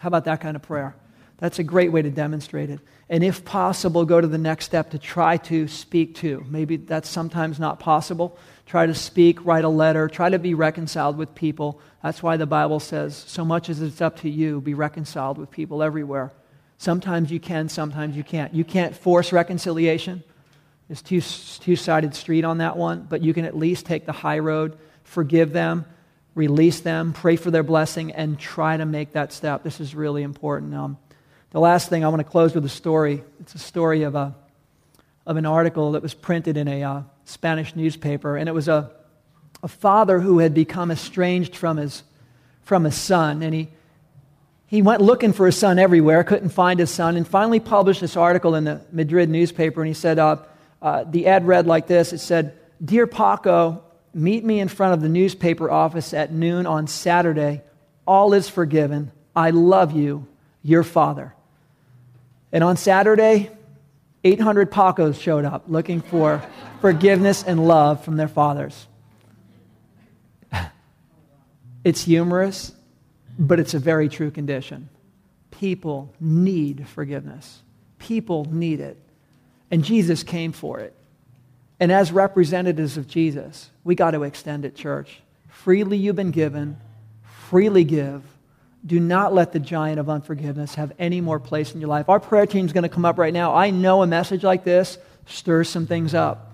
How 0.00 0.06
about 0.08 0.24
that 0.24 0.40
kind 0.40 0.56
of 0.56 0.62
prayer? 0.62 0.94
That's 1.36 1.58
a 1.58 1.62
great 1.62 1.92
way 1.92 2.00
to 2.00 2.10
demonstrate 2.10 2.70
it. 2.70 2.80
And 3.10 3.22
if 3.22 3.44
possible, 3.44 4.06
go 4.06 4.18
to 4.18 4.26
the 4.26 4.38
next 4.38 4.64
step 4.64 4.90
to 4.90 4.98
try 4.98 5.36
to 5.36 5.68
speak 5.68 6.14
to. 6.16 6.42
Maybe 6.48 6.76
that's 6.76 7.08
sometimes 7.08 7.58
not 7.58 7.80
possible. 7.80 8.38
Try 8.64 8.86
to 8.86 8.94
speak, 8.94 9.44
write 9.44 9.64
a 9.64 9.68
letter, 9.68 10.08
try 10.08 10.30
to 10.30 10.38
be 10.38 10.54
reconciled 10.54 11.18
with 11.18 11.34
people. 11.34 11.80
That's 12.02 12.22
why 12.22 12.38
the 12.38 12.46
Bible 12.46 12.80
says, 12.80 13.14
so 13.14 13.44
much 13.44 13.68
as 13.68 13.82
it's 13.82 14.00
up 14.00 14.20
to 14.20 14.30
you, 14.30 14.62
be 14.62 14.72
reconciled 14.72 15.36
with 15.36 15.50
people 15.50 15.82
everywhere. 15.82 16.32
Sometimes 16.78 17.30
you 17.30 17.40
can, 17.40 17.68
sometimes 17.68 18.16
you 18.16 18.24
can't. 18.24 18.54
You 18.54 18.64
can't 18.64 18.96
force 18.96 19.34
reconciliation. 19.34 20.22
It's 20.88 21.02
two 21.02 21.20
two-sided 21.20 22.14
street 22.14 22.44
on 22.44 22.58
that 22.58 22.78
one, 22.78 23.06
but 23.08 23.20
you 23.20 23.34
can 23.34 23.44
at 23.44 23.54
least 23.54 23.84
take 23.84 24.06
the 24.06 24.12
high 24.12 24.38
road, 24.38 24.78
forgive 25.04 25.52
them, 25.52 25.84
release 26.34 26.80
them, 26.80 27.12
pray 27.12 27.36
for 27.36 27.50
their 27.50 27.62
blessing, 27.62 28.12
and 28.12 28.38
try 28.38 28.76
to 28.76 28.84
make 28.84 29.12
that 29.12 29.32
step. 29.32 29.62
This 29.62 29.80
is 29.80 29.94
really 29.94 30.22
important. 30.22 30.74
Um, 30.74 30.98
the 31.50 31.60
last 31.60 31.88
thing 31.88 32.04
I 32.04 32.08
want 32.08 32.20
to 32.20 32.24
close 32.24 32.54
with 32.54 32.64
a 32.64 32.70
story. 32.70 33.24
It's 33.40 33.54
a 33.54 33.58
story 33.58 34.02
of 34.02 34.14
a 34.14 34.34
of 35.26 35.36
an 35.36 35.46
article 35.46 35.92
that 35.92 36.02
was 36.02 36.14
printed 36.14 36.56
in 36.56 36.66
a 36.66 36.82
uh, 36.82 37.02
Spanish 37.24 37.76
newspaper, 37.76 38.36
and 38.36 38.48
it 38.48 38.52
was 38.52 38.68
a 38.68 38.90
a 39.62 39.68
father 39.68 40.20
who 40.20 40.38
had 40.38 40.54
become 40.54 40.90
estranged 40.90 41.56
from 41.56 41.76
his 41.76 42.02
from 42.62 42.84
his 42.84 42.94
son, 42.94 43.42
and 43.42 43.52
he 43.52 43.68
he 44.66 44.82
went 44.82 45.00
looking 45.00 45.32
for 45.32 45.46
his 45.46 45.56
son 45.56 45.80
everywhere, 45.80 46.22
couldn't 46.22 46.50
find 46.50 46.78
his 46.78 46.90
son, 46.90 47.16
and 47.16 47.26
finally 47.26 47.58
published 47.58 48.00
this 48.00 48.16
article 48.16 48.54
in 48.54 48.62
the 48.62 48.80
Madrid 48.92 49.28
newspaper. 49.28 49.80
And 49.80 49.88
he 49.88 49.94
said, 49.94 50.20
uh, 50.20 50.36
uh, 50.80 51.02
the 51.02 51.26
ad 51.26 51.44
read 51.44 51.66
like 51.66 51.88
this 51.88 52.12
it 52.12 52.18
said, 52.18 52.56
Dear 52.82 53.08
Paco, 53.08 53.82
meet 54.14 54.44
me 54.44 54.60
in 54.60 54.68
front 54.68 54.94
of 54.94 55.00
the 55.00 55.08
newspaper 55.08 55.70
office 55.70 56.12
at 56.14 56.32
noon 56.32 56.66
on 56.66 56.86
Saturday. 56.86 57.62
All 58.06 58.32
is 58.32 58.48
forgiven. 58.48 59.12
I 59.34 59.50
love 59.50 59.92
you, 59.92 60.26
your 60.62 60.82
father. 60.82 61.34
And 62.52 62.64
on 62.64 62.76
Saturday, 62.76 63.50
800 64.24 64.70
Pacos 64.70 65.20
showed 65.20 65.44
up 65.44 65.64
looking 65.68 66.00
for 66.00 66.42
forgiveness 66.80 67.42
and 67.42 67.66
love 67.66 68.04
from 68.04 68.16
their 68.16 68.28
fathers. 68.28 68.86
It's 71.82 72.02
humorous, 72.04 72.74
but 73.38 73.58
it's 73.58 73.72
a 73.72 73.78
very 73.78 74.10
true 74.10 74.30
condition. 74.30 74.90
People 75.50 76.12
need 76.20 76.86
forgiveness, 76.86 77.62
people 77.98 78.44
need 78.52 78.80
it. 78.80 78.98
And 79.70 79.82
Jesus 79.82 80.22
came 80.22 80.52
for 80.52 80.80
it. 80.80 80.94
And 81.80 81.90
as 81.90 82.12
representatives 82.12 82.96
of 82.96 83.08
Jesus, 83.08 83.70
we 83.82 83.94
got 83.94 84.10
to 84.12 84.22
extend 84.22 84.64
it, 84.64 84.76
church. 84.76 85.20
Freely 85.48 85.96
you've 85.96 86.16
been 86.16 86.30
given, 86.30 86.76
freely 87.48 87.84
give. 87.84 88.22
Do 88.86 89.00
not 89.00 89.34
let 89.34 89.52
the 89.52 89.58
giant 89.58 89.98
of 89.98 90.08
unforgiveness 90.08 90.76
have 90.76 90.92
any 90.98 91.20
more 91.20 91.40
place 91.40 91.74
in 91.74 91.80
your 91.80 91.88
life. 91.88 92.08
Our 92.08 92.20
prayer 92.20 92.46
team's 92.46 92.72
going 92.72 92.82
to 92.82 92.88
come 92.88 93.04
up 93.04 93.18
right 93.18 93.32
now. 93.32 93.54
I 93.54 93.70
know 93.70 94.02
a 94.02 94.06
message 94.06 94.44
like 94.44 94.62
this 94.62 94.98
stirs 95.26 95.68
some 95.68 95.86
things 95.86 96.14
up. 96.14 96.52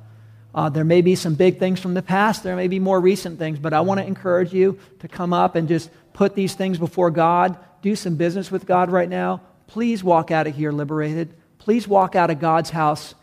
Uh, 0.55 0.71
there 0.71 0.85
may 0.85 1.03
be 1.03 1.15
some 1.15 1.35
big 1.35 1.59
things 1.59 1.79
from 1.81 1.95
the 1.95 2.03
past, 2.03 2.43
there 2.43 2.57
may 2.57 2.69
be 2.69 2.79
more 2.79 2.99
recent 2.99 3.39
things, 3.39 3.59
but 3.59 3.75
I 3.75 3.83
want 3.83 4.01
to 4.01 4.07
encourage 4.07 4.55
you 4.55 4.79
to 5.01 5.09
come 5.09 5.35
up 5.35 5.55
and 5.55 5.69
just 5.69 5.91
put 6.15 6.35
these 6.35 6.55
things 6.55 6.79
before 6.79 7.11
God. 7.11 7.59
Do 7.83 7.95
some 7.95 8.17
business 8.17 8.51
with 8.51 8.65
God 8.65 8.91
right 8.91 9.09
now. 9.09 9.43
Please 9.67 10.03
walk 10.03 10.31
out 10.31 10.47
of 10.47 10.57
here 10.57 10.73
liberated 10.73 11.35
please 11.67 11.89
walk 11.89 12.15
out 12.15 12.31
of 12.31 12.39
God's 12.39 12.71
house 12.71 13.17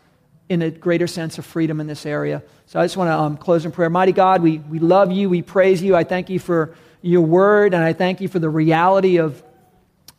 in 0.48 0.62
a 0.62 0.70
greater 0.70 1.06
sense 1.06 1.38
of 1.38 1.46
freedom 1.46 1.80
in 1.80 1.86
this 1.86 2.04
area. 2.04 2.42
So 2.66 2.80
I 2.80 2.84
just 2.84 2.96
want 2.96 3.08
to 3.08 3.14
um, 3.14 3.36
close 3.36 3.64
in 3.64 3.72
prayer. 3.72 3.90
Mighty 3.90 4.12
God, 4.12 4.42
we, 4.42 4.58
we 4.58 4.78
love 4.78 5.10
you. 5.10 5.30
We 5.30 5.42
praise 5.42 5.82
you. 5.82 5.96
I 5.96 6.04
thank 6.04 6.28
you 6.28 6.38
for 6.38 6.74
your 7.00 7.22
word, 7.22 7.74
and 7.74 7.82
I 7.82 7.92
thank 7.92 8.20
you 8.20 8.28
for 8.28 8.38
the 8.38 8.48
reality 8.48 9.18
of, 9.18 9.42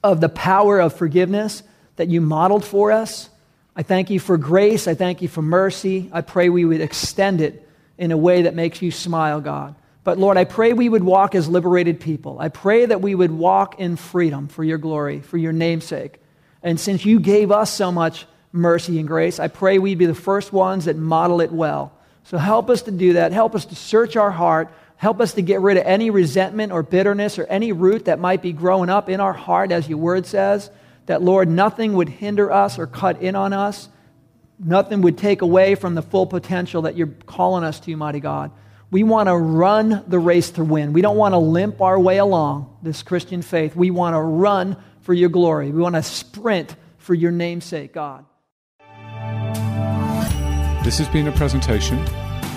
of 0.04 0.22
the 0.22 0.30
power 0.30 0.80
of 0.80 0.94
forgiveness 0.94 1.64
that 1.96 2.08
you 2.08 2.22
modeled 2.22 2.66
for 2.66 2.92
us. 2.92 3.30
I 3.76 3.84
thank 3.84 4.10
you 4.10 4.20
for 4.20 4.38
grace. 4.38 4.88
I 4.88 4.94
thank 4.94 5.22
you 5.22 5.28
for 5.28 5.42
mercy. 5.42 6.10
I 6.14 6.22
pray 6.22 6.50
we 6.50 6.66
would 6.66 6.82
extend 6.82 7.42
it 7.42 7.68
in 7.98 8.12
a 8.12 8.18
way 8.18 8.44
that 8.44 8.56
makes 8.56 8.82
you 8.82 8.92
smile, 8.92 9.42
God. 9.42 9.76
But 10.04 10.20
Lord, 10.20 10.38
I 10.38 10.44
pray 10.44 10.74
we 10.74 10.88
would 10.88 11.04
walk 11.04 11.34
as 11.34 11.48
liberated 11.48 12.00
people. 12.00 12.38
I 12.40 12.50
pray 12.50 12.86
that 12.86 13.02
we 13.02 13.16
would 13.16 13.32
walk 13.32 13.80
in 13.80 13.96
freedom 13.96 14.48
for 14.48 14.64
your 14.64 14.78
glory, 14.78 15.22
for 15.22 15.38
your 15.38 15.52
namesake. 15.52 16.20
And 16.62 16.80
since 16.80 17.06
you 17.06 17.20
gave 17.20 17.52
us 17.52 17.72
so 17.72 17.92
much 17.92 18.28
mercy 18.56 19.00
and 19.00 19.08
grace, 19.08 19.40
I 19.40 19.48
pray 19.48 19.78
we'd 19.78 19.98
be 19.98 20.06
the 20.06 20.16
first 20.16 20.54
ones 20.54 20.86
that 20.86 20.98
model 20.98 21.42
it 21.42 21.52
well. 21.52 21.92
So 22.24 22.38
help 22.38 22.70
us 22.70 22.84
to 22.84 22.92
do 22.92 23.14
that. 23.14 23.32
Help 23.32 23.54
us 23.54 23.66
to 23.66 23.76
search 23.76 24.16
our 24.16 24.32
heart. 24.32 24.74
Help 24.98 25.20
us 25.20 25.34
to 25.34 25.42
get 25.42 25.62
rid 25.62 25.78
of 25.78 25.86
any 25.86 26.10
resentment 26.10 26.72
or 26.72 26.82
bitterness 26.82 27.38
or 27.38 27.46
any 27.46 27.72
root 27.72 28.06
that 28.06 28.20
might 28.20 28.42
be 28.42 28.54
growing 28.54 28.90
up 28.90 29.10
in 29.10 29.20
our 29.20 29.34
heart, 29.34 29.72
as 29.72 29.88
your 29.88 30.00
word 30.00 30.26
says. 30.26 30.72
That, 31.06 31.22
Lord, 31.22 31.48
nothing 31.48 31.94
would 31.94 32.10
hinder 32.10 32.52
us 32.52 32.80
or 32.80 32.88
cut 32.88 33.22
in 33.22 33.36
on 33.36 33.54
us. 33.54 33.90
Nothing 34.58 35.02
would 35.02 35.18
take 35.18 35.42
away 35.42 35.76
from 35.76 35.94
the 35.94 36.02
full 36.02 36.26
potential 36.26 36.84
that 36.84 36.96
you're 36.96 37.14
calling 37.26 37.64
us 37.64 37.80
to, 37.82 37.96
mighty 37.96 38.22
God. 38.22 38.52
We 38.90 39.04
want 39.04 39.28
to 39.28 39.36
run 39.36 40.04
the 40.08 40.18
race 40.18 40.52
to 40.52 40.64
win. 40.64 40.94
We 40.94 41.02
don't 41.02 41.18
want 41.18 41.34
to 41.34 41.40
limp 41.40 41.82
our 41.82 42.00
way 42.00 42.18
along 42.18 42.78
this 42.82 43.04
Christian 43.04 43.42
faith. 43.42 43.76
We 43.76 43.92
want 43.92 44.16
to 44.16 44.22
run 44.22 44.78
for 45.02 45.14
your 45.14 45.30
glory. 45.30 45.72
We 45.72 45.82
want 45.82 45.96
to 45.96 46.04
sprint 46.04 46.76
for 46.98 47.14
your 47.14 47.32
namesake, 47.32 47.94
God. 47.94 48.26
This 50.86 51.00
has 51.00 51.10
been 51.10 51.28
a 51.28 51.32
presentation 51.32 51.98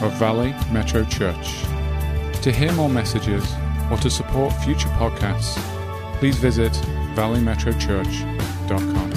of 0.03 0.13
Valley 0.19 0.55
Metro 0.71 1.03
Church. 1.05 1.63
To 2.43 2.53
hear 2.53 2.71
more 2.75 2.91
messages 2.91 3.51
or 3.91 3.97
to 3.97 4.11
support 4.11 4.53
future 4.53 4.91
podcasts, 4.91 5.57
please 6.19 6.37
visit 6.37 6.73
valleymetrochurch.com. 7.15 9.08